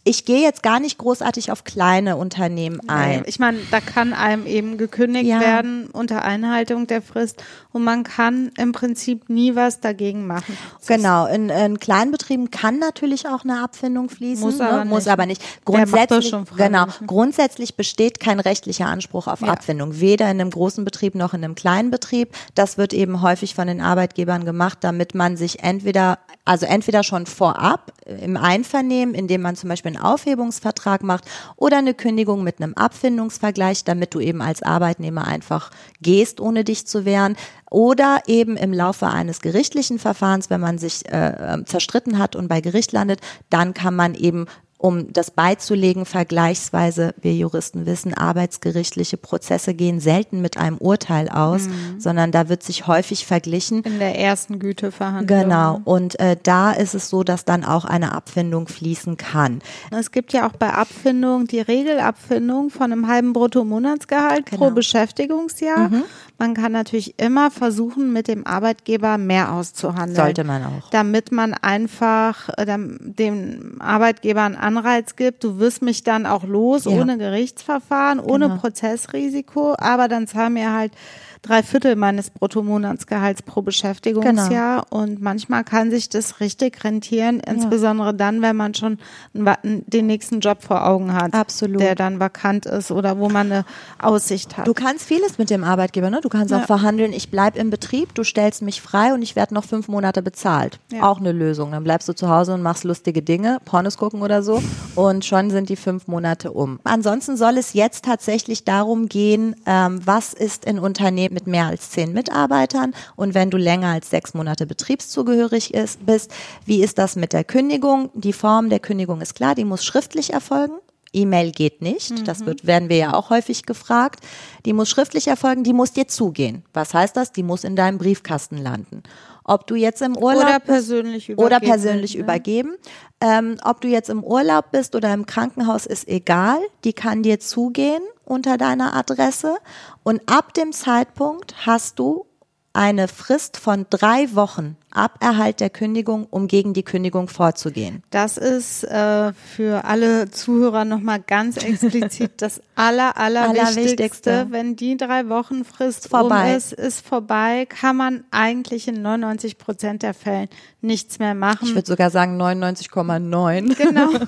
ich 0.03 0.25
gehe 0.25 0.41
jetzt 0.41 0.63
gar 0.63 0.79
nicht 0.79 0.97
großartig 0.97 1.51
auf 1.51 1.63
kleine 1.63 2.17
Unternehmen 2.17 2.79
ein. 2.89 3.23
Ich 3.27 3.37
meine, 3.37 3.59
da 3.69 3.79
kann 3.79 4.13
einem 4.13 4.47
eben 4.47 4.77
gekündigt 4.77 5.27
ja. 5.27 5.39
werden 5.39 5.89
unter 5.91 6.23
Einhaltung 6.23 6.87
der 6.87 7.03
Frist 7.03 7.43
und 7.71 7.83
man 7.83 8.03
kann 8.03 8.49
im 8.57 8.71
Prinzip 8.71 9.29
nie 9.29 9.55
was 9.55 9.79
dagegen 9.79 10.25
machen. 10.25 10.57
Genau, 10.87 11.27
in, 11.27 11.49
in 11.49 11.79
Kleinbetrieben 11.79 12.49
kann 12.49 12.79
natürlich 12.79 13.27
auch 13.27 13.43
eine 13.43 13.63
Abfindung 13.63 14.09
fließen, 14.09 14.43
muss 14.43 14.59
aber, 14.59 14.83
ne? 14.83 14.85
muss 14.85 15.07
aber 15.07 15.27
nicht. 15.27 15.43
Grundsätzlich, 15.65 16.33
genau, 16.57 16.87
grundsätzlich 17.05 17.75
besteht 17.75 18.19
kein 18.19 18.39
rechtlicher 18.39 18.87
Anspruch 18.87 19.27
auf 19.27 19.41
ja. 19.41 19.49
Abfindung, 19.49 19.99
weder 19.99 20.25
in 20.31 20.41
einem 20.41 20.49
großen 20.49 20.83
Betrieb 20.83 21.13
noch 21.13 21.35
in 21.35 21.43
einem 21.43 21.53
kleinen 21.53 21.91
Betrieb. 21.91 22.35
Das 22.55 22.79
wird 22.79 22.93
eben 22.93 23.21
häufig 23.21 23.53
von 23.53 23.67
den 23.67 23.81
Arbeitgebern 23.81 24.45
gemacht, 24.45 24.79
damit 24.81 25.13
man 25.13 25.37
sich 25.37 25.63
entweder, 25.63 26.17
also 26.43 26.65
entweder 26.65 27.03
schon 27.03 27.27
vorab 27.27 27.93
im 28.05 28.35
Einvernehmen, 28.35 29.13
indem 29.13 29.41
man 29.41 29.55
zum 29.55 29.69
Beispiel 29.69 29.90
einen 29.95 30.03
Aufhebungsvertrag 30.03 31.03
macht 31.03 31.25
oder 31.55 31.77
eine 31.77 31.93
Kündigung 31.93 32.43
mit 32.43 32.61
einem 32.61 32.73
Abfindungsvergleich, 32.73 33.83
damit 33.83 34.13
du 34.13 34.19
eben 34.19 34.41
als 34.41 34.63
Arbeitnehmer 34.63 35.27
einfach 35.27 35.71
gehst, 36.01 36.39
ohne 36.39 36.63
dich 36.63 36.87
zu 36.87 37.05
wehren. 37.05 37.35
Oder 37.69 38.23
eben 38.27 38.57
im 38.57 38.73
Laufe 38.73 39.07
eines 39.07 39.39
gerichtlichen 39.39 39.97
Verfahrens, 39.97 40.49
wenn 40.49 40.59
man 40.59 40.77
sich 40.77 41.05
äh, 41.05 41.57
zerstritten 41.65 42.17
hat 42.17 42.35
und 42.35 42.47
bei 42.49 42.59
Gericht 42.59 42.91
landet, 42.91 43.21
dann 43.49 43.73
kann 43.73 43.95
man 43.95 44.13
eben 44.15 44.45
um 44.81 45.13
das 45.13 45.29
beizulegen, 45.29 46.05
vergleichsweise, 46.05 47.13
wir 47.21 47.35
Juristen 47.35 47.85
wissen, 47.85 48.15
arbeitsgerichtliche 48.15 49.15
Prozesse 49.15 49.75
gehen 49.75 49.99
selten 49.99 50.41
mit 50.41 50.57
einem 50.57 50.77
Urteil 50.77 51.29
aus, 51.29 51.67
mhm. 51.67 51.99
sondern 51.99 52.31
da 52.31 52.49
wird 52.49 52.63
sich 52.63 52.87
häufig 52.87 53.27
verglichen. 53.27 53.83
In 53.83 53.99
der 53.99 54.17
ersten 54.17 54.57
Güteverhandlung. 54.57 55.39
Genau. 55.41 55.81
Und 55.83 56.19
äh, 56.19 56.35
da 56.41 56.71
ist 56.71 56.95
es 56.95 57.09
so, 57.09 57.23
dass 57.23 57.45
dann 57.45 57.63
auch 57.63 57.85
eine 57.85 58.13
Abfindung 58.13 58.67
fließen 58.67 59.17
kann. 59.17 59.61
Es 59.91 60.09
gibt 60.09 60.33
ja 60.33 60.47
auch 60.47 60.53
bei 60.53 60.73
Abfindung 60.73 61.45
die 61.45 61.61
Regelabfindung 61.61 62.71
von 62.71 62.91
einem 62.91 63.07
halben 63.07 63.33
Bruttomonatsgehalt 63.33 64.47
genau. 64.47 64.65
pro 64.65 64.71
Beschäftigungsjahr. 64.71 65.89
Mhm. 65.89 66.03
Man 66.39 66.55
kann 66.55 66.71
natürlich 66.71 67.19
immer 67.19 67.51
versuchen, 67.51 68.11
mit 68.13 68.27
dem 68.27 68.47
Arbeitgeber 68.47 69.19
mehr 69.19 69.53
auszuhandeln. 69.53 70.15
Sollte 70.15 70.43
man 70.43 70.63
auch. 70.63 70.89
Damit 70.89 71.31
man 71.31 71.53
einfach 71.53 72.49
äh, 72.57 72.65
dem 72.65 73.75
Arbeitgeber 73.79 74.41
einen 74.41 74.55
Anreiz 74.77 75.15
gibt, 75.15 75.43
du 75.43 75.59
wirst 75.59 75.81
mich 75.81 76.03
dann 76.03 76.25
auch 76.25 76.43
los, 76.43 76.85
ja. 76.85 76.91
ohne 76.91 77.17
Gerichtsverfahren, 77.17 78.19
ohne 78.19 78.47
genau. 78.47 78.59
Prozessrisiko, 78.59 79.75
aber 79.77 80.07
dann 80.07 80.27
zahlen 80.27 80.55
wir 80.55 80.73
halt 80.73 80.93
drei 81.41 81.63
Viertel 81.63 81.95
meines 81.95 82.29
Bruttomonatsgehalts 82.29 83.41
pro 83.41 83.61
Beschäftigungsjahr. 83.61 84.85
Genau. 84.89 85.03
Und 85.03 85.21
manchmal 85.21 85.63
kann 85.63 85.89
sich 85.89 86.09
das 86.09 86.39
richtig 86.39 86.83
rentieren, 86.83 87.39
insbesondere 87.39 88.07
ja. 88.09 88.13
dann, 88.13 88.41
wenn 88.41 88.55
man 88.55 88.73
schon 88.73 88.99
den 89.33 90.05
nächsten 90.05 90.39
Job 90.39 90.61
vor 90.61 90.85
Augen 90.85 91.13
hat. 91.13 91.33
Absolut. 91.33 91.81
Der 91.81 91.95
dann 91.95 92.19
vakant 92.19 92.65
ist 92.65 92.91
oder 92.91 93.17
wo 93.17 93.29
man 93.29 93.51
eine 93.51 93.65
Aussicht 93.99 94.57
hat. 94.57 94.67
Du 94.67 94.73
kannst 94.73 95.05
vieles 95.05 95.37
mit 95.37 95.49
dem 95.49 95.63
Arbeitgeber, 95.63 96.09
ne? 96.09 96.19
Du 96.21 96.29
kannst 96.29 96.51
ja. 96.51 96.59
auch 96.59 96.65
verhandeln, 96.65 97.13
ich 97.13 97.31
bleib 97.31 97.57
im 97.57 97.69
Betrieb, 97.69 98.13
du 98.13 98.23
stellst 98.23 98.61
mich 98.61 98.81
frei 98.81 99.13
und 99.13 99.21
ich 99.21 99.35
werde 99.35 99.53
noch 99.53 99.63
fünf 99.63 99.87
Monate 99.87 100.21
bezahlt. 100.21 100.79
Ja. 100.91 101.09
Auch 101.09 101.19
eine 101.19 101.31
Lösung. 101.31 101.71
Dann 101.71 101.83
bleibst 101.83 102.07
du 102.07 102.13
zu 102.13 102.29
Hause 102.29 102.53
und 102.53 102.61
machst 102.61 102.83
lustige 102.83 103.21
Dinge, 103.21 103.57
Pornos 103.65 103.97
gucken 103.97 104.21
oder 104.21 104.43
so. 104.43 104.61
Und 104.95 105.25
schon 105.25 105.49
sind 105.49 105.69
die 105.69 105.75
fünf 105.75 106.07
Monate 106.07 106.51
um. 106.51 106.79
Ansonsten 106.83 107.35
soll 107.37 107.57
es 107.57 107.73
jetzt 107.73 108.05
tatsächlich 108.05 108.63
darum 108.63 109.09
gehen, 109.09 109.55
ähm, 109.65 110.01
was 110.05 110.33
ist 110.33 110.65
in 110.65 110.77
Unternehmen 110.77 111.30
mit 111.31 111.47
mehr 111.47 111.65
als 111.65 111.89
zehn 111.91 112.13
Mitarbeitern 112.13 112.93
und 113.15 113.33
wenn 113.33 113.49
du 113.49 113.57
länger 113.57 113.89
als 113.89 114.09
sechs 114.09 114.33
Monate 114.33 114.65
betriebszugehörig 114.65 115.73
ist, 115.73 116.05
bist, 116.05 116.31
wie 116.65 116.83
ist 116.83 116.97
das 116.97 117.15
mit 117.15 117.33
der 117.33 117.43
Kündigung? 117.43 118.09
Die 118.13 118.33
Form 118.33 118.69
der 118.69 118.79
Kündigung 118.79 119.21
ist 119.21 119.35
klar, 119.35 119.55
die 119.55 119.65
muss 119.65 119.83
schriftlich 119.83 120.33
erfolgen. 120.33 120.75
E-Mail 121.13 121.51
geht 121.51 121.81
nicht. 121.81 122.11
Mhm. 122.11 122.23
Das 122.23 122.45
wird, 122.45 122.65
werden 122.65 122.89
wir 122.89 122.97
ja 122.97 123.13
auch 123.13 123.29
häufig 123.29 123.65
gefragt. 123.65 124.23
Die 124.65 124.73
muss 124.73 124.89
schriftlich 124.89 125.27
erfolgen, 125.27 125.63
die 125.63 125.73
muss 125.73 125.91
dir 125.91 126.07
zugehen. 126.07 126.63
Was 126.73 126.93
heißt 126.93 127.17
das? 127.17 127.31
Die 127.31 127.43
muss 127.43 127.63
in 127.63 127.75
deinem 127.75 127.97
Briefkasten 127.97 128.57
landen. 128.57 129.03
Ob 129.43 129.67
du 129.67 129.75
jetzt 129.75 130.01
im 130.01 130.15
Urlaub 130.15 130.43
oder 130.43 130.59
persönlich 130.59 131.29
übergeben, 131.29 131.45
oder 131.45 131.59
persönlich 131.59 132.13
ne? 132.15 132.21
übergeben. 132.21 132.75
Ähm, 133.19 133.57
ob 133.63 133.81
du 133.81 133.87
jetzt 133.87 134.09
im 134.09 134.23
Urlaub 134.23 134.71
bist 134.71 134.95
oder 134.95 135.13
im 135.13 135.25
Krankenhaus 135.25 135.85
ist 135.85 136.07
egal. 136.07 136.59
Die 136.83 136.93
kann 136.93 137.23
dir 137.23 137.39
zugehen 137.39 138.01
unter 138.31 138.57
deiner 138.57 138.95
Adresse. 138.95 139.57
Und 140.03 140.21
ab 140.31 140.53
dem 140.53 140.71
Zeitpunkt 140.71 141.67
hast 141.67 141.99
du 141.99 142.25
eine 142.73 143.09
Frist 143.09 143.57
von 143.57 143.85
drei 143.89 144.33
Wochen 144.33 144.77
ab 144.91 145.17
Erhalt 145.19 145.59
der 145.59 145.69
Kündigung, 145.69 146.27
um 146.29 146.47
gegen 146.47 146.73
die 146.73 146.83
Kündigung 146.83 147.27
vorzugehen. 147.27 148.03
Das 148.09 148.37
ist 148.37 148.83
äh, 148.83 149.33
für 149.33 149.85
alle 149.85 150.29
Zuhörer 150.31 150.85
nochmal 150.85 151.19
ganz 151.19 151.57
explizit 151.57 152.41
das 152.41 152.61
aller, 152.75 153.17
aller 153.17 153.49
Allerwichtigste. 153.49 154.47
Wenn 154.49 154.75
die 154.75 154.97
drei 154.97 155.29
Wochen 155.29 155.65
Frist 155.65 156.09
vorbei. 156.09 156.51
Um 156.51 156.57
ist, 156.57 156.73
ist 156.73 157.05
vorbei, 157.05 157.65
kann 157.67 157.95
man 157.95 158.23
eigentlich 158.31 158.87
in 158.87 159.01
99 159.01 159.57
Prozent 159.57 160.03
der 160.03 160.13
Fällen 160.13 160.49
nichts 160.81 161.19
mehr 161.19 161.35
machen. 161.35 161.67
Ich 161.67 161.75
würde 161.75 161.87
sogar 161.87 162.09
sagen 162.09 162.41
99,9. 162.41 163.75
Genau. 163.75 164.09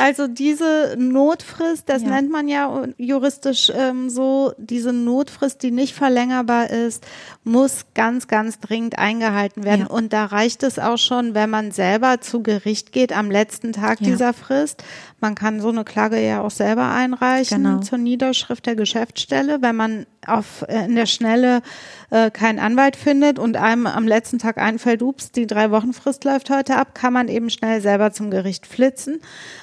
Also 0.00 0.26
diese 0.26 0.96
Notfrist, 0.98 1.88
das 1.88 2.02
ja. 2.02 2.08
nennt 2.08 2.30
man 2.30 2.48
ja 2.48 2.86
juristisch 2.98 3.72
ähm, 3.74 4.10
so, 4.10 4.52
diese 4.58 4.92
Notfrist, 4.92 5.62
die 5.62 5.70
nicht 5.70 5.94
verlängerbar 5.94 6.70
ist, 6.70 7.06
muss 7.44 7.86
ganz, 7.94 8.26
ganz 8.26 8.58
dringend 8.58 8.98
eingehalten 8.98 9.64
werden. 9.64 9.82
Ja. 9.82 9.90
Und 9.94 10.12
da 10.12 10.24
reicht 10.24 10.64
es 10.64 10.80
auch 10.80 10.98
schon, 10.98 11.34
wenn 11.34 11.48
man 11.50 11.70
selber 11.70 12.20
zu 12.20 12.42
Gericht 12.42 12.90
geht 12.90 13.16
am 13.16 13.30
letzten 13.30 13.72
Tag 13.72 14.00
ja. 14.00 14.08
dieser 14.08 14.32
Frist. 14.32 14.82
Man 15.20 15.36
kann 15.36 15.60
so 15.60 15.68
eine 15.68 15.84
Klage 15.84 16.20
ja 16.20 16.42
auch 16.42 16.50
selber 16.50 16.90
einreichen 16.90 17.62
genau. 17.62 17.78
zur 17.78 17.98
Niederschrift 17.98 18.66
der 18.66 18.74
Geschäftsstelle, 18.74 19.62
wenn 19.62 19.76
man 19.76 20.06
auf 20.26 20.64
äh, 20.68 20.86
in 20.86 20.96
der 20.96 21.06
Schnelle 21.06 21.62
äh, 22.10 22.32
keinen 22.32 22.58
Anwalt 22.58 22.96
findet 22.96 23.38
und 23.38 23.56
einem 23.56 23.86
am 23.86 24.08
letzten 24.08 24.40
Tag 24.40 24.58
einfällt, 24.58 25.00
ups, 25.00 25.30
die 25.30 25.46
drei 25.46 25.70
Wochen 25.70 25.92
Frist 25.92 26.24
läuft 26.24 26.50
heute 26.50 26.74
ab, 26.74 26.96
kann 26.96 27.12
man 27.12 27.28
eben 27.28 27.48
schnell 27.48 27.80
selber 27.80 28.10
zum 28.10 28.32
Gericht 28.32 28.66
flitzen. 28.66 29.20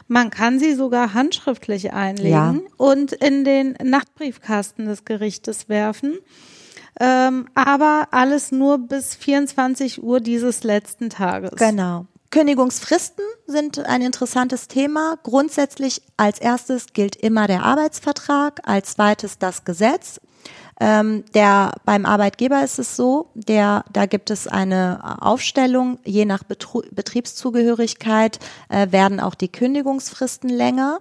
Man 0.07 0.29
kann 0.29 0.59
sie 0.59 0.75
sogar 0.75 1.13
handschriftlich 1.13 1.91
einlegen 1.91 2.31
ja. 2.31 2.55
und 2.77 3.11
in 3.11 3.43
den 3.43 3.75
Nachtbriefkasten 3.83 4.85
des 4.85 5.03
Gerichtes 5.03 5.67
werfen. 5.67 6.19
Ähm, 7.03 7.47
aber 7.55 8.09
alles 8.11 8.51
nur 8.51 8.77
bis 8.77 9.15
24 9.15 10.03
Uhr 10.03 10.19
dieses 10.19 10.63
letzten 10.63 11.09
Tages. 11.09 11.55
Genau. 11.55 12.05
Kündigungsfristen 12.29 13.25
sind 13.47 13.79
ein 13.79 14.03
interessantes 14.03 14.67
Thema. 14.67 15.15
Grundsätzlich 15.23 16.03
als 16.15 16.39
erstes 16.39 16.93
gilt 16.93 17.15
immer 17.15 17.47
der 17.47 17.63
Arbeitsvertrag, 17.63 18.61
als 18.63 18.93
zweites 18.93 19.39
das 19.39 19.65
Gesetz. 19.65 20.21
Ähm, 20.83 21.23
der 21.35 21.73
beim 21.85 22.07
Arbeitgeber 22.07 22.63
ist 22.63 22.79
es 22.79 22.95
so, 22.95 23.27
der 23.35 23.85
da 23.93 24.07
gibt 24.07 24.31
es 24.31 24.47
eine 24.47 25.21
Aufstellung, 25.21 25.99
je 26.03 26.25
nach 26.25 26.43
Betru 26.43 26.81
Betriebszugehörigkeit 26.89 28.39
äh, 28.67 28.91
werden 28.91 29.19
auch 29.19 29.35
die 29.35 29.51
Kündigungsfristen 29.51 30.49
länger. 30.49 30.97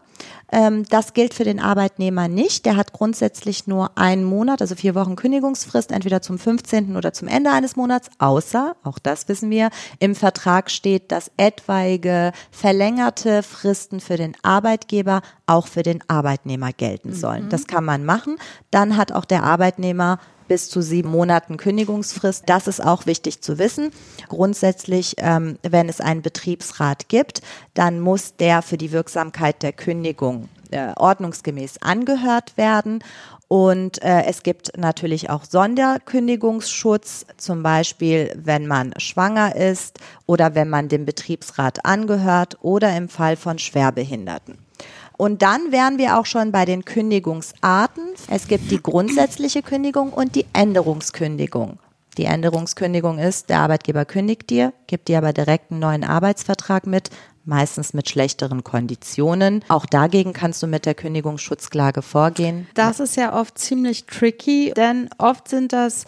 Ähm, 0.53 0.85
das 0.91 1.15
gilt 1.15 1.33
für 1.33 1.45
den 1.45 1.61
Arbeitnehmer 1.61 2.29
nicht. 2.29 2.67
Der 2.67 2.77
hat 2.77 2.93
grundsätzlich 2.93 3.67
nur 3.67 3.97
einen 3.97 4.25
Monat, 4.25 4.61
also 4.61 4.75
vier 4.75 4.95
Wochen 4.95 5.17
Kündigungsfrist, 5.17 5.93
entweder 5.93 6.23
zum 6.23 6.39
15. 6.39 6.97
oder 6.97 7.13
zum 7.13 7.29
Ende 7.29 7.51
eines 7.51 7.77
Monats, 7.77 8.11
außer, 8.19 8.77
auch 8.83 8.99
das 8.99 9.29
wissen 9.29 9.51
wir, 9.51 9.71
im 9.99 10.15
Vertrag 10.15 10.71
steht, 10.71 11.13
dass 11.13 11.31
etwaige 11.37 12.33
verlängerte 12.51 13.43
Fristen 13.43 14.01
für 14.01 14.17
den 14.17 14.37
Arbeitgeber 14.43 15.23
auch 15.47 15.67
für 15.67 15.83
den 15.83 16.03
Arbeitnehmer 16.09 16.73
gelten 16.73 17.15
sollen. 17.15 17.47
Mhm. 17.47 17.49
Das 17.51 17.67
kann 17.67 17.85
man 17.85 18.05
machen. 18.05 18.37
Dann 18.71 18.97
hat 18.97 19.13
auch 19.13 19.25
der 19.25 19.45
Arbeitnehmer 19.71 20.19
bis 20.49 20.69
zu 20.69 20.83
sieben 20.83 21.11
Monaten 21.11 21.57
Kündigungsfrist. 21.57 22.43
Das 22.47 22.67
ist 22.67 22.85
auch 22.85 23.07
wichtig 23.07 23.41
zu 23.41 23.59
wissen. 23.59 23.93
Grundsätzlich, 24.29 25.15
ähm, 25.19 25.59
wenn 25.63 25.89
es 25.89 26.01
einen 26.01 26.23
Betriebsrat 26.23 27.09
gibt, 27.09 27.41
dann 27.75 28.01
muss 28.01 28.35
der 28.35 28.63
für 28.63 28.77
die 28.77 28.91
Wirksamkeit 28.91 29.63
der 29.63 29.73
Kündigung 29.73 30.49
äh, 30.73 30.93
ordnungsgemäß 30.97 31.83
angehört 31.83 32.57
werden. 32.57 33.05
Und 33.47 34.03
äh, 34.03 34.25
es 34.25 34.43
gibt 34.43 34.77
natürlich 34.77 35.31
auch 35.31 35.45
Sonderkündigungsschutz, 35.45 37.27
zum 37.37 37.63
Beispiel 37.63 38.33
wenn 38.37 38.67
man 38.67 38.93
schwanger 38.97 39.55
ist 39.55 40.01
oder 40.27 40.57
wenn 40.57 40.69
man 40.69 40.89
dem 40.89 41.05
Betriebsrat 41.05 41.85
angehört 41.85 42.59
oder 42.61 42.97
im 42.97 43.09
Fall 43.09 43.37
von 43.37 43.61
Schwerbehinderten. 43.61 44.59
Und 45.21 45.43
dann 45.43 45.71
wären 45.71 45.99
wir 45.99 46.19
auch 46.19 46.25
schon 46.25 46.51
bei 46.51 46.65
den 46.65 46.87
Kündigungsarten. 46.87 48.05
Es 48.31 48.49
gibt 48.49 48.71
die 48.71 48.83
grundsätzliche 48.83 49.61
Kündigung 49.61 50.15
und 50.15 50.35
die 50.35 50.47
Änderungskündigung. 50.55 51.79
Die 52.17 52.25
Änderungskündigung 52.25 53.19
ist, 53.19 53.51
der 53.51 53.61
Arbeitgeber 53.61 54.07
kündigt 54.07 54.49
dir, 54.49 54.73
gibt 54.87 55.09
dir 55.09 55.19
aber 55.19 55.35
direkt 55.35 55.73
einen 55.73 55.81
neuen 55.81 56.05
Arbeitsvertrag 56.05 56.87
mit, 56.87 57.11
meistens 57.45 57.93
mit 57.93 58.09
schlechteren 58.09 58.65
Konditionen. 58.65 59.63
Auch 59.69 59.85
dagegen 59.85 60.33
kannst 60.33 60.63
du 60.63 60.67
mit 60.67 60.87
der 60.87 60.95
Kündigungsschutzklage 60.95 62.01
vorgehen. 62.01 62.67
Das 62.73 62.99
ist 62.99 63.17
ja 63.17 63.39
oft 63.39 63.59
ziemlich 63.59 64.07
tricky, 64.07 64.73
denn 64.75 65.11
oft 65.19 65.49
sind 65.49 65.75
das 65.75 66.07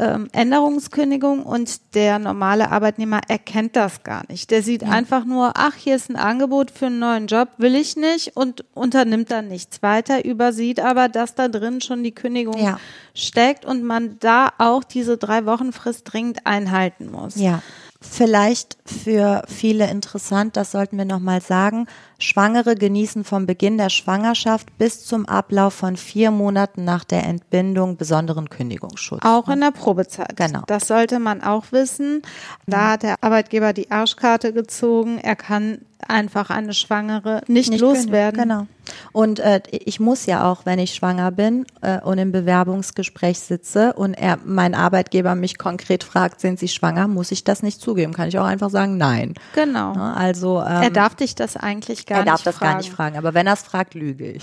ähm, 0.00 0.28
Änderungskündigung 0.32 1.44
und 1.44 1.94
der 1.94 2.18
normale 2.18 2.70
Arbeitnehmer 2.70 3.20
erkennt 3.28 3.76
das 3.76 4.02
gar 4.02 4.24
nicht. 4.28 4.50
Der 4.50 4.62
sieht 4.62 4.82
ja. 4.82 4.88
einfach 4.88 5.24
nur, 5.24 5.52
ach, 5.56 5.74
hier 5.74 5.94
ist 5.94 6.08
ein 6.08 6.16
Angebot 6.16 6.70
für 6.70 6.86
einen 6.86 6.98
neuen 6.98 7.26
Job, 7.26 7.48
will 7.58 7.74
ich 7.74 7.96
nicht 7.96 8.36
und 8.36 8.64
unternimmt 8.74 9.30
dann 9.30 9.48
nichts 9.48 9.82
weiter, 9.82 10.24
übersieht 10.24 10.80
aber, 10.80 11.08
dass 11.08 11.34
da 11.34 11.48
drin 11.48 11.80
schon 11.80 12.02
die 12.02 12.14
Kündigung 12.14 12.58
ja. 12.58 12.80
steckt 13.14 13.64
und 13.64 13.84
man 13.84 14.18
da 14.20 14.48
auch 14.58 14.82
diese 14.82 15.18
drei 15.18 15.44
Wochen 15.44 15.72
Frist 15.72 16.10
dringend 16.10 16.46
einhalten 16.46 17.10
muss. 17.10 17.36
Ja. 17.36 17.62
Vielleicht 18.02 18.78
für 18.86 19.42
viele 19.46 19.90
interessant, 19.90 20.56
das 20.56 20.72
sollten 20.72 20.96
wir 20.96 21.04
nochmal 21.04 21.42
sagen. 21.42 21.86
Schwangere 22.18 22.74
genießen 22.74 23.24
vom 23.24 23.44
Beginn 23.44 23.76
der 23.76 23.90
Schwangerschaft 23.90 24.78
bis 24.78 25.04
zum 25.04 25.26
Ablauf 25.26 25.74
von 25.74 25.98
vier 25.98 26.30
Monaten 26.30 26.84
nach 26.84 27.04
der 27.04 27.24
Entbindung 27.24 27.98
besonderen 27.98 28.48
Kündigungsschutz. 28.48 29.22
Auch 29.22 29.50
in 29.50 29.60
der 29.60 29.72
Probezeit. 29.72 30.34
Genau. 30.34 30.62
Das 30.66 30.86
sollte 30.86 31.18
man 31.18 31.42
auch 31.42 31.72
wissen. 31.72 32.22
Da 32.66 32.92
hat 32.92 33.02
der 33.02 33.16
Arbeitgeber 33.20 33.74
die 33.74 33.90
Arschkarte 33.90 34.54
gezogen. 34.54 35.18
Er 35.18 35.36
kann 35.36 35.80
einfach 36.08 36.48
eine 36.48 36.72
Schwangere 36.72 37.42
nicht, 37.48 37.70
nicht 37.70 37.80
loswerden. 37.80 38.40
Genau. 38.40 38.66
Und 39.12 39.40
äh, 39.40 39.60
ich 39.70 40.00
muss 40.00 40.26
ja 40.26 40.50
auch, 40.50 40.66
wenn 40.66 40.78
ich 40.78 40.94
schwanger 40.94 41.30
bin 41.30 41.66
äh, 41.80 42.00
und 42.00 42.18
im 42.18 42.32
Bewerbungsgespräch 42.32 43.40
sitze 43.40 43.92
und 43.94 44.14
er, 44.14 44.38
mein 44.44 44.74
Arbeitgeber 44.74 45.34
mich 45.34 45.58
konkret 45.58 46.04
fragt, 46.04 46.40
sind 46.40 46.58
Sie 46.58 46.68
schwanger, 46.68 47.08
muss 47.08 47.32
ich 47.32 47.44
das 47.44 47.62
nicht 47.62 47.80
zugeben. 47.80 48.12
Kann 48.12 48.28
ich 48.28 48.38
auch 48.38 48.44
einfach 48.44 48.70
sagen, 48.70 48.96
nein. 48.96 49.34
Genau. 49.54 49.94
Ja, 49.94 50.14
also 50.14 50.60
ähm, 50.60 50.82
er 50.82 50.90
darf 50.90 51.14
dich 51.14 51.34
das 51.34 51.56
eigentlich 51.56 52.06
gar 52.06 52.18
nicht 52.18 52.24
fragen. 52.24 52.28
Er 52.28 52.32
darf 52.32 52.42
das 52.42 52.56
fragen. 52.56 52.72
gar 52.72 52.78
nicht 52.78 52.92
fragen, 52.92 53.18
aber 53.18 53.34
wenn 53.34 53.46
er 53.46 53.54
es 53.54 53.62
fragt, 53.62 53.94
lüge 53.94 54.32
ich. 54.32 54.42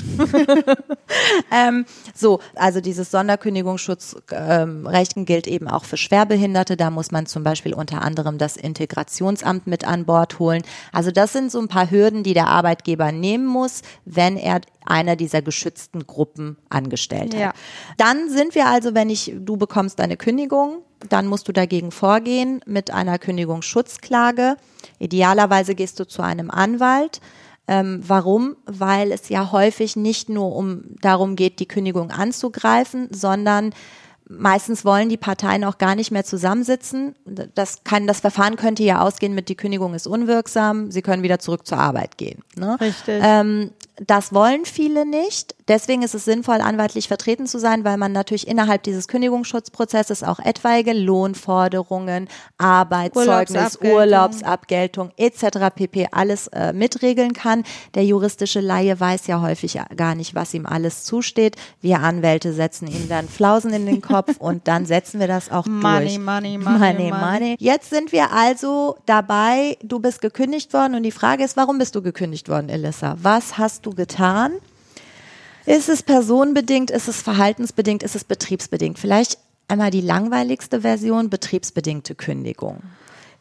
ähm, 1.51 1.85
so, 2.13 2.39
also 2.55 2.81
dieses 2.81 3.11
Sonderkündigungsschutzrechten 3.11 5.21
ähm, 5.21 5.25
gilt 5.25 5.47
eben 5.47 5.67
auch 5.67 5.85
für 5.85 5.97
Schwerbehinderte. 5.97 6.77
Da 6.77 6.89
muss 6.89 7.11
man 7.11 7.25
zum 7.25 7.43
Beispiel 7.43 7.73
unter 7.73 8.01
anderem 8.01 8.37
das 8.37 8.57
Integrationsamt 8.57 9.67
mit 9.67 9.87
an 9.87 10.05
Bord 10.05 10.39
holen. 10.39 10.63
Also 10.91 11.11
das 11.11 11.33
sind 11.33 11.51
so 11.51 11.59
ein 11.59 11.67
paar 11.67 11.91
Hürden, 11.91 12.23
die 12.23 12.33
der 12.33 12.47
Arbeitgeber 12.47 13.11
nehmen 13.11 13.45
muss, 13.45 13.81
wenn 14.05 14.36
er 14.37 14.61
einer 14.85 15.15
dieser 15.15 15.41
geschützten 15.41 16.07
Gruppen 16.07 16.57
angestellt 16.69 17.33
hat. 17.33 17.41
Ja. 17.41 17.53
Dann 17.97 18.29
sind 18.29 18.55
wir 18.55 18.67
also, 18.67 18.93
wenn 18.93 19.09
ich, 19.09 19.33
du 19.37 19.57
bekommst 19.57 19.99
eine 19.99 20.17
Kündigung, 20.17 20.83
dann 21.09 21.27
musst 21.27 21.47
du 21.47 21.51
dagegen 21.51 21.91
vorgehen 21.91 22.61
mit 22.65 22.91
einer 22.91 23.19
Kündigungsschutzklage. 23.19 24.57
Idealerweise 24.99 25.75
gehst 25.75 25.99
du 25.99 26.07
zu 26.07 26.21
einem 26.21 26.49
Anwalt. 26.49 27.21
Ähm, 27.67 28.01
warum? 28.07 28.55
Weil 28.65 29.11
es 29.11 29.29
ja 29.29 29.51
häufig 29.51 29.95
nicht 29.95 30.29
nur 30.29 30.55
um 30.55 30.83
darum 31.01 31.35
geht, 31.35 31.59
die 31.59 31.67
Kündigung 31.67 32.11
anzugreifen, 32.11 33.09
sondern 33.11 33.73
Meistens 34.29 34.83
wollen 34.83 35.07
die 35.09 35.17
Parteien 35.17 35.63
auch 35.63 35.77
gar 35.77 35.95
nicht 35.95 36.11
mehr 36.11 36.25
zusammensitzen. 36.25 37.15
Das 37.55 37.83
kann, 37.83 38.07
das 38.07 38.19
Verfahren 38.19 38.57
könnte 38.57 38.83
ja 38.83 39.01
ausgehen 39.01 39.33
mit, 39.33 39.47
die 39.47 39.55
Kündigung 39.55 39.93
ist 39.93 40.05
unwirksam, 40.05 40.91
sie 40.91 41.01
können 41.01 41.23
wieder 41.23 41.39
zurück 41.39 41.65
zur 41.65 41.77
Arbeit 41.77 42.17
gehen. 42.17 42.43
Ne? 42.55 42.77
Richtig. 42.79 43.21
Ähm, 43.23 43.71
das 44.05 44.31
wollen 44.31 44.65
viele 44.65 45.05
nicht. 45.05 45.55
Deswegen 45.67 46.03
ist 46.03 46.13
es 46.13 46.23
sinnvoll, 46.23 46.61
anwaltlich 46.61 47.07
vertreten 47.07 47.47
zu 47.47 47.59
sein, 47.59 47.83
weil 47.83 47.97
man 47.97 48.11
natürlich 48.11 48.47
innerhalb 48.47 48.83
dieses 48.83 49.07
Kündigungsschutzprozesses 49.07 50.23
auch 50.23 50.39
etwaige 50.39 50.93
Lohnforderungen, 50.93 52.29
Arbeitszeugnis, 52.57 53.77
Urlaubsabgeltung, 53.81 53.97
Urlaubsabgeltung 53.97 55.11
etc. 55.17 55.75
pp. 55.75 56.07
alles 56.11 56.47
äh, 56.47 56.73
mitregeln 56.73 57.33
kann. 57.33 57.63
Der 57.95 58.05
juristische 58.05 58.61
Laie 58.61 58.99
weiß 58.99 59.27
ja 59.27 59.41
häufig 59.41 59.79
gar 59.95 60.15
nicht, 60.15 60.35
was 60.35 60.53
ihm 60.53 60.65
alles 60.65 61.03
zusteht. 61.03 61.55
Wir 61.81 61.99
Anwälte 62.01 62.53
setzen 62.53 62.87
ihm 62.87 63.09
dann 63.09 63.27
Flausen 63.27 63.73
in 63.73 63.85
den 63.87 64.01
Kopf 64.01 64.16
und 64.39 64.67
dann 64.67 64.85
setzen 64.85 65.19
wir 65.19 65.27
das 65.27 65.51
auch 65.51 65.65
money, 65.65 66.05
durch. 66.05 66.19
Money, 66.19 66.57
money, 66.57 66.79
money, 66.79 67.11
money. 67.11 67.55
Jetzt 67.59 67.89
sind 67.89 68.11
wir 68.11 68.31
also 68.31 68.97
dabei, 69.07 69.77
du 69.81 69.99
bist 69.99 70.21
gekündigt 70.21 70.71
worden 70.73 70.93
und 70.93 71.03
die 71.03 71.11
Frage 71.11 71.43
ist, 71.43 71.57
warum 71.57 71.79
bist 71.79 71.95
du 71.95 72.03
gekündigt 72.03 72.47
worden, 72.47 72.69
Elissa? 72.69 73.17
Was 73.21 73.57
hast 73.57 73.85
du 73.85 73.87
du 73.87 73.95
getan? 73.95 74.53
Ist 75.65 75.89
es 75.89 76.03
personenbedingt, 76.03 76.91
ist 76.91 77.07
es 77.07 77.21
verhaltensbedingt, 77.21 78.03
ist 78.03 78.15
es 78.15 78.23
betriebsbedingt? 78.23 78.99
Vielleicht 78.99 79.37
einmal 79.67 79.91
die 79.91 80.01
langweiligste 80.01 80.81
Version, 80.81 81.29
betriebsbedingte 81.29 82.15
Kündigung. 82.15 82.81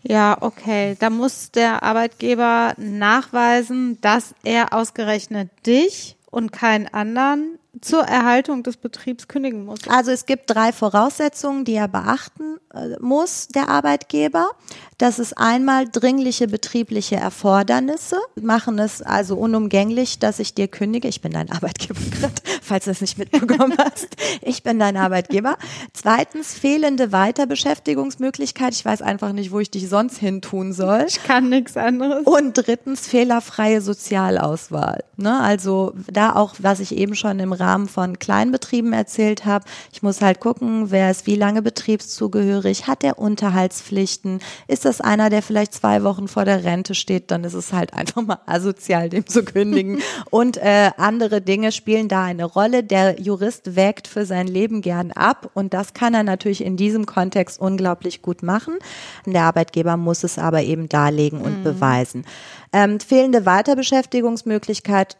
Ja, 0.03 0.37
okay. 0.41 0.97
Da 0.99 1.11
muss 1.11 1.51
der 1.51 1.83
Arbeitgeber 1.83 2.75
nachweisen, 2.77 4.01
dass 4.01 4.35
er 4.45 4.73
ausgerechnet 4.73 5.51
dich 5.67 6.17
und 6.31 6.53
keinen 6.53 6.87
anderen 6.89 7.59
zur 7.81 8.03
Erhaltung 8.03 8.63
des 8.63 8.77
Betriebs 8.77 9.29
kündigen 9.29 9.65
muss. 9.65 9.81
Also 9.89 10.11
es 10.11 10.27
gibt 10.27 10.51
drei 10.51 10.73
Voraussetzungen, 10.73 11.65
die 11.65 11.75
er 11.75 11.89
beachten 11.89 12.59
äh, 12.73 12.97
muss, 13.01 13.49
der 13.49 13.69
Arbeitgeber. 13.69 14.51
Das 14.99 15.19
ist 15.19 15.37
einmal 15.37 15.87
dringliche 15.87 16.49
betriebliche 16.49 17.17
Erfordernisse, 17.17 18.17
machen 18.41 18.79
es 18.79 19.03
also 19.03 19.37
unumgänglich, 19.37 20.19
dass 20.19 20.39
ich 20.39 20.55
dir 20.55 20.69
kündige. 20.69 21.07
Ich 21.07 21.21
bin 21.21 21.33
dein 21.33 21.53
Arbeitgeber 21.53 22.01
gerade, 22.19 22.33
falls 22.63 22.87
du 22.87 22.93
es 22.93 23.03
nicht 23.03 23.19
mitbekommen 23.19 23.77
hast. 23.79 24.09
Ich 24.41 24.63
bin 24.63 24.79
dein 24.79 24.97
Arbeitgeber. 24.97 25.59
Zweitens 25.93 26.55
fehlende 26.55 27.13
Weiterbeschäftigungsmöglichkeit. 27.13 28.73
Ich 28.73 28.87
weiß 28.87 29.03
einfach 29.03 29.33
nicht, 29.33 29.53
wo 29.53 29.61
ich 29.61 29.71
dich 29.71 29.87
sonst 29.87 30.17
hin 30.17 30.41
tun 30.41 30.73
soll. 30.73 31.05
Ich 31.07 31.23
kann 31.23 31.51
nichts 31.51 31.77
anderes. 31.77 32.25
Und 32.25 32.55
drittens 32.55 33.07
fehlerfreie 33.07 33.83
Sozialauswahl. 33.83 35.05
Ne? 35.19 35.39
Also 35.39 35.93
da 36.11 36.35
auch, 36.35 36.55
was 36.59 36.81
ich 36.81 36.97
eben 36.97 37.15
schon 37.15 37.39
im 37.39 37.53
Rahmen 37.53 37.89
von 37.89 38.19
Kleinbetrieben 38.19 38.95
erzählt 38.95 39.45
habe. 39.45 39.67
Ich 39.93 40.03
muss 40.03 40.23
halt 40.23 40.41
gucken, 40.41 40.91
wer 40.91 41.11
ist 41.11 41.27
wie 41.27 41.37
lange 41.37 41.61
betriebszugehörig, 41.61 42.87
hat 42.87 43.05
er 43.05 43.19
Unterhaltspflichten, 43.19 44.41
ist 44.69 44.86
das 44.87 45.01
einer, 45.01 45.29
der 45.29 45.43
vielleicht 45.43 45.75
zwei 45.75 46.03
Wochen 46.03 46.29
vor 46.29 46.45
der 46.45 46.65
Rente 46.65 46.95
steht, 46.95 47.31
dann 47.31 47.45
ist 47.45 47.55
es 47.55 47.73
halt 47.73 47.93
einfach 47.93 48.23
mal 48.23 48.39
asozial, 48.47 49.11
dem 49.11 49.27
zu 49.27 49.45
kündigen. 49.45 50.01
Und 50.31 50.57
äh, 50.57 50.91
andere 50.97 51.41
Dinge 51.41 51.73
spielen 51.73 52.09
da 52.09 52.25
eine 52.25 52.45
Rolle. 52.45 52.83
Der 52.83 53.21
Jurist 53.21 53.77
wägt 53.77 54.09
für 54.09 54.25
sein 54.25 54.47
Leben 54.47 54.81
gern 54.81 55.13
ab 55.13 55.51
und 55.55 55.75
das 55.75 55.95
kann 55.95 56.15
er 56.15 56.23
natürlich 56.23 56.65
in 56.65 56.77
diesem 56.77 57.07
Kontext 57.07 57.61
unglaublich 57.61 58.23
gut 58.23 58.43
machen. 58.43 58.79
Der 59.27 59.43
Arbeitgeber 59.43 59.97
muss 59.97 60.25
es 60.25 60.39
aber 60.39 60.63
eben 60.63 60.89
darlegen 60.89 61.41
und 61.41 61.59
mhm. 61.59 61.65
beweisen. 61.65 62.25
Ähm, 62.73 63.01
fehlende 63.01 63.47
Weiterbeschäftigungsmöglichkeit 63.47 65.17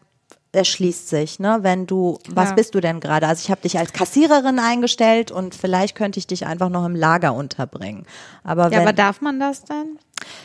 erschließt 0.57 1.09
sich, 1.09 1.39
ne? 1.39 1.59
Wenn 1.63 1.87
du, 1.87 2.19
was 2.31 2.51
ja. 2.51 2.55
bist 2.55 2.75
du 2.75 2.81
denn 2.81 3.01
gerade? 3.01 3.29
Also 3.29 3.43
ich 3.45 3.51
habe 3.51 3.61
dich 3.61 3.79
als 3.79 3.93
Kassiererin 3.93 4.59
eingestellt 4.59 5.31
und 5.31 5.55
vielleicht 5.55 5.95
könnte 5.95 6.19
ich 6.19 6.27
dich 6.27 6.47
einfach 6.47 6.71
noch 6.71 6.85
im 6.85 6.97
Lager 6.97 7.35
unterbringen. 7.35 8.07
Aber 8.43 8.65
ja, 8.65 8.71
wenn, 8.73 8.81
aber 8.81 8.93
darf 8.93 9.21
man 9.21 9.39
das 9.39 9.65
denn? 9.65 9.99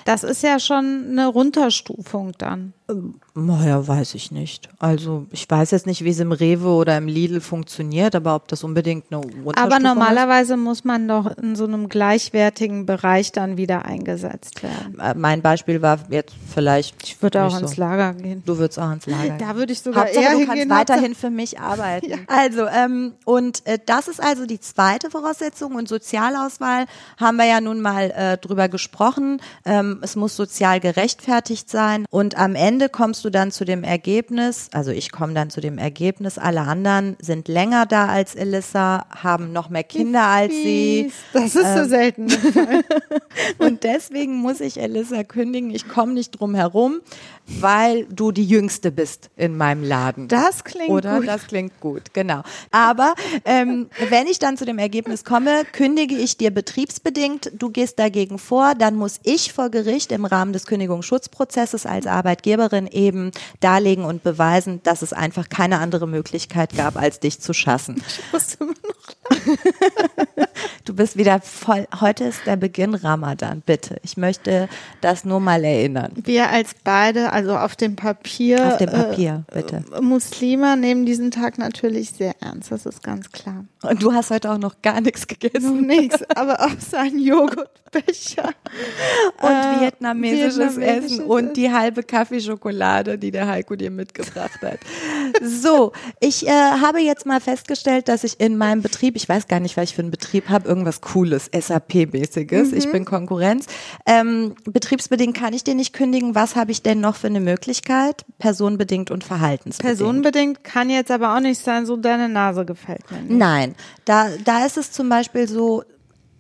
Das 0.06 0.24
ist 0.24 0.44
ja 0.44 0.60
schon 0.60 1.08
eine 1.12 1.28
Runterstufung 1.28 2.34
dann. 2.38 2.74
Naja, 3.34 3.88
weiß 3.88 4.16
ich 4.16 4.32
nicht. 4.32 4.68
Also 4.78 5.26
ich 5.32 5.50
weiß 5.50 5.72
jetzt 5.72 5.88
nicht, 5.88 6.04
wie 6.04 6.10
es 6.10 6.20
im 6.20 6.34
Rewe 6.34 6.68
oder 6.68 6.98
im 6.98 7.08
Lidl 7.08 7.40
funktioniert, 7.40 8.14
aber 8.14 8.36
ob 8.36 8.50
das 8.50 8.64
unbedingt 8.66 9.06
eine 9.10 9.22
Unterstufung 9.22 9.54
Aber 9.56 9.80
normalerweise 9.80 10.56
ist? 10.56 10.60
muss 10.60 10.84
man 10.84 11.08
doch 11.08 11.38
in 11.38 11.56
so 11.56 11.64
einem 11.64 11.88
gleichwertigen 11.88 12.86
Bereich 12.86 13.32
dann 13.32 13.56
wieder 13.56 13.86
eingesetzt 13.86 14.64
werden. 14.64 15.00
Äh, 15.00 15.14
mein 15.14 15.42
Beispiel 15.42 15.82
war 15.82 16.00
jetzt 16.10 16.36
vielleicht. 16.54 16.96
Ich 17.04 17.22
würde 17.22 17.44
auch 17.44 17.58
ins 17.58 17.76
so. 17.76 17.82
Lager 17.82 18.14
gehen. 18.14 18.44
Du 18.46 18.58
würdest 18.58 18.80
auch 18.80 18.92
ins 18.92 19.06
Lager. 19.06 19.38
Da 19.38 19.56
würde 19.56 19.72
ich 19.72 19.80
sogar 19.80 20.04
Hauptsache, 20.04 20.26
eher 20.26 20.32
du 20.32 20.40
hingehen, 20.40 20.68
kannst 20.68 20.90
weiterhin 20.90 21.16
für 21.16 21.30
mich 21.30 21.58
arbeiten. 21.62 22.10
Ja. 22.10 22.18
Also 22.28 22.68
ähm, 22.68 23.14
und 23.24 23.66
äh, 23.66 23.80
das 23.86 24.10
ist 24.10 24.22
also 24.22 24.46
die 24.46 24.60
zweite 24.60 25.10
Voraussetzung 25.10 25.76
und 25.76 25.88
Sozialauswahl 25.88 26.86
haben 27.18 27.38
wir 27.38 27.46
ja 27.46 27.62
nun 27.62 27.80
mal 27.80 28.12
äh, 28.12 28.38
drüber 28.38 28.68
gesprochen. 28.68 29.40
Ähm, 29.66 30.00
es 30.02 30.16
muss 30.16 30.36
sozial 30.36 30.80
gerechtfertigt 30.80 31.70
sein 31.70 32.06
und 32.10 32.38
am 32.38 32.56
Ende 32.56 32.90
kommst 32.90 33.24
du 33.26 33.30
dann 33.30 33.52
zu 33.52 33.66
dem 33.66 33.84
Ergebnis, 33.84 34.70
also 34.74 34.92
ich 34.92 35.12
komme 35.12 35.34
dann 35.34 35.50
zu 35.50 35.62
dem 35.62 35.78
Ergebnis, 35.78 36.38
alle 36.38 36.62
anderen 36.62 37.16
sind 37.22 37.48
länger 37.48 37.86
da 37.86 38.08
als 38.08 38.36
Elissa, 38.36 39.06
haben 39.10 39.52
noch 39.54 39.70
mehr 39.70 39.84
Kinder 39.84 40.24
als 40.24 40.54
sie. 40.54 41.12
Das 41.34 41.56
ist 41.56 41.74
so 41.74 41.82
ähm, 41.82 41.90
selten. 41.90 42.28
und 43.58 43.84
deswegen 43.84 44.36
muss 44.36 44.60
ich 44.60 44.80
Elissa 44.80 45.24
kündigen. 45.24 45.72
Ich 45.72 45.88
komme 45.88 46.14
nicht 46.14 46.32
drum 46.32 46.56
herum, 46.56 47.02
weil 47.46 48.06
du 48.06 48.32
die 48.32 48.46
Jüngste 48.46 48.92
bist 48.92 49.30
in 49.36 49.58
meinem 49.58 49.84
Laden. 49.84 50.28
Das 50.28 50.64
klingt 50.64 50.90
Oder? 50.90 51.18
gut. 51.18 51.28
Das 51.28 51.48
klingt 51.48 51.80
gut, 51.80 52.14
genau. 52.14 52.42
Aber 52.72 53.14
ähm, 53.46 53.90
wenn 54.10 54.28
ich 54.28 54.40
dann 54.40 54.58
zu 54.58 54.66
dem 54.66 54.80
Ergebnis 54.80 55.24
komme, 55.24 55.64
kündige 55.72 56.16
ich 56.16 56.38
dir 56.38 56.52
betriebsbedingt, 56.52 57.52
du 57.58 57.70
gehst 57.70 58.00
dagegen 58.00 58.38
vor, 58.38 58.76
dann 58.76 58.96
muss 58.96 59.20
ich 59.24 59.51
vor 59.52 59.70
Gericht 59.70 60.12
im 60.12 60.26
Rahmen 60.26 60.54
des 60.54 60.66
Kündigungsschutzprozesses 60.66 61.86
als 61.86 62.08
Arbeitgeberin 62.08 62.88
eben 62.88 63.32
darlegen 63.60 64.06
und 64.06 64.24
beweisen, 64.24 64.82
dass 64.84 65.02
es 65.02 65.14
einfach 65.14 65.50
keine 65.50 65.80
andere 65.80 66.08
Möglichkeit 66.08 66.76
gab, 66.76 66.96
als 66.98 67.20
dich 67.20 67.40
zu 67.40 67.54
schassen. 67.54 68.04
Ich 68.08 68.34
muss 68.34 68.56
immer 68.56 68.74
noch 68.88 69.02
Du 70.86 70.96
bist 70.96 71.18
wieder 71.18 71.40
voll. 71.42 71.88
Heute 72.00 72.26
ist 72.26 72.46
der 72.46 72.56
Beginn 72.56 72.96
Ramadan, 72.96 73.62
bitte. 73.66 73.98
Ich 74.04 74.18
möchte 74.18 74.68
das 75.02 75.26
nur 75.26 75.40
mal 75.40 75.64
erinnern. 75.64 76.12
Wir 76.16 76.50
als 76.50 76.72
beide, 76.84 77.32
also 77.32 77.56
auf 77.58 77.76
dem 77.76 77.96
Papier. 77.96 78.68
Auf 78.68 78.78
dem 78.78 78.90
Papier, 78.90 79.44
äh, 79.52 79.56
bitte. 79.56 79.84
Muslime 80.02 80.76
nehmen 80.78 81.06
diesen 81.06 81.32
Tag 81.32 81.58
natürlich 81.58 82.12
sehr 82.12 82.36
ernst, 82.42 82.72
das 82.72 82.86
ist 82.86 83.04
ganz 83.04 83.32
klar. 83.32 83.66
Und 83.84 84.02
du 84.04 84.14
hast 84.14 84.32
heute 84.32 84.52
auch 84.52 84.58
noch 84.58 84.82
gar 84.82 85.02
nichts 85.02 85.28
gegessen. 85.28 85.86
Nichts, 85.88 86.24
aber 86.36 86.60
auch 86.62 86.80
sein 86.80 87.18
Joghurtbecher. 87.18 88.50
Und 89.42 89.50
äh, 89.50 89.82
vietnamesisches, 89.82 90.78
vietnamesisches 90.78 90.78
Essen 90.78 91.26
und 91.26 91.58
die 91.58 91.72
halbe 91.72 92.04
Kaffeeschokolade, 92.04 93.18
die 93.18 93.32
der 93.32 93.48
Heiko 93.48 93.76
dir 93.76 93.92
mitgebracht 93.92 94.62
hat. 94.62 94.80
So, 95.42 95.92
ich 96.20 96.48
äh, 96.48 96.52
habe 96.52 97.00
jetzt 97.00 97.26
mal 97.26 97.40
festgestellt, 97.40 98.08
dass 98.08 98.24
ich 98.24 98.40
in 98.40 98.58
meinem 98.58 98.82
Betrieb, 98.82 99.16
ich 99.16 99.28
weiß 99.28 99.48
gar 99.48 99.60
nicht, 99.60 99.78
was 99.78 99.90
ich 99.90 99.96
für 99.96 100.02
einen 100.02 100.12
Betrieb 100.12 100.50
habe, 100.50 100.68
irgendwas 100.68 101.02
Cooles, 101.02 101.50
SAP-mäßiges. 101.52 102.72
Mhm. 102.72 102.78
Ich 102.78 102.92
bin 102.92 103.06
Konkurrenz. 103.06 103.66
Ähm, 104.06 104.56
betriebsbedingt 104.66 105.36
kann 105.36 105.54
ich 105.54 105.64
den 105.64 105.78
nicht 105.78 105.94
kündigen. 105.94 106.36
Was 106.36 106.56
habe 106.56 106.72
ich 106.72 106.82
denn 106.82 107.02
noch 107.02 107.16
für 107.16 107.28
eine 107.28 107.40
Möglichkeit? 107.40 108.26
Personenbedingt 108.40 109.12
und 109.12 109.24
verhaltensbedingt. 109.24 109.98
Personenbedingt 109.98 110.64
kann 110.64 110.90
jetzt 110.90 111.12
aber 111.12 111.36
auch 111.36 111.40
nicht 111.40 111.62
sein, 111.62 111.86
so 111.86 111.98
deine 111.98 112.30
Nase 112.30 112.66
gefällt 112.66 113.10
mir 113.12 113.22
nicht. 113.22 113.32
Nein, 113.32 113.76
da, 114.06 114.30
da 114.44 114.66
ist 114.66 114.78
es 114.78 114.92
zum 114.92 115.10
Beispiel 115.10 115.48
so 115.48 115.84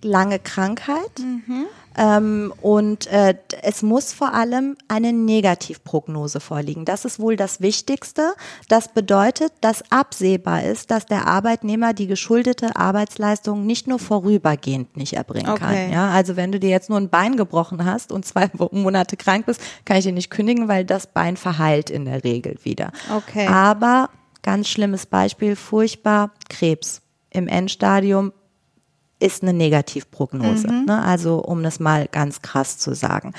lange 0.03 0.39
Krankheit. 0.39 1.19
Mhm. 1.19 1.65
Ähm, 1.97 2.53
und 2.61 3.07
äh, 3.07 3.35
es 3.63 3.81
muss 3.81 4.13
vor 4.13 4.33
allem 4.33 4.77
eine 4.87 5.11
Negativprognose 5.11 6.39
vorliegen. 6.39 6.85
Das 6.85 7.05
ist 7.05 7.19
wohl 7.19 7.35
das 7.35 7.61
Wichtigste. 7.61 8.33
Das 8.69 8.89
bedeutet, 8.93 9.51
dass 9.61 9.83
absehbar 9.91 10.63
ist, 10.63 10.91
dass 10.91 11.05
der 11.05 11.27
Arbeitnehmer 11.27 11.93
die 11.93 12.07
geschuldete 12.07 12.75
Arbeitsleistung 12.75 13.65
nicht 13.65 13.87
nur 13.87 13.99
vorübergehend 13.99 14.95
nicht 14.95 15.13
erbringen 15.13 15.49
okay. 15.49 15.59
kann. 15.59 15.91
Ja, 15.91 16.09
also 16.11 16.35
wenn 16.35 16.51
du 16.51 16.59
dir 16.59 16.69
jetzt 16.69 16.89
nur 16.89 16.99
ein 16.99 17.09
Bein 17.09 17.35
gebrochen 17.35 17.85
hast 17.85 18.11
und 18.11 18.25
zwei 18.25 18.49
Monate 18.71 19.17
krank 19.17 19.45
bist, 19.45 19.61
kann 19.85 19.97
ich 19.97 20.05
dir 20.05 20.13
nicht 20.13 20.29
kündigen, 20.29 20.67
weil 20.67 20.85
das 20.85 21.07
Bein 21.07 21.37
verheilt 21.37 21.89
in 21.89 22.05
der 22.05 22.23
Regel 22.23 22.57
wieder. 22.63 22.91
Okay. 23.15 23.47
Aber 23.47 24.09
ganz 24.41 24.69
schlimmes 24.69 25.05
Beispiel, 25.05 25.55
furchtbar 25.55 26.31
Krebs 26.49 27.01
im 27.29 27.47
Endstadium 27.47 28.33
ist 29.21 29.43
eine 29.43 29.53
Negativprognose. 29.53 30.67
Mhm. 30.67 30.85
Ne? 30.85 31.03
Also 31.03 31.39
um 31.39 31.63
das 31.63 31.79
mal 31.79 32.07
ganz 32.11 32.41
krass 32.41 32.77
zu 32.77 32.95
sagen. 32.95 33.33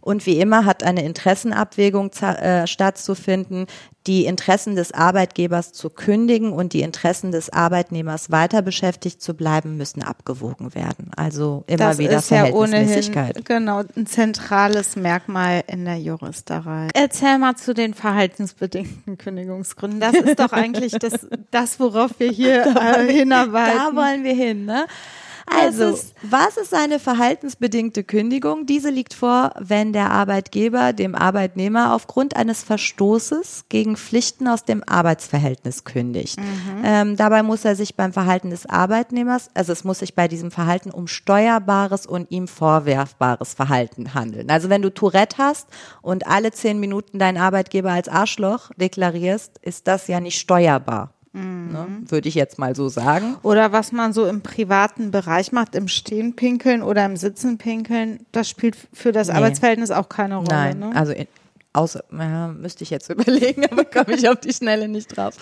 Und 0.00 0.26
wie 0.26 0.40
immer 0.40 0.64
hat 0.64 0.82
eine 0.82 1.04
Interessenabwägung 1.04 2.10
äh, 2.12 2.66
stattzufinden, 2.66 3.66
die 4.06 4.24
Interessen 4.24 4.76
des 4.76 4.92
Arbeitgebers 4.92 5.72
zu 5.72 5.90
kündigen 5.90 6.52
und 6.52 6.72
die 6.72 6.82
Interessen 6.82 7.32
des 7.32 7.50
Arbeitnehmers 7.50 8.30
weiter 8.30 8.62
beschäftigt 8.62 9.20
zu 9.20 9.34
bleiben, 9.34 9.76
müssen 9.76 10.02
abgewogen 10.02 10.74
werden. 10.74 11.10
Also 11.16 11.64
immer 11.66 11.78
das 11.78 11.98
wieder 11.98 12.18
ist 12.18 12.28
Verhältnismäßigkeit. 12.28 13.36
Ja 13.36 13.42
ohnehin, 13.42 13.64
genau, 13.66 13.82
ein 13.96 14.06
zentrales 14.06 14.96
Merkmal 14.96 15.64
in 15.66 15.84
der 15.84 15.98
Juristerei. 15.98 16.88
Erzähl 16.94 17.38
mal 17.38 17.56
zu 17.56 17.74
den 17.74 17.94
verhaltensbedingten 17.94 19.18
Kündigungsgründen. 19.18 20.00
Das 20.00 20.14
ist 20.14 20.38
doch 20.38 20.52
eigentlich 20.52 20.92
das, 20.92 21.26
das 21.50 21.80
worauf 21.80 22.12
wir 22.18 22.30
hier 22.30 22.64
äh, 22.76 23.12
hinarbeiten. 23.12 23.76
Da 23.76 23.96
wollen 23.96 24.22
wir 24.22 24.34
hin, 24.34 24.66
ne? 24.66 24.86
Also, 25.46 25.98
was 26.22 26.56
ist 26.56 26.74
eine 26.74 26.98
verhaltensbedingte 26.98 28.04
Kündigung? 28.04 28.66
Diese 28.66 28.90
liegt 28.90 29.14
vor, 29.14 29.52
wenn 29.58 29.92
der 29.92 30.10
Arbeitgeber 30.10 30.92
dem 30.92 31.14
Arbeitnehmer 31.14 31.94
aufgrund 31.94 32.36
eines 32.36 32.62
Verstoßes 32.64 33.66
gegen 33.68 33.96
Pflichten 33.96 34.48
aus 34.48 34.64
dem 34.64 34.82
Arbeitsverhältnis 34.86 35.84
kündigt. 35.84 36.38
Mhm. 36.38 36.82
Ähm, 36.84 37.16
dabei 37.16 37.42
muss 37.42 37.64
er 37.64 37.76
sich 37.76 37.94
beim 37.96 38.12
Verhalten 38.12 38.50
des 38.50 38.66
Arbeitnehmers, 38.66 39.50
also 39.54 39.72
es 39.72 39.84
muss 39.84 40.00
sich 40.00 40.14
bei 40.14 40.28
diesem 40.28 40.50
Verhalten 40.50 40.90
um 40.90 41.06
steuerbares 41.06 42.06
und 42.06 42.30
ihm 42.30 42.48
vorwerfbares 42.48 43.54
Verhalten 43.54 44.14
handeln. 44.14 44.50
Also 44.50 44.68
wenn 44.68 44.82
du 44.82 44.92
Tourette 44.92 45.38
hast 45.38 45.68
und 46.02 46.26
alle 46.26 46.50
zehn 46.50 46.80
Minuten 46.80 47.18
deinen 47.18 47.38
Arbeitgeber 47.38 47.92
als 47.92 48.08
Arschloch 48.08 48.70
deklarierst, 48.76 49.58
ist 49.62 49.86
das 49.86 50.08
ja 50.08 50.20
nicht 50.20 50.38
steuerbar. 50.38 51.15
Mhm. 51.36 51.72
Ne, 51.72 51.86
Würde 52.08 52.28
ich 52.28 52.34
jetzt 52.34 52.58
mal 52.58 52.74
so 52.74 52.88
sagen. 52.88 53.36
Oder 53.42 53.72
was 53.72 53.92
man 53.92 54.12
so 54.12 54.26
im 54.26 54.40
privaten 54.40 55.10
Bereich 55.10 55.52
macht, 55.52 55.74
im 55.74 55.88
Stehen 55.88 56.34
pinkeln 56.34 56.82
oder 56.82 57.04
im 57.04 57.16
Sitzen 57.16 57.58
pinkeln, 57.58 58.20
das 58.32 58.48
spielt 58.48 58.76
für 58.92 59.12
das 59.12 59.28
nee. 59.28 59.34
Arbeitsverhältnis 59.34 59.90
auch 59.90 60.08
keine 60.08 60.36
Rolle. 60.36 60.48
Nein, 60.50 60.78
ne? 60.78 60.92
also 60.94 61.12
in, 61.12 61.26
Außer, 61.76 62.04
ja, 62.10 62.48
müsste 62.48 62.84
ich 62.84 62.90
jetzt 62.90 63.10
überlegen, 63.10 63.66
aber 63.70 63.84
komme 63.84 64.14
ich 64.14 64.26
auf 64.30 64.40
die 64.40 64.52
Schnelle 64.54 64.88
nicht 64.88 65.14
drauf. 65.14 65.34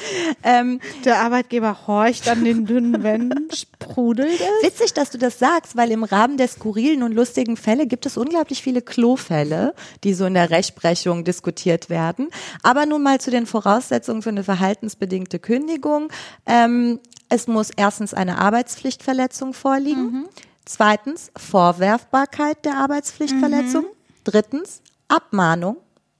Ähm, 0.43 0.81
der 1.05 1.21
Arbeitgeber 1.21 1.87
horcht 1.87 2.29
an 2.29 2.43
den 2.43 2.67
dünnen 2.67 3.05
Wänden, 3.05 3.49
sprudelt 3.55 4.41
es. 4.41 4.67
Witzig, 4.67 4.95
dass 4.95 5.11
du 5.11 5.19
das 5.19 5.39
sagst, 5.39 5.77
weil 5.77 5.93
im 5.93 6.03
Rahmen 6.03 6.37
der 6.37 6.49
skurrilen 6.49 7.05
und 7.05 7.13
lustigen 7.13 7.57
Fälle 7.57 7.87
gibt 7.87 8.05
es 8.05 8.17
unglaublich 8.17 8.63
viele 8.63 8.83
Klofälle, 8.83 9.75
die 10.03 10.13
so 10.13 10.27
in 10.27 10.35
der 10.35 10.51
Rechtsprechung 10.51 11.23
diskutiert 11.23 11.89
werden. 11.89 12.31
Aber 12.65 12.85
nun 12.85 13.05
mal 13.05 13.21
zu 13.21 13.31
den 13.31 13.47
Voraussetzungen 13.47 14.21
für 14.21 14.31
eine 14.31 14.43
verhaltensbedingte 14.43 15.39
Kündigung. 15.39 16.09
Ähm, 16.47 16.99
es 17.29 17.47
muss 17.47 17.71
erstens 17.71 18.13
eine 18.13 18.39
Arbeitspflichtverletzung 18.39 19.55
vorliegen. 19.55 20.03
Mhm. 20.03 20.25
Zweitens 20.65 21.31
Vorwerfbarkeit 21.37 22.65
der 22.65 22.79
Arbeitspflichtverletzung. 22.79 23.83
Mhm. 23.83 24.25
Drittens 24.25 24.83
Abmahnung 25.07 25.77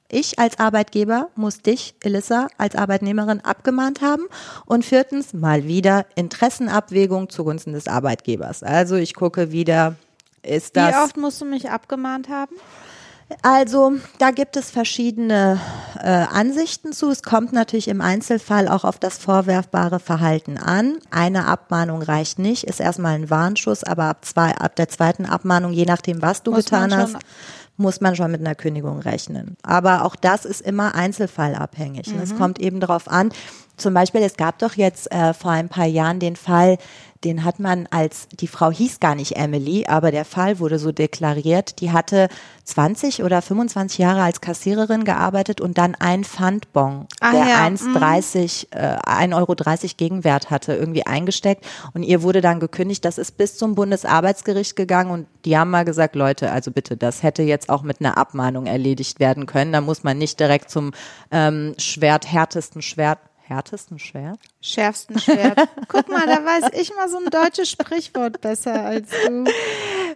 ich 0.09 0.39
als 0.39 0.59
Arbeitgeber 0.59 1.29
muss 1.35 1.63
dich, 1.63 1.95
Elissa, 2.03 2.49
als 2.59 2.77
Arbeitnehmerin 2.77 3.41
abgemahnt 3.41 4.01
haben. 4.01 4.25
Und 4.67 4.85
viertens, 4.85 5.33
mal 5.33 5.65
wieder 5.65 6.07
Interessenabwägung 6.15 7.31
zugunsten 7.31 7.73
des 7.73 7.89
Arbeitgebers. 7.89 8.63
Also 8.63 8.97
ich 8.97 9.15
gucke 9.15 9.51
wieder, 9.51 9.97
ist 10.43 10.77
das. 10.77 10.95
Wie 10.95 10.99
oft 10.99 11.17
musst 11.17 11.41
du 11.41 11.45
mich 11.45 11.71
abgemahnt 11.71 12.29
haben? 12.29 12.55
Also 13.43 13.93
da 14.19 14.31
gibt 14.31 14.57
es 14.57 14.71
verschiedene 14.71 15.59
äh, 15.99 16.09
Ansichten 16.09 16.93
zu. 16.93 17.11
Es 17.11 17.23
kommt 17.23 17.53
natürlich 17.53 17.89
im 17.89 18.01
Einzelfall 18.01 18.69
auch 18.69 18.85
auf 18.85 18.99
das 18.99 19.17
vorwerfbare 19.17 19.99
Verhalten 19.99 20.59
an. 20.59 20.99
Eine 21.11 21.47
Abmahnung 21.47 22.03
reicht 22.03 22.39
nicht, 22.39 22.65
ist 22.65 22.81
erstmal 22.81 23.15
ein 23.15 23.31
Warnschuss, 23.31 23.83
aber 23.83 24.05
ab, 24.05 24.25
zwei, 24.25 24.55
ab 24.55 24.77
der 24.77 24.89
zweiten 24.89 25.25
Abmahnung, 25.25 25.73
je 25.73 25.87
nachdem, 25.87 26.21
was 26.21 26.43
du 26.43 26.51
Muss 26.51 26.65
getan 26.65 26.95
hast, 26.95 27.17
muss 27.77 28.01
man 28.01 28.15
schon 28.15 28.31
mit 28.31 28.41
einer 28.41 28.55
Kündigung 28.55 29.01
rechnen. 29.01 29.57
Aber 29.63 30.05
auch 30.05 30.17
das 30.17 30.45
ist 30.45 30.61
immer 30.61 30.95
einzelfallabhängig. 30.95 32.15
Mhm. 32.15 32.21
Es 32.21 32.37
kommt 32.37 32.61
eben 32.61 32.81
darauf 32.81 33.09
an, 33.09 33.33
Zum 33.77 33.93
Beispiel, 33.93 34.23
es 34.23 34.37
gab 34.37 34.59
doch 34.61 34.75
jetzt 34.75 35.11
äh, 35.11 35.35
vor 35.35 35.51
ein 35.51 35.69
paar 35.69 35.87
Jahren 35.87 36.21
den 36.21 36.37
Fall, 36.37 36.79
den 37.25 37.45
hat 37.45 37.59
man 37.59 37.89
als, 37.91 38.29
die 38.29 38.47
Frau 38.47 38.71
hieß 38.71 39.01
gar 39.01 39.15
nicht 39.15 39.37
Emily, 39.37 39.87
aber 39.87 40.11
der 40.11 40.25
Fall 40.25 40.59
wurde 40.59 40.79
so 40.79 40.93
deklariert, 40.93 41.81
die 41.81 41.91
hatte 41.91 42.29
20 42.65 43.23
oder 43.23 43.41
25 43.43 43.99
Jahre 43.99 44.23
als 44.23 44.41
Kassiererin 44.41 45.05
gearbeitet 45.05 45.61
und 45.61 45.79
dann 45.79 45.95
ein 45.95 46.25
Pfandbon, 46.25 47.07
Ah, 47.21 47.33
der 47.33 47.47
ja, 47.47 47.67
1,30, 47.67 48.67
äh, 48.73 48.99
1,30 48.99 49.35
Euro 49.35 49.97
Gegenwert 49.97 50.51
hatte, 50.51 50.75
irgendwie 50.75 51.07
eingesteckt 51.07 51.65
und 51.95 52.03
ihr 52.03 52.23
wurde 52.23 52.41
dann 52.41 52.61
gekündigt, 52.61 53.05
das 53.05 53.19
ist 53.19 53.37
bis 53.37 53.57
zum 53.57 53.75
Bundesarbeitsgericht 53.75 54.77
gegangen 54.77 55.11
und 55.11 55.27
die 55.45 55.57
haben 55.57 55.71
mal 55.71 55.85
gesagt, 55.85 56.17
Leute, 56.17 56.53
also 56.53 56.71
bitte, 56.71 56.97
das 56.97 57.23
hätte 57.23 57.43
jetzt 57.43 57.69
auch 57.71 57.83
mit 57.83 58.01
einer 58.01 58.19
Abmahnung 58.19 58.67
erledigt 58.67 59.21
werden 59.21 59.47
können, 59.47 59.73
da 59.73 59.81
muss 59.81 60.05
man 60.05 60.19
nicht 60.19 60.41
direkt 60.41 60.71
zum 60.71 60.93
ähm, 61.31 61.75
Schwert, 61.79 62.31
härtesten 62.31 62.83
Schwert, 62.83 63.19
härtesten 63.47 63.99
Schwert? 63.99 64.39
Schärfsten 64.61 65.19
Schwert. 65.19 65.59
Guck 65.89 66.09
mal, 66.09 66.27
da 66.27 66.45
weiß 66.45 66.71
ich 66.81 66.95
mal 66.95 67.09
so 67.09 67.19
ein 67.19 67.27
deutsches 67.27 67.71
Sprichwort 67.71 68.41
besser 68.41 68.85
als 68.85 69.11
du. 69.27 69.45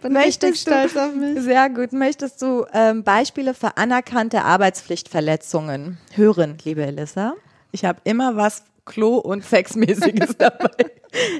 Bin 0.01 0.17
richtig 0.17 0.59
stolz 0.59 0.95
auf 0.95 1.13
mich. 1.13 1.41
Sehr 1.41 1.69
gut. 1.69 1.93
Möchtest 1.93 2.41
du 2.41 2.65
ähm, 2.73 3.03
Beispiele 3.03 3.53
für 3.53 3.77
anerkannte 3.77 4.43
Arbeitspflichtverletzungen 4.43 5.97
hören, 6.13 6.57
liebe 6.63 6.85
Elissa? 6.85 7.33
Ich 7.71 7.85
habe 7.85 7.99
immer 8.03 8.35
was 8.35 8.63
Klo- 8.85 9.19
und 9.19 9.45
Sexmäßiges 9.45 10.35
dabei. 10.37 10.85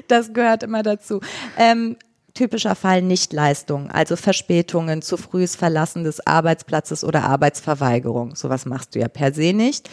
Das 0.08 0.32
gehört 0.32 0.62
immer 0.62 0.82
dazu. 0.82 1.20
Ähm, 1.56 1.96
typischer 2.34 2.76
Fall 2.76 3.02
Nichtleistung, 3.02 3.90
also 3.90 4.14
Verspätungen, 4.16 5.02
zu 5.02 5.16
frühes 5.16 5.56
Verlassen 5.56 6.04
des 6.04 6.26
Arbeitsplatzes 6.26 7.02
oder 7.02 7.24
Arbeitsverweigerung. 7.24 8.36
Sowas 8.36 8.66
machst 8.66 8.94
du 8.94 9.00
ja 9.00 9.08
per 9.08 9.34
se 9.34 9.52
nicht. 9.52 9.90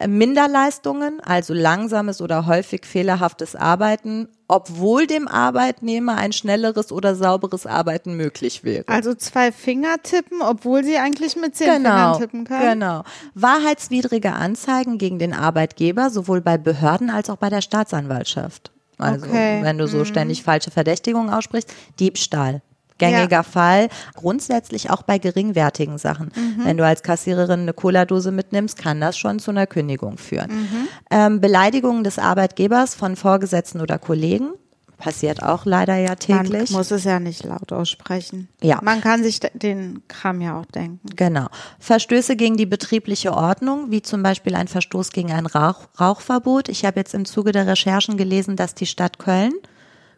Äh, 0.00 0.06
Minderleistungen, 0.06 1.20
also 1.20 1.54
langsames 1.54 2.20
oder 2.20 2.46
häufig 2.46 2.86
fehlerhaftes 2.86 3.56
Arbeiten, 3.56 4.28
obwohl 4.46 5.06
dem 5.08 5.26
Arbeitnehmer 5.26 6.16
ein 6.16 6.32
schnelleres 6.32 6.92
oder 6.92 7.16
sauberes 7.16 7.66
Arbeiten 7.66 8.16
möglich 8.16 8.62
wäre. 8.62 8.86
Also 8.86 9.14
zwei 9.14 9.50
Finger 9.50 9.96
tippen, 10.02 10.40
obwohl 10.40 10.84
sie 10.84 10.98
eigentlich 10.98 11.34
mit 11.34 11.56
zehn 11.56 11.82
Fingern 11.82 12.18
tippen 12.18 12.44
kann. 12.44 12.78
Genau. 12.78 13.02
Wahrheitswidrige 13.34 14.32
Anzeigen 14.32 14.98
gegen 14.98 15.18
den 15.18 15.34
Arbeitgeber, 15.34 16.10
sowohl 16.10 16.40
bei 16.40 16.58
Behörden 16.58 17.10
als 17.10 17.28
auch 17.28 17.36
bei 17.36 17.50
der 17.50 17.60
Staatsanwaltschaft. 17.60 18.70
Also 18.98 19.26
Okay. 19.26 19.58
Mhm. 19.58 19.64
wenn 19.64 19.78
du 19.78 19.88
so 19.88 20.04
ständig 20.04 20.42
falsche 20.42 20.70
Verdächtigungen 20.70 21.30
aussprichst, 21.30 21.72
Diebstahl. 21.98 22.62
Gängiger 22.98 23.44
Fall, 23.44 23.88
grundsätzlich 24.14 24.90
auch 24.90 25.02
bei 25.02 25.18
geringwertigen 25.18 25.98
Sachen. 25.98 26.30
Mhm. 26.34 26.64
Wenn 26.64 26.76
du 26.76 26.84
als 26.84 27.02
Kassiererin 27.02 27.60
eine 27.60 27.72
Cola-Dose 27.72 28.32
mitnimmst, 28.32 28.76
kann 28.78 29.00
das 29.00 29.16
schon 29.16 29.38
zu 29.38 29.50
einer 29.50 29.66
Kündigung 29.66 30.18
führen. 30.18 30.50
Mhm. 30.50 30.88
Ähm, 31.10 31.40
Beleidigungen 31.40 32.04
des 32.04 32.18
Arbeitgebers 32.18 32.94
von 32.94 33.16
Vorgesetzten 33.16 33.80
oder 33.80 33.98
Kollegen, 33.98 34.50
passiert 34.96 35.44
auch 35.44 35.64
leider 35.64 35.94
ja 35.94 36.16
Man 36.28 36.44
täglich. 36.44 36.70
muss 36.70 36.90
es 36.90 37.04
ja 37.04 37.20
nicht 37.20 37.44
laut 37.44 37.72
aussprechen. 37.72 38.48
Ja. 38.60 38.80
Man 38.82 39.00
kann 39.00 39.22
sich 39.22 39.38
de- 39.38 39.56
den 39.56 40.02
Kram 40.08 40.40
ja 40.40 40.58
auch 40.58 40.66
denken. 40.66 40.98
Genau. 41.14 41.46
Verstöße 41.78 42.34
gegen 42.34 42.56
die 42.56 42.66
betriebliche 42.66 43.32
Ordnung, 43.32 43.92
wie 43.92 44.02
zum 44.02 44.24
Beispiel 44.24 44.56
ein 44.56 44.66
Verstoß 44.66 45.12
gegen 45.12 45.30
ein 45.30 45.46
Rauch 45.46 45.86
Rauchverbot. 46.00 46.68
Ich 46.68 46.84
habe 46.84 46.98
jetzt 46.98 47.14
im 47.14 47.26
Zuge 47.26 47.52
der 47.52 47.68
Recherchen 47.68 48.16
gelesen, 48.16 48.56
dass 48.56 48.74
die 48.74 48.86
Stadt 48.86 49.20
Köln 49.20 49.52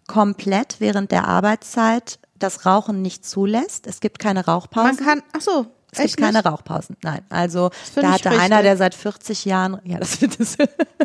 komplett 0.07 0.77
während 0.79 1.13
der 1.13 1.29
Arbeitszeit 1.29 2.19
das 2.43 2.67
Rauchen 2.67 3.03
nicht 3.03 3.25
zulässt. 3.25 3.87
Es 3.87 4.01
gibt 4.01 4.19
keine 4.19 4.45
Rauchpausen. 4.47 4.97
Man 4.97 5.05
kann, 5.05 5.23
ach 5.33 5.41
so, 5.41 5.67
es 5.93 5.99
gibt 5.99 6.17
keine 6.19 6.39
nicht? 6.39 6.47
Rauchpausen. 6.47 6.97
Nein, 7.03 7.23
also 7.31 7.71
da 7.97 8.13
hatte 8.13 8.31
einer, 8.31 8.41
richtig. 8.59 8.63
der 8.63 8.77
seit 8.77 8.95
40 8.95 9.45
Jahren, 9.45 9.81
ja, 9.85 9.99
das 9.99 10.17
finde 10.17 10.37
ich, 10.41 10.57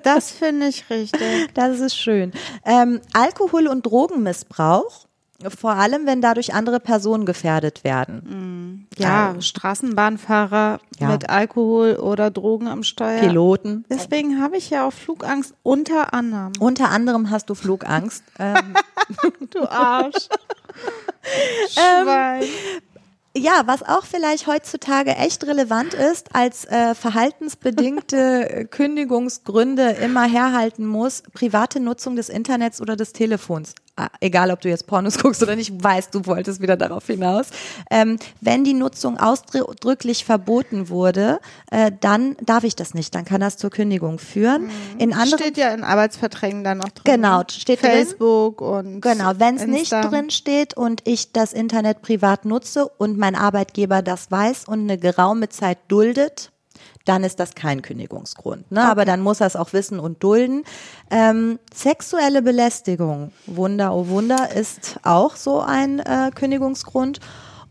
Das 0.04 0.32
finde 0.32 0.68
ich 0.68 0.90
richtig. 0.90 1.50
das 1.54 1.80
ist 1.80 1.96
schön. 1.98 2.32
Ähm, 2.66 3.02
Alkohol- 3.14 3.68
und 3.68 3.86
Drogenmissbrauch, 3.86 5.08
vor 5.60 5.72
allem 5.72 6.06
wenn 6.06 6.22
dadurch 6.22 6.54
andere 6.54 6.80
Personen 6.80 7.26
gefährdet 7.26 7.84
werden. 7.84 8.88
Ja, 8.98 9.36
Straßenbahnfahrer 9.40 10.80
Ja. 11.00 11.08
mit 11.10 11.30
Alkohol 11.30 11.96
oder 11.98 12.32
Drogen 12.32 12.68
am 12.68 12.84
Steuer. 12.84 13.20
Piloten. 13.20 13.86
Deswegen 13.90 14.42
habe 14.42 14.56
ich 14.58 14.70
ja 14.70 14.88
auch 14.88 14.94
Flugangst 14.94 15.54
unter 15.64 16.14
anderem. 16.14 16.54
Unter 16.60 16.90
anderem 16.90 17.30
hast 17.32 17.50
du 17.50 17.56
Flugangst. 17.56 18.24
Ähm, 18.40 18.76
Du 19.52 19.70
Arsch. 19.70 20.30
Schwein. 21.70 22.44
Ja, 23.38 23.64
was 23.66 23.84
auch 23.84 24.06
vielleicht 24.06 24.48
heutzutage 24.48 25.12
echt 25.12 25.46
relevant 25.46 25.94
ist, 25.94 26.34
als 26.34 26.64
äh, 26.66 26.96
verhaltensbedingte 26.96 28.50
äh, 28.50 28.66
Kündigungsgründe 28.66 29.90
immer 30.02 30.24
herhalten 30.24 30.86
muss, 30.86 31.22
private 31.34 31.82
Nutzung 31.82 32.16
des 32.16 32.30
Internets 32.30 32.80
oder 32.80 32.96
des 32.96 33.12
Telefons. 33.12 33.76
Egal, 34.20 34.52
ob 34.52 34.60
du 34.60 34.68
jetzt 34.68 34.88
Pornos 34.88 35.18
guckst 35.22 35.42
oder 35.42 35.56
nicht, 35.56 35.72
weißt, 35.84 36.14
du 36.14 36.26
wolltest 36.26 36.62
wieder 36.62 36.76
darauf 36.76 37.08
hinaus. 37.08 37.48
Ähm, 37.90 38.18
wenn 38.42 38.64
die 38.66 38.74
Nutzung 38.74 39.18
ausdrücklich 39.18 40.26
verboten 40.26 40.90
wurde, 40.90 41.40
äh, 41.72 41.92
dann 42.02 42.36
darf 42.42 42.66
ich 42.66 42.76
das 42.76 42.94
nicht. 42.94 43.16
Dann 43.16 43.24
kann 43.24 43.40
das 43.40 43.58
zur 43.58 43.70
Kündigung 43.70 44.20
führen. 44.20 44.70
In 44.98 45.14
anderen 45.14 45.40
Steht 45.40 45.58
ja 45.58 45.70
in 45.70 45.84
Arbeitsverträgen 45.84 46.64
dann 46.64 46.80
noch 46.80 46.90
drin. 46.90 47.16
Genau, 47.16 47.40
ne? 47.40 47.46
steht 47.50 47.82
drin. 47.82 47.92
Facebook 47.92 48.62
und 48.62 49.00
Genau, 49.00 49.32
wenn 49.38 49.56
es 49.56 49.66
nicht 49.66 49.92
drin 49.92 50.30
steht 50.30 50.76
und 50.76 51.02
ich 51.06 51.32
das 51.32 51.54
Internet 51.54 52.02
privat 52.02 52.44
nutze 52.44 52.90
und 52.98 53.18
mein 53.18 53.36
Arbeitgeber 53.36 54.02
das 54.02 54.30
weiß 54.30 54.66
und 54.66 54.82
eine 54.82 54.98
geraume 54.98 55.48
Zeit 55.48 55.78
duldet, 55.88 56.52
dann 57.06 57.24
ist 57.24 57.40
das 57.40 57.56
kein 57.56 57.82
Kündigungsgrund. 57.82 58.72
Ne? 58.72 58.84
Aber 58.84 59.06
dann 59.06 59.22
muss 59.22 59.42
er 59.42 59.48
es 59.48 59.56
auch 59.56 59.74
wissen 59.74 60.00
und 60.00 60.24
dulden. 60.24 60.64
Ähm, 61.12 61.60
sexuelle 61.74 62.42
Belästigung, 62.42 63.32
Wunder, 63.46 63.94
oh 63.94 64.08
Wunder, 64.08 64.52
ist 64.52 65.00
auch 65.04 65.36
so 65.36 65.62
ein 65.62 66.00
äh, 66.00 66.32
Kündigungsgrund. 66.34 67.20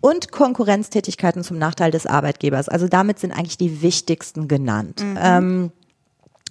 Und 0.00 0.32
Konkurrenztätigkeiten 0.32 1.42
zum 1.42 1.56
Nachteil 1.56 1.90
des 1.90 2.06
Arbeitgebers. 2.06 2.68
Also 2.68 2.88
damit 2.88 3.18
sind 3.18 3.32
eigentlich 3.32 3.56
die 3.56 3.80
wichtigsten 3.80 4.48
genannt. 4.48 5.02
Ähm, 5.18 5.72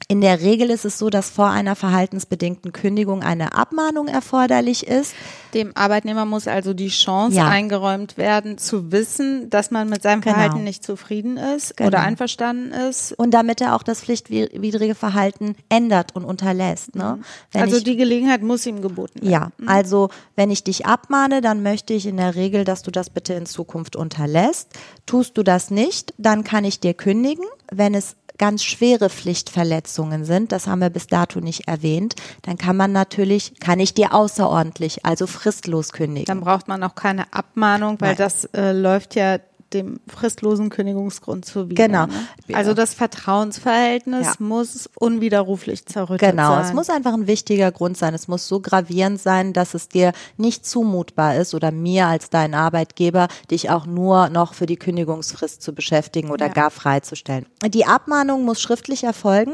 in 0.07 0.21
der 0.21 0.41
Regel 0.41 0.69
ist 0.69 0.85
es 0.85 0.99
so, 0.99 1.09
dass 1.09 1.29
vor 1.29 1.49
einer 1.49 1.75
verhaltensbedingten 1.75 2.71
Kündigung 2.73 3.23
eine 3.23 3.55
Abmahnung 3.55 4.07
erforderlich 4.07 4.85
ist. 4.87 5.13
Dem 5.53 5.71
Arbeitnehmer 5.75 6.25
muss 6.25 6.47
also 6.47 6.73
die 6.73 6.89
Chance 6.89 7.37
Ja. 7.37 7.47
eingeräumt 7.47 8.17
werden, 8.17 8.57
zu 8.57 8.91
wissen, 8.91 9.49
dass 9.49 9.71
man 9.71 9.89
mit 9.89 10.01
seinem 10.03 10.21
Genau. 10.21 10.35
Verhalten 10.35 10.63
nicht 10.63 10.83
zufrieden 10.83 11.37
ist 11.37 11.77
Genau. 11.77 11.87
oder 11.87 11.99
einverstanden 12.01 12.71
ist. 12.71 13.13
Und 13.13 13.31
damit 13.31 13.61
er 13.61 13.75
auch 13.75 13.83
das 13.83 14.01
pflichtwidrige 14.01 14.95
Verhalten 14.95 15.55
ändert 15.69 16.15
und 16.15 16.25
unterlässt. 16.25 16.95
Ne? 16.95 17.19
Wenn 17.51 17.61
also 17.61 17.77
ich, 17.77 17.83
die 17.83 17.95
Gelegenheit 17.95 18.41
muss 18.41 18.65
ihm 18.65 18.81
geboten 18.81 19.21
werden. 19.21 19.31
ja, 19.31 19.51
also 19.65 20.09
wenn 20.35 20.51
ich 20.51 20.63
dich 20.63 20.85
abmahne, 20.85 21.41
dann 21.41 21.63
möchte 21.63 21.93
ich 21.93 22.05
in 22.07 22.17
der 22.17 22.35
Regel, 22.35 22.63
dass 22.65 22.81
du 22.83 22.91
das 22.91 23.09
bitte 23.09 23.33
in 23.33 23.45
Zukunft 23.45 23.95
unterlässt. 23.95 24.69
Tust 25.05 25.37
du 25.37 25.43
das 25.43 25.71
nicht, 25.71 26.13
dann 26.17 26.43
kann 26.43 26.65
ich 26.65 26.79
dir 26.79 26.93
kündigen. 26.93 27.45
Wenn 27.71 27.93
es 27.93 28.15
ganz 28.43 28.65
schwere 28.65 29.09
Pflichtverletzungen 29.09 30.25
sind, 30.25 30.51
das 30.51 30.67
haben 30.67 30.79
wir 30.79 30.89
bis 30.89 31.07
dato 31.07 31.39
nicht 31.39 31.69
erwähnt, 31.69 32.15
dann 32.41 32.57
kann 32.57 32.75
man 32.75 32.91
natürlich, 32.91 33.57
kann 33.61 33.79
ich 33.79 33.93
dir 33.93 34.13
außerordentlich, 34.13 35.05
also 35.05 35.27
fristlos 35.27 35.93
kündigen. 35.93 36.25
Dann 36.25 36.41
braucht 36.41 36.67
man 36.67 36.83
auch 36.83 36.93
keine 36.93 37.31
Abmahnung, 37.31 38.01
weil 38.01 38.09
Nein. 38.09 38.17
das 38.17 38.43
äh, 38.53 38.73
läuft 38.73 39.15
ja 39.15 39.37
dem 39.73 39.99
fristlosen 40.07 40.69
Kündigungsgrund 40.69 41.45
zuwider. 41.45 41.87
Genau. 41.87 42.05
Ne? 42.05 42.13
Also 42.53 42.73
das 42.73 42.93
Vertrauensverhältnis 42.93 44.25
Ja. 44.27 44.33
muss 44.39 44.89
unwiderruflich 44.99 45.85
zerrüttet 45.85 46.29
Genau, 46.31 46.55
sein. 46.55 46.65
es 46.65 46.73
muss 46.73 46.89
einfach 46.89 47.13
ein 47.13 47.27
wichtiger 47.27 47.71
Grund 47.71 47.97
sein. 47.97 48.13
Es 48.13 48.27
muss 48.27 48.47
so 48.47 48.59
gravierend 48.59 49.19
sein, 49.19 49.53
dass 49.53 49.73
es 49.73 49.89
dir 49.89 50.13
nicht 50.37 50.65
zumutbar 50.65 51.35
ist 51.35 51.53
oder 51.53 51.71
mir 51.71 52.07
als 52.07 52.29
dein 52.29 52.53
Arbeitgeber, 52.53 53.27
dich 53.51 53.69
auch 53.69 53.85
nur 53.85 54.29
noch 54.29 54.53
für 54.53 54.65
die 54.65 54.77
Kündigungsfrist 54.77 55.61
zu 55.61 55.73
beschäftigen 55.73 56.31
oder 56.31 56.47
Ja. 56.47 56.53
gar 56.53 56.71
freizustellen. 56.71 57.45
Die 57.67 57.85
Abmahnung 57.85 58.45
muss 58.45 58.61
schriftlich 58.61 59.03
erfolgen. 59.03 59.53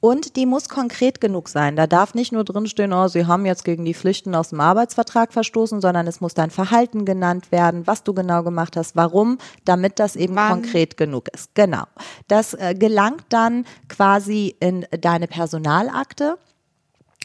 Und 0.00 0.36
die 0.36 0.46
muss 0.46 0.68
konkret 0.68 1.20
genug 1.20 1.48
sein. 1.48 1.76
Da 1.76 1.86
darf 1.86 2.14
nicht 2.14 2.32
nur 2.32 2.44
drinstehen, 2.44 2.92
oh, 2.92 3.08
Sie 3.08 3.26
haben 3.26 3.44
jetzt 3.44 3.64
gegen 3.64 3.84
die 3.84 3.94
Pflichten 3.94 4.34
aus 4.34 4.48
dem 4.48 4.60
Arbeitsvertrag 4.60 5.32
verstoßen, 5.32 5.80
sondern 5.82 6.06
es 6.06 6.20
muss 6.22 6.32
dein 6.32 6.50
Verhalten 6.50 7.04
genannt 7.04 7.52
werden, 7.52 7.86
was 7.86 8.02
du 8.02 8.14
genau 8.14 8.42
gemacht 8.42 8.76
hast, 8.76 8.96
warum, 8.96 9.38
damit 9.66 9.98
das 9.98 10.16
eben 10.16 10.36
Wann. 10.36 10.62
konkret 10.62 10.96
genug 10.96 11.28
ist. 11.34 11.54
Genau. 11.54 11.84
Das 12.28 12.54
äh, 12.54 12.74
gelangt 12.74 13.24
dann 13.28 13.66
quasi 13.88 14.56
in 14.58 14.86
deine 15.00 15.26
Personalakte. 15.26 16.38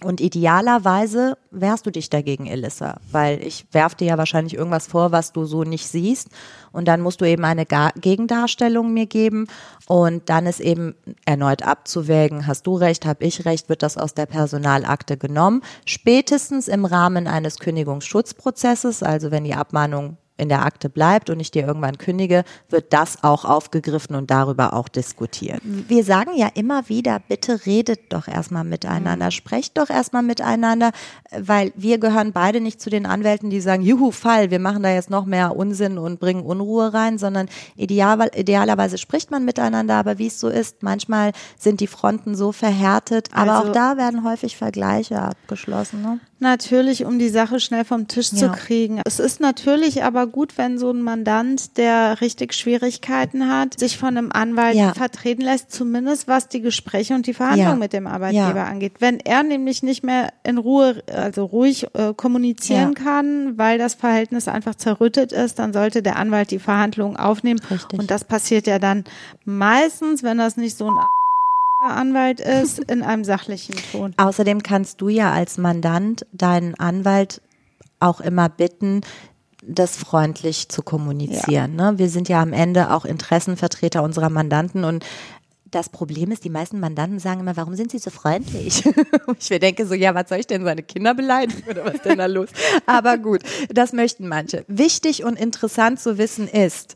Und 0.04 0.20
idealerweise 0.20 1.38
wehrst 1.52 1.86
du 1.86 1.90
dich 1.90 2.10
dagegen, 2.10 2.48
Elissa, 2.48 2.98
weil 3.12 3.42
ich 3.42 3.66
werf 3.72 3.96
dir 3.96 4.08
ja 4.08 4.18
wahrscheinlich 4.18 4.54
irgendwas 4.54 4.88
vor, 4.88 5.14
was 5.14 5.32
du 5.32 5.46
so 5.46 5.64
nicht 5.64 5.88
siehst. 5.88 6.28
Und 6.74 6.90
dann 6.90 7.00
musst 7.00 7.22
du 7.22 7.26
eben 7.26 7.46
eine 7.46 7.66
Ga 7.66 7.92
Gegendarstellung 7.96 8.94
mir 8.94 9.06
geben. 9.06 9.48
Und 9.88 10.30
dann 10.30 10.48
ist 10.48 10.60
eben 10.60 10.96
erneut 11.24 11.64
abzuwägen, 11.64 12.46
hast 12.46 12.68
du 12.68 12.76
recht, 12.76 13.06
habe 13.06 13.24
ich 13.24 13.46
recht, 13.46 13.70
wird 13.70 13.84
das 13.84 13.98
aus 13.98 14.14
der 14.14 14.26
Personalakte 14.26 15.16
genommen. 15.16 15.62
Spätestens 15.86 16.68
im 16.68 16.84
Rahmen 16.84 17.26
eines 17.26 17.60
Kündigungsschutzprozesses, 17.60 19.02
also 19.02 19.32
wenn 19.32 19.46
die 19.46 19.56
Abmahnung 19.56 20.18
in 20.38 20.50
der 20.50 20.66
Akte 20.66 20.90
bleibt 20.90 21.30
und 21.30 21.40
ich 21.40 21.52
dir 21.52 21.66
irgendwann 21.66 21.98
kündige, 21.98 22.44
wird 22.70 22.92
das 22.92 23.24
auch 23.24 23.46
aufgegriffen 23.46 24.16
und 24.16 24.30
darüber 24.32 24.74
auch 24.74 24.90
diskutiert. 24.90 25.62
Wir 25.64 26.04
sagen 26.04 26.32
ja 26.36 26.50
immer 26.54 26.90
wieder, 26.90 27.20
bitte 27.26 27.66
redet 27.66 28.12
doch 28.12 28.28
erstmal 28.28 28.66
miteinander, 28.66 29.32
sprecht 29.32 29.78
doch 29.78 29.90
erstmal 29.90 30.24
miteinander, 30.24 30.92
weil 31.38 31.72
wir 31.76 32.00
gehören 32.00 32.34
beide 32.34 32.60
nicht 32.60 32.82
zu 32.82 32.90
den 32.90 33.06
Anwälten, 33.06 33.50
die 33.50 33.62
sagen, 33.62 33.82
juhu, 33.84 34.12
Fall, 34.12 34.52
wir 34.52 34.60
machen 34.60 34.84
da 34.84 34.90
jetzt 34.90 35.10
noch 35.10 35.26
mehr 35.26 35.56
Unsinn 35.56 35.98
und 35.98 36.20
bringen 36.20 36.44
Unruhe 36.44 36.94
rein, 36.94 37.18
sondern 37.18 37.48
ideal, 37.76 38.30
idealerweise 38.36 38.98
spricht 38.98 39.32
man 39.32 39.46
miteinander, 39.46 39.96
aber 39.96 40.18
wie 40.18 40.28
es 40.28 40.40
so 40.40 40.50
ist, 40.50 40.84
manchmal 40.84 41.32
sind 41.58 41.80
die 41.80 41.88
Fronten 41.88 42.36
so 42.36 42.52
verhärtet, 42.52 43.30
aber 43.34 43.54
Also- 43.54 43.70
auch 43.70 43.74
da 43.74 43.98
werden 43.98 44.26
häufig 44.26 44.58
Vergleiche 44.58 45.22
abgeschlossen. 45.22 46.02
Ne? 46.02 46.20
Natürlich, 46.40 47.06
um 47.06 47.18
die 47.18 47.30
Sache 47.30 47.62
schnell 47.62 47.86
vom 47.86 48.10
Tisch 48.10 48.30
zu 48.30 48.46
Ja. 48.48 48.52
kriegen. 48.52 49.02
Es 49.06 49.20
ist 49.20 49.40
natürlich 49.40 50.04
aber 50.04 50.28
gut, 50.28 50.58
wenn 50.58 50.78
so 50.78 50.92
ein 50.92 51.02
Mandant, 51.02 51.78
der 51.78 52.20
richtig 52.20 52.54
Schwierigkeiten 52.54 53.48
hat, 53.50 53.80
sich 53.80 53.98
von 53.98 54.18
einem 54.18 54.32
Anwalt 54.34 54.76
Ja. 54.76 54.94
vertreten 54.94 55.42
lässt, 55.44 55.72
zumindest 55.72 56.28
was 56.28 56.50
die 56.50 56.60
Gespräche 56.60 57.14
und 57.16 57.26
die 57.26 57.34
Verhandlungen 57.34 57.72
Ja. 57.78 57.80
mit 57.80 57.94
dem 57.94 58.06
Arbeitgeber 58.06 58.66
angeht. 58.66 58.96
Wenn 59.00 59.22
er 59.22 59.44
nämlich 59.44 59.82
nicht 59.82 60.04
mehr 60.04 60.34
in 60.44 60.58
Ruhe, 60.58 61.02
also 61.08 61.46
ruhig 61.46 61.88
äh, 61.94 62.14
kommunizieren 62.14 62.96
kann, 62.96 63.58
weil 63.58 63.78
das 63.78 63.94
Verhältnis 63.96 64.50
einfach 64.50 64.76
zerrüttet 64.76 65.32
ist, 65.32 65.58
dann 65.60 65.72
sollte 65.72 66.04
der 66.04 66.18
Anwalt 66.18 66.52
die 66.52 66.60
Verhandlungen 66.60 67.16
aufnehmen. 67.16 67.62
Richtig. 67.72 67.98
Und 67.98 68.12
das 68.12 68.26
passiert 68.26 68.68
ja 68.68 68.78
dann 68.78 69.06
meistens, 69.46 70.22
wenn 70.22 70.38
das 70.38 70.58
nicht 70.58 70.78
so 70.78 70.88
ein 70.88 70.98
Anwalt 71.92 72.40
ist, 72.40 72.80
in 72.80 73.02
einem 73.02 73.24
sachlichen 73.24 73.76
Ton. 73.92 74.14
Außerdem 74.18 74.64
kannst 74.64 75.02
du 75.02 75.10
ja 75.10 75.32
als 75.32 75.58
Mandant 75.58 76.26
deinen 76.32 76.76
Anwalt 76.76 77.42
auch 78.00 78.22
immer 78.22 78.50
bitten, 78.50 79.02
das 79.68 79.96
freundlich 79.98 80.70
zu 80.70 80.84
kommunizieren. 80.84 81.76
Ne? 81.76 81.94
Wir 81.98 82.10
sind 82.10 82.30
ja 82.30 82.42
am 82.42 82.54
Ende 82.54 82.94
auch 82.94 83.06
Interessenvertreter 83.06 84.04
unserer 84.04 84.30
Mandanten 84.30 84.84
und 84.84 85.06
das 85.72 85.90
Problem 85.90 86.32
ist, 86.32 86.46
die 86.46 86.50
meisten 86.50 86.80
Mandanten 86.80 87.20
sagen 87.20 87.42
immer, 87.42 87.58
warum 87.58 87.76
sind 87.76 87.92
sie 87.92 87.98
so 87.98 88.10
freundlich? 88.10 88.86
Und 89.26 89.42
ich 89.42 89.50
mir 89.50 89.60
denke 89.60 89.86
so, 89.86 89.94
ja, 89.94 90.16
was 90.16 90.30
soll 90.30 90.38
ich 90.38 90.48
denn, 90.48 90.64
seine 90.64 90.84
Kinder 90.84 91.14
beleidigen 91.14 91.70
oder 91.70 91.84
was 91.84 91.96
ist 91.96 92.06
denn 92.06 92.18
da 92.18 92.28
los? 92.28 92.48
Aber 92.86 93.18
gut, 93.18 93.42
das 93.70 93.92
möchten 93.92 94.30
manche. 94.30 94.64
Wichtig 94.70 95.26
und 95.26 95.38
interessant 95.38 96.00
zu 96.00 96.18
wissen 96.18 96.48
ist, 96.48 96.96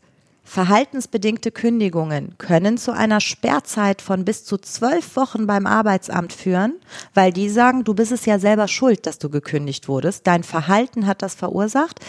Verhaltensbedingte 0.50 1.52
Kündigungen 1.52 2.36
können 2.39 2.80
zu 2.80 2.91
einer 2.91 3.22
Sperrzeit 3.22 4.02
von 4.02 4.26
bis 4.26 4.45
zu 4.45 4.58
zwölf 4.58 5.16
Wochen 5.16 5.45
beim 5.45 5.68
Arbeitsamt 5.68 6.34
führen, 6.34 6.74
weil 7.14 7.32
die 7.32 7.50
sagen, 7.50 7.84
du 7.84 7.93
bist 7.93 8.12
es 8.12 8.26
ja 8.26 8.39
selber 8.39 8.68
schuld, 8.68 9.06
dass 9.06 9.20
du 9.20 9.30
gekündigt 9.30 9.88
wurdest. 9.88 10.26
Dein 10.26 10.41
Verhalten 10.41 11.06
hat 11.06 11.22
das 11.22 11.36
verursacht. 11.36 12.00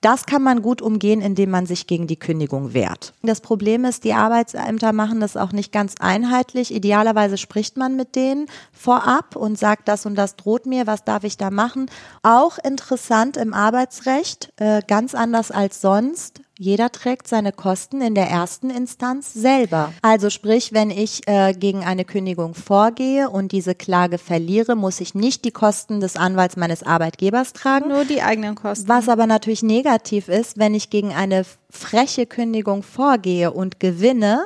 Das 0.00 0.24
kann 0.24 0.42
man 0.42 0.62
gut 0.62 0.80
umgehen, 0.80 1.20
indem 1.20 1.50
man 1.50 1.66
sich 1.66 1.86
gegen 1.86 2.06
die 2.06 2.18
Kündigung 2.18 2.72
wehrt. 2.72 3.12
Das 3.22 3.42
Problem 3.42 3.84
ist, 3.84 4.04
die 4.04 4.14
Arbeitsämter 4.14 4.94
machen 4.94 5.20
das 5.20 5.36
auch 5.36 5.52
nicht 5.52 5.70
ganz 5.70 5.96
einheitlich. 6.00 6.74
Idealerweise 6.74 7.36
spricht 7.36 7.76
man 7.76 7.96
mit 7.96 8.16
denen 8.16 8.46
vorab 8.72 9.36
und 9.36 9.58
sagt, 9.58 9.88
das 9.88 10.06
und 10.06 10.14
das 10.14 10.36
droht 10.36 10.64
mir, 10.64 10.86
was 10.86 11.04
darf 11.04 11.24
ich 11.24 11.36
da 11.36 11.50
machen. 11.50 11.90
Auch 12.22 12.56
interessant 12.56 13.36
im 13.36 13.52
Arbeitsrecht, 13.52 14.54
äh, 14.56 14.80
ganz 14.88 15.14
anders 15.14 15.50
als 15.50 15.82
sonst. 15.82 16.40
Jeder 16.62 16.92
trägt 16.92 17.26
seine 17.26 17.52
Kosten 17.52 18.02
in 18.02 18.14
der 18.14 18.28
ersten 18.28 18.68
Instanz 18.68 19.32
selber. 19.32 19.94
Also 20.02 20.28
sprich, 20.28 20.74
wenn 20.74 20.90
ich 20.90 21.26
äh, 21.26 21.54
gegen 21.54 21.84
eine 21.84 22.04
Kündigung 22.04 22.52
vorgehe 22.52 23.30
und 23.30 23.52
diese 23.52 23.74
Klage 23.74 24.18
verliere, 24.18 24.76
muss 24.76 25.00
ich 25.00 25.14
nicht 25.14 25.46
die 25.46 25.52
Kosten 25.52 26.00
des 26.00 26.16
Anwalts 26.16 26.58
meines 26.58 26.82
Arbeitgebers 26.82 27.54
tragen. 27.54 27.88
Nur 27.88 28.04
die 28.04 28.20
eigenen 28.20 28.56
Kosten. 28.56 28.90
Was 28.90 29.08
aber 29.08 29.26
natürlich 29.26 29.62
negativ 29.62 30.28
ist, 30.28 30.58
wenn 30.58 30.74
ich 30.74 30.90
gegen 30.90 31.14
eine 31.14 31.46
freche 31.70 32.26
Kündigung 32.26 32.82
vorgehe 32.82 33.52
und 33.52 33.80
gewinne, 33.80 34.44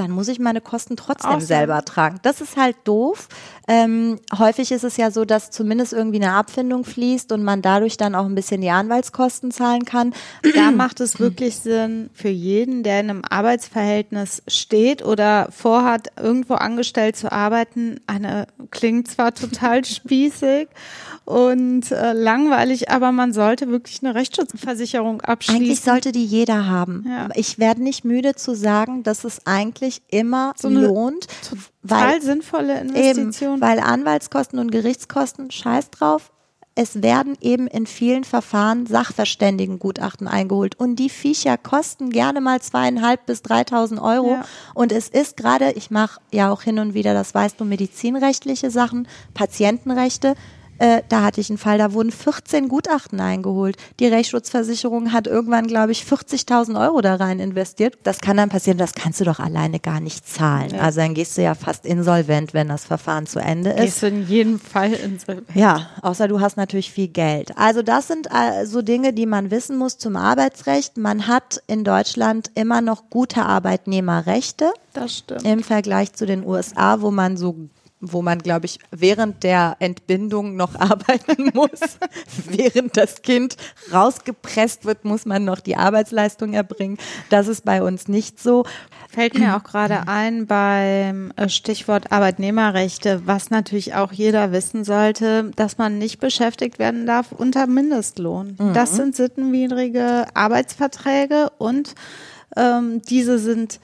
dann 0.00 0.10
muss 0.10 0.28
ich 0.28 0.38
meine 0.38 0.62
Kosten 0.62 0.96
trotzdem 0.96 1.40
so. 1.40 1.46
selber 1.46 1.84
tragen. 1.84 2.18
Das 2.22 2.40
ist 2.40 2.56
halt 2.56 2.76
doof. 2.84 3.28
Ähm, 3.68 4.18
häufig 4.36 4.72
ist 4.72 4.82
es 4.82 4.96
ja 4.96 5.10
so, 5.10 5.26
dass 5.26 5.50
zumindest 5.50 5.92
irgendwie 5.92 6.22
eine 6.22 6.32
Abfindung 6.32 6.84
fließt 6.84 7.30
und 7.32 7.44
man 7.44 7.60
dadurch 7.60 7.98
dann 7.98 8.14
auch 8.14 8.24
ein 8.24 8.34
bisschen 8.34 8.62
die 8.62 8.70
Anwaltskosten 8.70 9.50
zahlen 9.50 9.84
kann. 9.84 10.14
Da 10.54 10.72
macht 10.72 11.00
es 11.00 11.20
wirklich 11.20 11.56
Sinn 11.56 12.10
für 12.12 12.28
jeden, 12.28 12.82
der 12.82 13.00
in 13.00 13.10
einem 13.10 13.22
Arbeitsverhältnis 13.28 14.42
steht 14.48 15.04
oder 15.04 15.48
vorhat, 15.50 16.08
irgendwo 16.16 16.54
angestellt 16.54 17.16
zu 17.16 17.30
arbeiten. 17.30 18.00
Eine 18.06 18.46
klingt 18.70 19.08
zwar 19.08 19.34
total 19.34 19.84
spießig 19.84 20.68
und 21.24 21.92
äh, 21.92 22.12
langweilig, 22.12 22.90
aber 22.90 23.12
man 23.12 23.32
sollte 23.32 23.68
wirklich 23.68 24.02
eine 24.02 24.14
Rechtsschutzversicherung 24.14 25.20
abschließen. 25.20 25.62
Eigentlich 25.62 25.80
sollte 25.80 26.12
die 26.12 26.24
jeder 26.24 26.66
haben. 26.66 27.04
Ja. 27.08 27.28
Ich 27.34 27.58
werde 27.58 27.82
nicht 27.82 28.04
müde 28.04 28.34
zu 28.34 28.54
sagen, 28.56 29.02
dass 29.02 29.24
es 29.24 29.46
eigentlich 29.46 29.89
immer 30.08 30.54
So 30.56 30.68
lohnt, 30.68 31.26
total 31.82 32.20
sinnvolle 32.22 32.80
Investition. 32.80 33.54
Eben, 33.54 33.60
weil 33.60 33.80
Anwaltskosten 33.80 34.58
und 34.58 34.70
Gerichtskosten, 34.70 35.50
scheiß 35.50 35.90
drauf. 35.90 36.32
Es 36.76 37.02
werden 37.02 37.36
eben 37.40 37.66
in 37.66 37.86
vielen 37.86 38.24
Verfahren 38.24 38.86
Sachverständigengutachten 38.86 40.28
eingeholt 40.28 40.78
und 40.78 40.96
die 40.96 41.10
Viecher 41.10 41.58
kosten 41.58 42.10
gerne 42.10 42.40
mal 42.40 42.62
zweieinhalb 42.62 43.26
bis 43.26 43.42
dreitausend 43.42 44.00
Euro. 44.00 44.30
Ja. 44.30 44.44
Und 44.74 44.92
es 44.92 45.08
ist 45.08 45.36
gerade, 45.36 45.72
ich 45.72 45.90
mache 45.90 46.20
ja 46.32 46.50
auch 46.50 46.62
hin 46.62 46.78
und 46.78 46.94
wieder, 46.94 47.12
das 47.12 47.34
weißt 47.34 47.60
du, 47.60 47.64
medizinrechtliche 47.64 48.70
Sachen, 48.70 49.08
Patientenrechte. 49.34 50.36
Äh, 50.80 51.02
da 51.10 51.22
hatte 51.22 51.40
ich 51.42 51.50
einen 51.50 51.58
Fall, 51.58 51.76
da 51.76 51.92
wurden 51.92 52.10
14 52.10 52.68
Gutachten 52.68 53.20
eingeholt. 53.20 53.76
Die 54.00 54.06
Rechtsschutzversicherung 54.06 55.12
hat 55.12 55.26
irgendwann, 55.26 55.66
glaube 55.66 55.92
ich, 55.92 56.04
40.000 56.04 56.80
Euro 56.80 57.02
da 57.02 57.16
rein 57.16 57.38
investiert. 57.38 57.98
Das 58.02 58.20
kann 58.20 58.38
dann 58.38 58.48
passieren, 58.48 58.78
das 58.78 58.94
kannst 58.94 59.20
du 59.20 59.24
doch 59.24 59.40
alleine 59.40 59.78
gar 59.78 60.00
nicht 60.00 60.26
zahlen. 60.26 60.74
Also 60.80 61.00
dann 61.00 61.12
gehst 61.12 61.36
du 61.36 61.42
ja 61.42 61.54
fast 61.54 61.84
insolvent, 61.84 62.54
wenn 62.54 62.68
das 62.68 62.86
Verfahren 62.86 63.26
zu 63.26 63.40
Ende 63.40 63.70
ist. 63.70 63.80
Gehst 63.80 64.02
du 64.02 64.06
in 64.06 64.26
jedem 64.26 64.58
Fall 64.58 64.92
insolvent. 64.94 65.46
Ja, 65.54 65.90
außer 66.00 66.28
du 66.28 66.40
hast 66.40 66.56
natürlich 66.56 66.90
viel 66.90 67.08
Geld. 67.08 67.56
Also 67.58 67.82
das 67.82 68.08
sind 68.08 68.28
äh, 68.28 68.64
so 68.64 68.80
Dinge, 68.80 69.12
die 69.12 69.26
man 69.26 69.50
wissen 69.50 69.76
muss 69.76 69.98
zum 69.98 70.16
Arbeitsrecht. 70.16 70.96
Man 70.96 71.26
hat 71.26 71.62
in 71.66 71.84
Deutschland 71.84 72.50
immer 72.54 72.80
noch 72.80 73.10
gute 73.10 73.42
Arbeitnehmerrechte 73.44 74.72
Das 74.94 75.18
stimmt. 75.18 75.44
im 75.44 75.62
Vergleich 75.62 76.12
zu 76.14 76.24
den 76.26 76.46
USA, 76.46 77.00
wo 77.02 77.10
man 77.10 77.36
so 77.36 77.56
wo 78.00 78.22
man, 78.22 78.38
glaube 78.38 78.66
ich, 78.66 78.78
während 78.90 79.42
der 79.42 79.76
Entbindung 79.78 80.56
noch 80.56 80.74
arbeiten 80.80 81.50
muss. 81.54 81.98
während 82.48 82.96
das 82.96 83.22
Kind 83.22 83.56
rausgepresst 83.92 84.84
wird, 84.84 85.04
muss 85.04 85.26
man 85.26 85.44
noch 85.44 85.60
die 85.60 85.76
Arbeitsleistung 85.76 86.54
erbringen. 86.54 86.98
Das 87.28 87.48
ist 87.48 87.64
bei 87.64 87.82
uns 87.82 88.08
nicht 88.08 88.40
so. 88.40 88.64
Fällt 89.08 89.38
mir 89.38 89.56
auch 89.56 89.64
gerade 89.64 90.06
ein 90.08 90.46
beim 90.46 91.32
äh, 91.36 91.48
Stichwort 91.48 92.12
Arbeitnehmerrechte, 92.12 93.22
was 93.26 93.50
natürlich 93.50 93.94
auch 93.94 94.12
jeder 94.12 94.52
wissen 94.52 94.84
sollte, 94.84 95.50
dass 95.56 95.78
man 95.78 95.98
nicht 95.98 96.20
beschäftigt 96.20 96.78
werden 96.78 97.06
darf 97.06 97.32
unter 97.32 97.66
Mindestlohn. 97.66 98.56
Das 98.72 98.96
sind 98.96 99.16
sittenwidrige 99.16 100.26
Arbeitsverträge 100.34 101.50
und 101.58 101.94
ähm, 102.56 103.02
diese 103.02 103.38
sind 103.38 103.80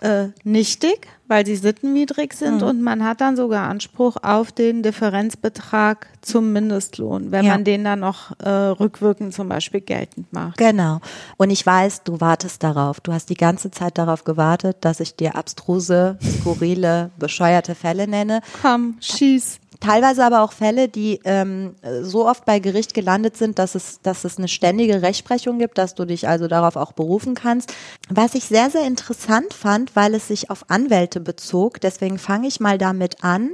äh, 0.00 0.28
nichtig, 0.44 1.08
weil 1.28 1.46
sie 1.46 1.56
sittenwidrig 1.56 2.32
sind 2.34 2.62
und 2.62 2.82
man 2.82 3.04
hat 3.04 3.20
dann 3.20 3.36
sogar 3.36 3.68
Anspruch 3.68 4.16
auf 4.22 4.50
den 4.50 4.82
Differenzbetrag 4.82 6.08
zum 6.22 6.52
Mindestlohn, 6.52 7.30
wenn 7.30 7.44
Ja. 7.44 7.52
man 7.52 7.64
den 7.64 7.84
dann 7.84 8.00
noch 8.00 8.32
äh, 8.40 8.48
rückwirkend 8.48 9.32
zum 9.34 9.48
Beispiel 9.48 9.80
geltend 9.80 10.32
macht. 10.32 10.56
Genau. 10.58 11.00
Und 11.36 11.50
ich 11.50 11.64
weiß, 11.64 12.02
du 12.04 12.20
wartest 12.20 12.62
darauf. 12.62 13.00
Du 13.00 13.12
hast 13.12 13.30
die 13.30 13.34
ganze 13.34 13.70
Zeit 13.70 13.96
darauf 13.98 14.24
gewartet, 14.24 14.78
dass 14.80 15.00
ich 15.00 15.14
dir 15.16 15.36
abstruse, 15.36 16.18
skurrile, 16.40 17.10
bescheuerte 17.18 17.74
Fälle 17.74 18.08
nenne. 18.08 18.40
Komm, 18.62 18.96
schieß. 19.00 19.60
Teilweise 19.80 20.24
aber 20.24 20.42
auch 20.42 20.52
Fälle, 20.52 20.88
die 20.88 21.20
ähm, 21.24 21.74
so 22.02 22.28
oft 22.28 22.44
bei 22.44 22.58
Gericht 22.58 22.92
gelandet 22.92 23.36
sind, 23.38 23.58
dass 23.58 23.74
es, 23.74 24.00
dass 24.02 24.24
es 24.24 24.36
eine 24.36 24.48
ständige 24.48 25.00
Rechtsprechung 25.00 25.58
gibt, 25.58 25.78
dass 25.78 25.94
du 25.94 26.04
dich 26.04 26.28
also 26.28 26.48
darauf 26.48 26.76
auch 26.76 26.92
berufen 26.92 27.34
kannst. 27.34 27.74
Was 28.10 28.34
ich 28.34 28.44
sehr, 28.44 28.70
sehr 28.70 28.86
interessant 28.86 29.54
fand, 29.54 29.96
weil 29.96 30.14
es 30.14 30.28
sich 30.28 30.50
auf 30.50 30.68
Anwälte 30.68 31.20
bezog, 31.20 31.80
deswegen 31.80 32.18
fange 32.18 32.46
ich 32.46 32.60
mal 32.60 32.76
damit 32.76 33.24
an, 33.24 33.52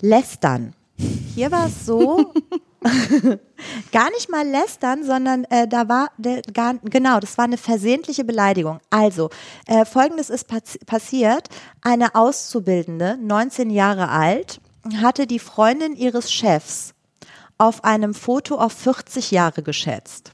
lästern. 0.00 0.74
Hier 1.34 1.50
war 1.50 1.66
es 1.66 1.86
so, 1.86 2.32
gar 3.92 4.10
nicht 4.10 4.30
mal 4.30 4.46
lästern, 4.46 5.04
sondern 5.04 5.44
äh, 5.44 5.66
da 5.68 5.88
war, 5.88 6.10
der, 6.18 6.42
gar, 6.42 6.74
genau, 6.84 7.20
das 7.20 7.38
war 7.38 7.44
eine 7.44 7.56
versehentliche 7.56 8.24
Beleidigung. 8.24 8.80
Also, 8.90 9.30
äh, 9.66 9.84
folgendes 9.84 10.30
ist 10.30 10.48
pass 10.48 10.78
passiert. 10.86 11.48
Eine 11.80 12.14
Auszubildende, 12.14 13.18
19 13.20 13.70
Jahre 13.70 14.08
alt, 14.08 14.60
hatte 15.00 15.26
die 15.26 15.38
Freundin 15.38 15.94
ihres 15.96 16.32
Chefs 16.32 16.94
auf 17.58 17.84
einem 17.84 18.14
Foto 18.14 18.56
auf 18.56 18.72
40 18.72 19.30
Jahre 19.30 19.62
geschätzt. 19.62 20.32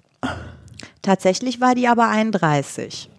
Tatsächlich 1.03 1.61
war 1.61 1.75
die 1.75 1.89
aber 1.89 2.09
31. 2.09 3.11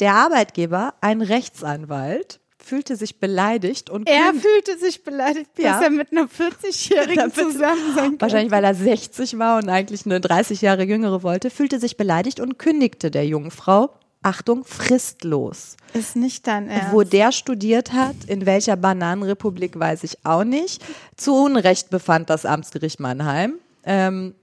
Der 0.00 0.14
Arbeitgeber, 0.14 0.94
ein 1.00 1.22
Rechtsanwalt, 1.22 2.40
fühlte 2.58 2.96
sich 2.96 3.20
beleidigt 3.20 3.90
und 3.90 4.08
Er 4.08 4.34
fühlte 4.34 4.76
sich 4.78 5.04
beleidigt, 5.04 5.50
dass 5.56 5.64
Ja. 5.64 5.82
er 5.82 5.90
mit 5.90 6.10
einer 6.10 6.26
40-Jährigen 6.28 7.16
Damit- 7.16 7.34
zusammen 7.34 7.94
sein 7.94 8.10
kann. 8.10 8.20
Wahrscheinlich, 8.20 8.50
weil 8.50 8.64
er 8.64 8.74
60 8.74 9.38
war 9.38 9.58
und 9.58 9.68
eigentlich 9.68 10.04
eine 10.04 10.20
30 10.20 10.62
Jahre 10.62 10.82
jüngere 10.82 11.22
wollte, 11.22 11.50
fühlte 11.50 11.78
sich 11.78 11.96
beleidigt 11.96 12.40
und 12.40 12.58
kündigte 12.58 13.10
der 13.12 13.26
jungen 13.26 13.52
Frau, 13.52 13.90
Achtung, 14.26 14.64
fristlos. 14.64 15.76
Ist 15.92 16.16
nicht 16.16 16.48
dein 16.48 16.68
Ernst. 16.68 16.92
Wo 16.92 17.04
der 17.04 17.30
studiert 17.30 17.92
hat, 17.92 18.16
in 18.26 18.44
welcher 18.44 18.74
Bananenrepublik, 18.76 19.78
weiß 19.78 20.02
ich 20.02 20.18
auch 20.24 20.42
nicht. 20.42 20.84
Zu 21.16 21.32
Unrecht 21.32 21.90
befand 21.90 22.28
das 22.28 22.44
Amtsgericht 22.44 22.98
Mannheim. 22.98 23.54
Ähm, 23.84 24.34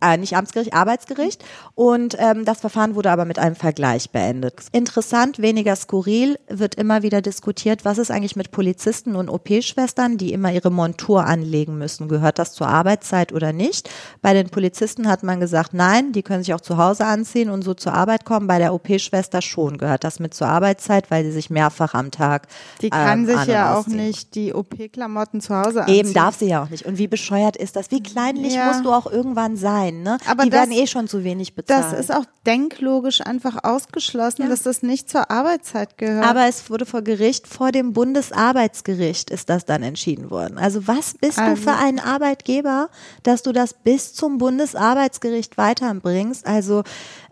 äh, 0.00 0.16
nicht 0.16 0.36
Amtsgericht, 0.36 0.74
Arbeitsgericht. 0.74 1.44
Und 1.74 2.16
ähm, 2.18 2.44
das 2.44 2.60
Verfahren 2.60 2.94
wurde 2.94 3.10
aber 3.10 3.24
mit 3.24 3.38
einem 3.38 3.56
Vergleich 3.56 4.10
beendet. 4.10 4.54
Interessant, 4.72 5.40
weniger 5.40 5.76
skurril, 5.76 6.38
wird 6.48 6.76
immer 6.76 7.02
wieder 7.02 7.20
diskutiert, 7.22 7.84
was 7.84 7.98
ist 7.98 8.10
eigentlich 8.10 8.36
mit 8.36 8.50
Polizisten 8.50 9.16
und 9.16 9.28
OP-Schwestern, 9.28 10.16
die 10.18 10.32
immer 10.32 10.52
ihre 10.52 10.70
Montur 10.70 11.24
anlegen 11.24 11.78
müssen. 11.78 12.08
Gehört 12.08 12.38
das 12.38 12.52
zur 12.52 12.68
Arbeitszeit 12.68 13.32
oder 13.32 13.52
nicht? 13.52 13.90
Bei 14.22 14.34
den 14.34 14.50
Polizisten 14.50 15.08
hat 15.08 15.22
man 15.22 15.40
gesagt, 15.40 15.74
nein, 15.74 16.12
die 16.12 16.22
können 16.22 16.42
sich 16.42 16.54
auch 16.54 16.60
zu 16.60 16.76
Hause 16.76 17.04
anziehen 17.06 17.50
und 17.50 17.62
so 17.62 17.74
zur 17.74 17.94
Arbeit 17.94 18.24
kommen. 18.24 18.46
Bei 18.46 18.58
der 18.58 18.74
OP-Schwester 18.74 19.42
schon 19.42 19.78
gehört 19.78 20.04
das 20.04 20.20
mit 20.20 20.34
zur 20.34 20.48
Arbeitszeit, 20.48 21.10
weil 21.10 21.24
sie 21.24 21.32
sich 21.32 21.50
mehrfach 21.50 21.94
am 21.94 22.10
Tag 22.10 22.46
Die 22.82 22.90
kann 22.90 23.20
ähm, 23.20 23.26
sich 23.26 23.46
ja 23.46 23.76
auch 23.76 23.86
nicht 23.86 24.34
die 24.34 24.54
OP-Klamotten 24.54 25.40
zu 25.40 25.54
Hause 25.54 25.82
anziehen. 25.82 25.94
Eben 25.96 26.14
darf 26.14 26.38
sie 26.38 26.46
ja 26.46 26.62
auch 26.62 26.70
nicht. 26.70 26.86
Und 26.86 26.98
wie 26.98 27.08
bescheuert 27.08 27.56
ist 27.56 27.76
das? 27.76 27.90
Wie 27.90 28.02
kleinlich 28.02 28.54
Ja. 28.54 28.66
musst 28.68 28.84
du 28.84 28.92
auch 28.92 29.10
irgendwann 29.10 29.56
sein, 29.56 29.87
ne? 29.92 30.18
Aber 30.26 30.44
die 30.44 30.50
das- 30.50 30.60
werden 30.60 30.72
eh 30.72 30.86
schon 30.86 31.08
zu 31.08 31.24
wenig 31.24 31.54
bezahlt. 31.54 31.92
Das 31.92 31.98
ist 32.00 32.12
auch 32.14 32.24
denklogisch 32.46 33.20
einfach 33.20 33.58
ausgeschlossen, 33.64 34.48
dass 34.48 34.62
das 34.62 34.82
nicht 34.82 35.10
zur 35.10 35.30
Arbeitszeit 35.30 35.98
gehört. 35.98 36.24
Aber 36.26 36.46
es 36.48 36.70
wurde 36.70 36.86
vor 36.86 37.02
Gericht, 37.02 37.46
vor 37.46 37.72
dem 37.72 37.92
Bundesarbeitsgericht 37.92 39.30
ist 39.30 39.48
das 39.50 39.64
dann 39.64 39.82
entschieden 39.82 40.30
worden. 40.30 40.58
Also 40.58 40.86
was 40.86 41.14
bist 41.14 41.38
Also- 41.38 41.54
du 41.54 41.70
für 41.70 41.76
ein 41.76 42.00
Arbeitgeber, 42.00 42.88
dass 43.22 43.42
du 43.42 43.52
das 43.52 43.74
bis 43.74 44.14
zum 44.14 44.38
Bundesarbeitsgericht 44.38 45.56
weiterbringst? 45.58 46.46
Also 46.46 46.82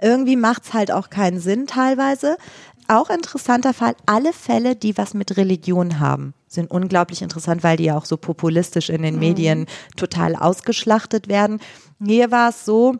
irgendwie 0.00 0.36
macht's 0.36 0.72
halt 0.72 0.90
auch 0.90 1.10
keinen 1.10 1.40
Sinn 1.40 1.66
teilweise. 1.66 2.36
Auch 2.88 3.10
interessanter 3.10 3.74
Fall, 3.74 3.96
alle 4.06 4.32
Fälle, 4.32 4.76
die 4.76 4.96
was 4.96 5.12
mit 5.14 5.36
Religion 5.36 5.98
haben, 5.98 6.34
sind 6.46 6.70
unglaublich 6.70 7.22
interessant, 7.22 7.62
weil 7.62 7.76
die 7.76 7.84
ja 7.84 7.96
auch 7.96 8.04
so 8.04 8.16
populistisch 8.16 8.90
in 8.90 9.02
den 9.02 9.18
Medien 9.18 9.66
total 9.96 10.36
ausgeschlachtet 10.36 11.28
werden. 11.28 11.60
Hier 12.04 12.30
war 12.30 12.50
es 12.50 12.64
so, 12.64 12.96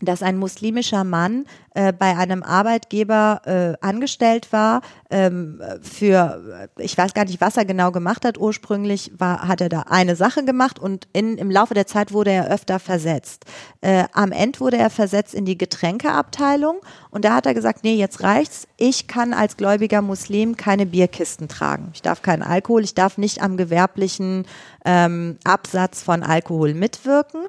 dass 0.00 0.22
ein 0.22 0.36
muslimischer 0.36 1.04
Mann 1.04 1.46
äh, 1.74 1.92
bei 1.92 2.16
einem 2.16 2.42
Arbeitgeber 2.42 3.42
äh, 3.44 3.84
angestellt 3.84 4.52
war 4.52 4.80
ähm, 5.10 5.60
für, 5.82 6.68
äh, 6.76 6.82
ich 6.82 6.96
weiß 6.96 7.14
gar 7.14 7.24
nicht, 7.24 7.40
was 7.40 7.56
er 7.56 7.64
genau 7.64 7.92
gemacht 7.92 8.24
hat. 8.24 8.38
Ursprünglich 8.38 9.12
war, 9.18 9.46
hat 9.46 9.60
er 9.60 9.68
da 9.68 9.80
eine 9.88 10.16
Sache 10.16 10.44
gemacht 10.44 10.78
und 10.78 11.08
in, 11.12 11.36
im 11.36 11.50
Laufe 11.50 11.74
der 11.74 11.86
Zeit 11.86 12.12
wurde 12.12 12.30
er 12.30 12.50
öfter 12.50 12.78
versetzt. 12.78 13.44
Äh, 13.80 14.04
am 14.12 14.32
Ende 14.32 14.60
wurde 14.60 14.76
er 14.76 14.90
versetzt 14.90 15.34
in 15.34 15.44
die 15.44 15.58
Getränkeabteilung 15.58 16.80
und 17.10 17.24
da 17.24 17.34
hat 17.34 17.46
er 17.46 17.54
gesagt, 17.54 17.84
nee, 17.84 17.94
jetzt 17.94 18.22
reicht's. 18.22 18.66
Ich 18.76 19.06
kann 19.06 19.32
als 19.34 19.56
gläubiger 19.56 20.02
Muslim 20.02 20.56
keine 20.56 20.86
Bierkisten 20.86 21.48
tragen. 21.48 21.90
Ich 21.94 22.02
darf 22.02 22.22
keinen 22.22 22.42
Alkohol, 22.42 22.84
ich 22.84 22.94
darf 22.94 23.18
nicht 23.18 23.42
am 23.42 23.56
gewerblichen 23.56 24.46
ähm, 24.84 25.38
Absatz 25.44 26.02
von 26.02 26.22
Alkohol 26.22 26.74
mitwirken. 26.74 27.46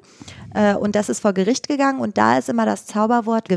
Äh, 0.54 0.74
und 0.74 0.94
das 0.94 1.08
ist 1.08 1.20
vor 1.20 1.32
Gericht 1.32 1.68
gegangen 1.68 2.00
und 2.00 2.16
da 2.16 2.38
ist 2.38 2.48
immer 2.48 2.66
das 2.66 2.86
Zauberwort 2.86 3.48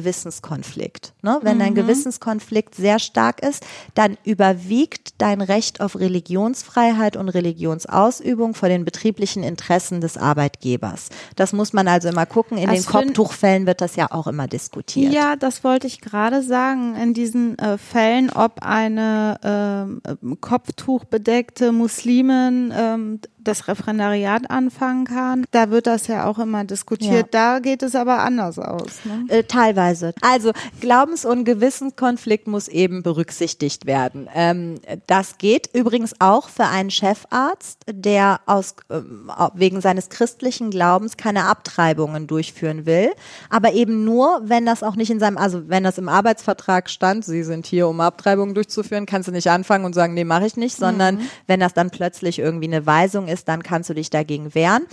Gewissenskonflikt. 0.59 1.13
Ne? 1.21 1.39
Wenn 1.41 1.59
dein 1.59 1.75
Gewissenskonflikt 1.75 2.75
sehr 2.75 2.99
stark 2.99 3.41
ist, 3.41 3.65
dann 3.93 4.17
überwiegt 4.23 5.13
dein 5.17 5.41
Recht 5.41 5.81
auf 5.81 5.99
Religionsfreiheit 5.99 7.17
und 7.17 7.29
Religionsausübung 7.29 8.53
vor 8.53 8.69
den 8.69 8.85
betrieblichen 8.85 9.43
Interessen 9.43 10.01
des 10.01 10.17
Arbeitgebers. 10.17 11.09
Das 11.35 11.53
muss 11.53 11.73
man 11.73 11.87
also 11.87 12.09
immer 12.09 12.25
gucken. 12.25 12.57
In 12.57 12.69
Das 12.69 12.83
den 12.83 12.91
Kopftuchfällen 12.91 13.65
wird 13.65 13.81
das 13.81 13.95
ja 13.95 14.11
auch 14.11 14.27
immer 14.27 14.47
diskutiert. 14.47 15.13
Ja, 15.13 15.35
das 15.35 15.63
wollte 15.63 15.87
ich 15.87 16.01
gerade 16.01 16.41
sagen. 16.41 16.95
In 16.95 17.13
diesen 17.13 17.57
äh, 17.57 17.77
Fällen, 17.77 18.29
ob 18.29 18.61
eine 18.61 19.39
ähm, 19.43 20.37
kopftuchbedeckte 20.41 21.71
Muslimin 21.71 22.73
ähm, 22.75 23.19
das 23.43 23.67
Referendariat 23.67 24.49
anfangen 24.49 25.05
kann, 25.05 25.45
da 25.51 25.69
wird 25.71 25.87
das 25.87 26.07
ja 26.07 26.25
auch 26.25 26.39
immer 26.39 26.63
diskutiert. 26.63 27.27
Da 27.31 27.59
geht 27.59 27.83
es 27.83 27.95
aber 27.95 28.19
anders 28.19 28.59
aus. 28.59 29.05
Ne? 29.05 29.25
Äh, 29.29 29.43
teilweise. 29.43 30.13
Also 30.21 30.51
Glaubens- 30.81 31.25
und 31.25 31.45
Gewissenskonflikt 31.45 32.47
muss 32.47 32.67
eben 32.67 33.03
berücksichtigt 33.03 33.85
werden. 33.85 34.27
Ähm, 34.33 34.75
das 35.07 35.37
geht 35.37 35.69
übrigens 35.73 36.15
auch 36.19 36.49
für 36.49 36.65
einen 36.65 36.91
Chefarzt, 36.91 37.83
der 37.89 38.41
aus 38.45 38.75
ähm, 38.89 39.31
wegen 39.53 39.81
seines 39.81 40.09
christlichen 40.09 40.69
Glaubens 40.69 41.17
keine 41.17 41.45
Abtreibungen 41.45 42.27
durchführen 42.27 42.85
will, 42.85 43.11
aber 43.49 43.73
eben 43.73 44.03
nur, 44.03 44.41
wenn 44.43 44.65
das 44.65 44.83
auch 44.83 44.95
nicht 44.95 45.09
in 45.09 45.19
seinem, 45.19 45.37
also 45.37 45.69
wenn 45.69 45.83
das 45.83 45.97
im 45.97 46.09
Arbeitsvertrag 46.09 46.89
stand, 46.89 47.25
Sie 47.25 47.43
sind 47.43 47.65
hier, 47.65 47.87
um 47.87 48.01
Abtreibungen 48.01 48.53
durchzuführen, 48.53 49.05
kannst 49.05 49.27
du 49.27 49.31
nicht 49.31 49.49
anfangen 49.49 49.85
und 49.85 49.93
sagen, 49.93 50.13
nee, 50.13 50.23
mache 50.23 50.45
ich 50.45 50.57
nicht, 50.57 50.75
sondern 50.75 51.21
wenn 51.47 51.59
das 51.59 51.73
dann 51.73 51.89
plötzlich 51.89 52.39
irgendwie 52.39 52.67
eine 52.67 52.85
Weisung 52.85 53.28
ist, 53.29 53.47
dann 53.47 53.63
kannst 53.63 53.89
du 53.89 53.93
dich 53.93 54.09
dagegen 54.09 54.53
wehren. 54.53 54.85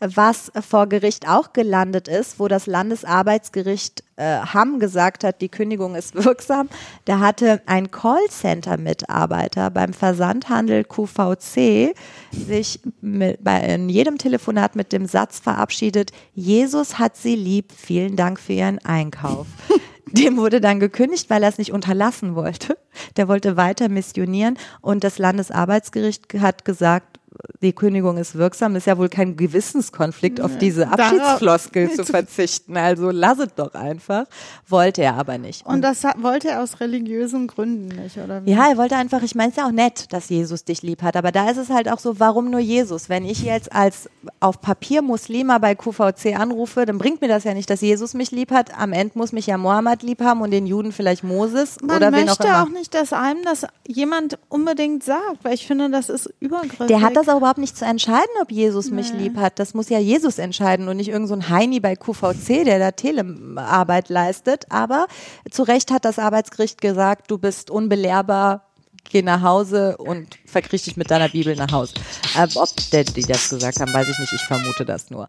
Was 0.00 0.52
vor 0.68 0.86
Gericht 0.88 1.28
auch 1.28 1.52
gelandet 1.52 2.08
ist, 2.08 2.38
wo 2.38 2.48
das 2.48 2.66
Landesarbeitsgericht 2.66 4.04
äh, 4.16 4.38
Hamm 4.40 4.78
gesagt 4.78 5.24
hat, 5.24 5.40
die 5.40 5.48
Kündigung 5.48 5.94
ist 5.94 6.14
wirksam, 6.14 6.68
da 7.04 7.20
hatte 7.20 7.62
ein 7.66 7.90
Callcenter-Mitarbeiter 7.90 9.70
beim 9.70 9.92
Versandhandel 9.92 10.84
QVC 10.84 11.94
sich 12.30 12.80
mit, 13.00 13.42
bei, 13.42 13.60
in 13.60 13.88
jedem 13.88 14.18
Telefonat 14.18 14.76
mit 14.76 14.92
dem 14.92 15.06
Satz 15.06 15.38
verabschiedet, 15.38 16.12
Jesus 16.34 16.98
hat 16.98 17.16
sie 17.16 17.34
lieb, 17.34 17.72
vielen 17.76 18.16
Dank 18.16 18.38
für 18.38 18.52
ihren 18.52 18.78
Einkauf. 18.84 19.46
Dem 20.06 20.36
wurde 20.36 20.60
dann 20.60 20.78
gekündigt, 20.78 21.28
weil 21.28 21.42
er 21.42 21.48
es 21.48 21.58
nicht 21.58 21.72
unterlassen 21.72 22.36
wollte. 22.36 22.78
Der 23.16 23.26
wollte 23.26 23.56
weiter 23.56 23.88
missionieren 23.88 24.58
und 24.80 25.02
das 25.02 25.18
Landesarbeitsgericht 25.18 26.34
hat 26.38 26.64
gesagt, 26.64 27.18
die 27.62 27.72
Kündigung 27.72 28.16
ist 28.16 28.36
wirksam, 28.36 28.76
ist 28.76 28.86
ja 28.86 28.98
wohl 28.98 29.08
kein 29.08 29.36
Gewissenskonflikt, 29.36 30.40
auf 30.40 30.58
diese 30.58 30.88
Abschiedsfloskel 30.88 31.90
zu 31.90 32.04
verzichten. 32.04 32.76
Also 32.76 33.10
lass 33.10 33.38
es 33.38 33.54
doch 33.54 33.74
einfach. 33.74 34.26
Wollte 34.68 35.02
er 35.02 35.14
aber 35.14 35.38
nicht. 35.38 35.66
Und 35.66 35.82
das 35.82 36.04
wollte 36.18 36.50
er 36.50 36.62
aus 36.62 36.80
religiösen 36.80 37.46
Gründen 37.46 37.88
nicht, 37.88 38.18
oder 38.18 38.44
wie? 38.44 38.52
Ja, 38.52 38.68
er 38.70 38.76
wollte 38.76 38.96
einfach, 38.96 39.22
ich 39.22 39.34
meine, 39.34 39.48
es 39.48 39.56
ist 39.56 39.62
ja 39.62 39.66
auch 39.66 39.72
nett, 39.72 40.12
dass 40.12 40.28
Jesus 40.28 40.64
dich 40.64 40.82
lieb 40.82 41.02
hat, 41.02 41.16
aber 41.16 41.32
da 41.32 41.50
ist 41.50 41.56
es 41.56 41.70
halt 41.70 41.90
auch 41.90 41.98
so, 41.98 42.20
warum 42.20 42.50
nur 42.50 42.60
Jesus? 42.60 43.08
Wenn 43.08 43.24
ich 43.24 43.42
jetzt 43.42 43.72
als 43.72 44.08
auf 44.40 44.60
Papier 44.60 45.02
Muslima 45.02 45.58
bei 45.58 45.74
QVC 45.74 46.38
anrufe, 46.38 46.86
dann 46.86 46.98
bringt 46.98 47.20
mir 47.20 47.28
das 47.28 47.44
ja 47.44 47.54
nicht, 47.54 47.70
dass 47.70 47.80
Jesus 47.80 48.14
mich 48.14 48.30
lieb 48.30 48.50
hat. 48.52 48.78
Am 48.78 48.92
Ende 48.92 49.18
muss 49.18 49.32
mich 49.32 49.46
ja 49.46 49.58
Mohammed 49.58 50.02
lieb 50.02 50.20
haben 50.22 50.40
und 50.40 50.50
den 50.50 50.66
Juden 50.66 50.92
vielleicht 50.92 51.24
Moses 51.24 51.78
Man 51.82 51.96
oder 51.96 52.12
wen 52.12 52.28
auch 52.28 52.38
möchte 52.38 52.46
immer. 52.46 52.62
auch 52.62 52.68
nicht, 52.68 52.94
dass 52.94 53.12
einem 53.12 53.42
das 53.42 53.66
jemand 53.86 54.38
unbedingt 54.48 55.02
sagt, 55.02 55.42
weil 55.42 55.54
ich 55.54 55.66
finde, 55.66 55.90
das 55.90 56.08
ist 56.08 56.32
übergriffig. 56.40 56.86
Der 56.86 57.00
hat 57.00 57.16
das 57.16 57.23
auch 57.28 57.38
überhaupt 57.38 57.58
nicht 57.58 57.76
zu 57.76 57.84
entscheiden, 57.84 58.30
ob 58.42 58.50
Jesus 58.50 58.90
mich 58.90 59.12
lieb 59.12 59.36
hat. 59.36 59.58
Das 59.58 59.74
muss 59.74 59.88
ja 59.88 59.98
Jesus 59.98 60.38
entscheiden 60.38 60.88
und 60.88 60.96
nicht 60.96 61.08
irgend 61.08 61.28
so 61.28 61.34
ein 61.34 61.48
Heini 61.48 61.80
bei 61.80 61.96
QVC, 61.96 62.64
der 62.64 62.78
da 62.78 62.90
Telearbeit 62.90 64.08
leistet. 64.08 64.66
Aber 64.70 65.06
zu 65.50 65.62
Recht 65.62 65.90
hat 65.90 66.04
das 66.04 66.18
Arbeitsgericht 66.18 66.80
gesagt, 66.80 67.30
du 67.30 67.38
bist 67.38 67.70
unbelehrbar, 67.70 68.66
geh 69.10 69.22
nach 69.22 69.42
Hause 69.42 69.96
und 69.96 70.38
verkriech 70.46 70.84
dich 70.84 70.96
mit 70.96 71.10
deiner 71.10 71.28
Bibel 71.28 71.56
nach 71.56 71.72
Hause. 71.72 71.94
Äh, 72.36 72.48
ob 72.54 72.68
der, 72.92 73.04
die 73.04 73.22
das 73.22 73.48
gesagt 73.48 73.80
haben, 73.80 73.92
weiß 73.92 74.08
ich 74.08 74.18
nicht. 74.18 74.32
Ich 74.32 74.42
vermute 74.42 74.84
das 74.84 75.10
nur. 75.10 75.28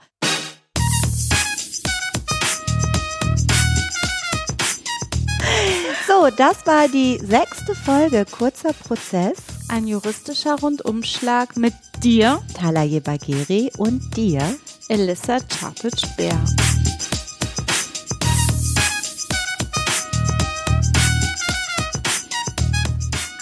So, 6.07 6.29
das 6.29 6.65
war 6.65 6.87
die 6.87 7.17
sechste 7.17 7.75
Folge 7.75 8.25
Kurzer 8.25 8.73
Prozess. 8.73 9.54
Ein 9.69 9.87
juristischer 9.87 10.59
Rundumschlag 10.59 11.57
mit 11.57 11.73
dir, 12.03 12.41
Talaye 12.53 12.99
Bagheri 12.99 13.71
und 13.77 14.15
dir. 14.15 14.55
Elissa 14.89 15.39
Chartic-Bär. 15.39 16.39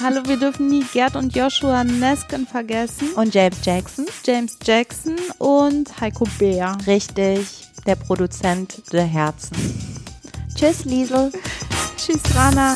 Hallo, 0.02 0.22
wir 0.26 0.38
dürfen 0.38 0.68
nie 0.68 0.84
Gerd 0.92 1.16
und 1.16 1.34
Joshua 1.34 1.84
Nesken 1.84 2.46
vergessen, 2.46 3.14
Und 3.16 3.34
James 3.34 3.58
Jackson. 3.64 4.06
James 4.26 4.58
Jackson 4.64 5.16
und 5.38 6.00
Heiko 6.02 6.26
Bär. 6.38 6.78
Richtig, 6.86 7.48
der 7.86 7.96
Produzent 7.96 8.92
der 8.92 9.06
Herzen. 9.06 9.56
Tschüss, 10.56 10.84
Liesel. 10.86 11.32
Tschüss, 11.98 12.22
Rana. 12.36 12.76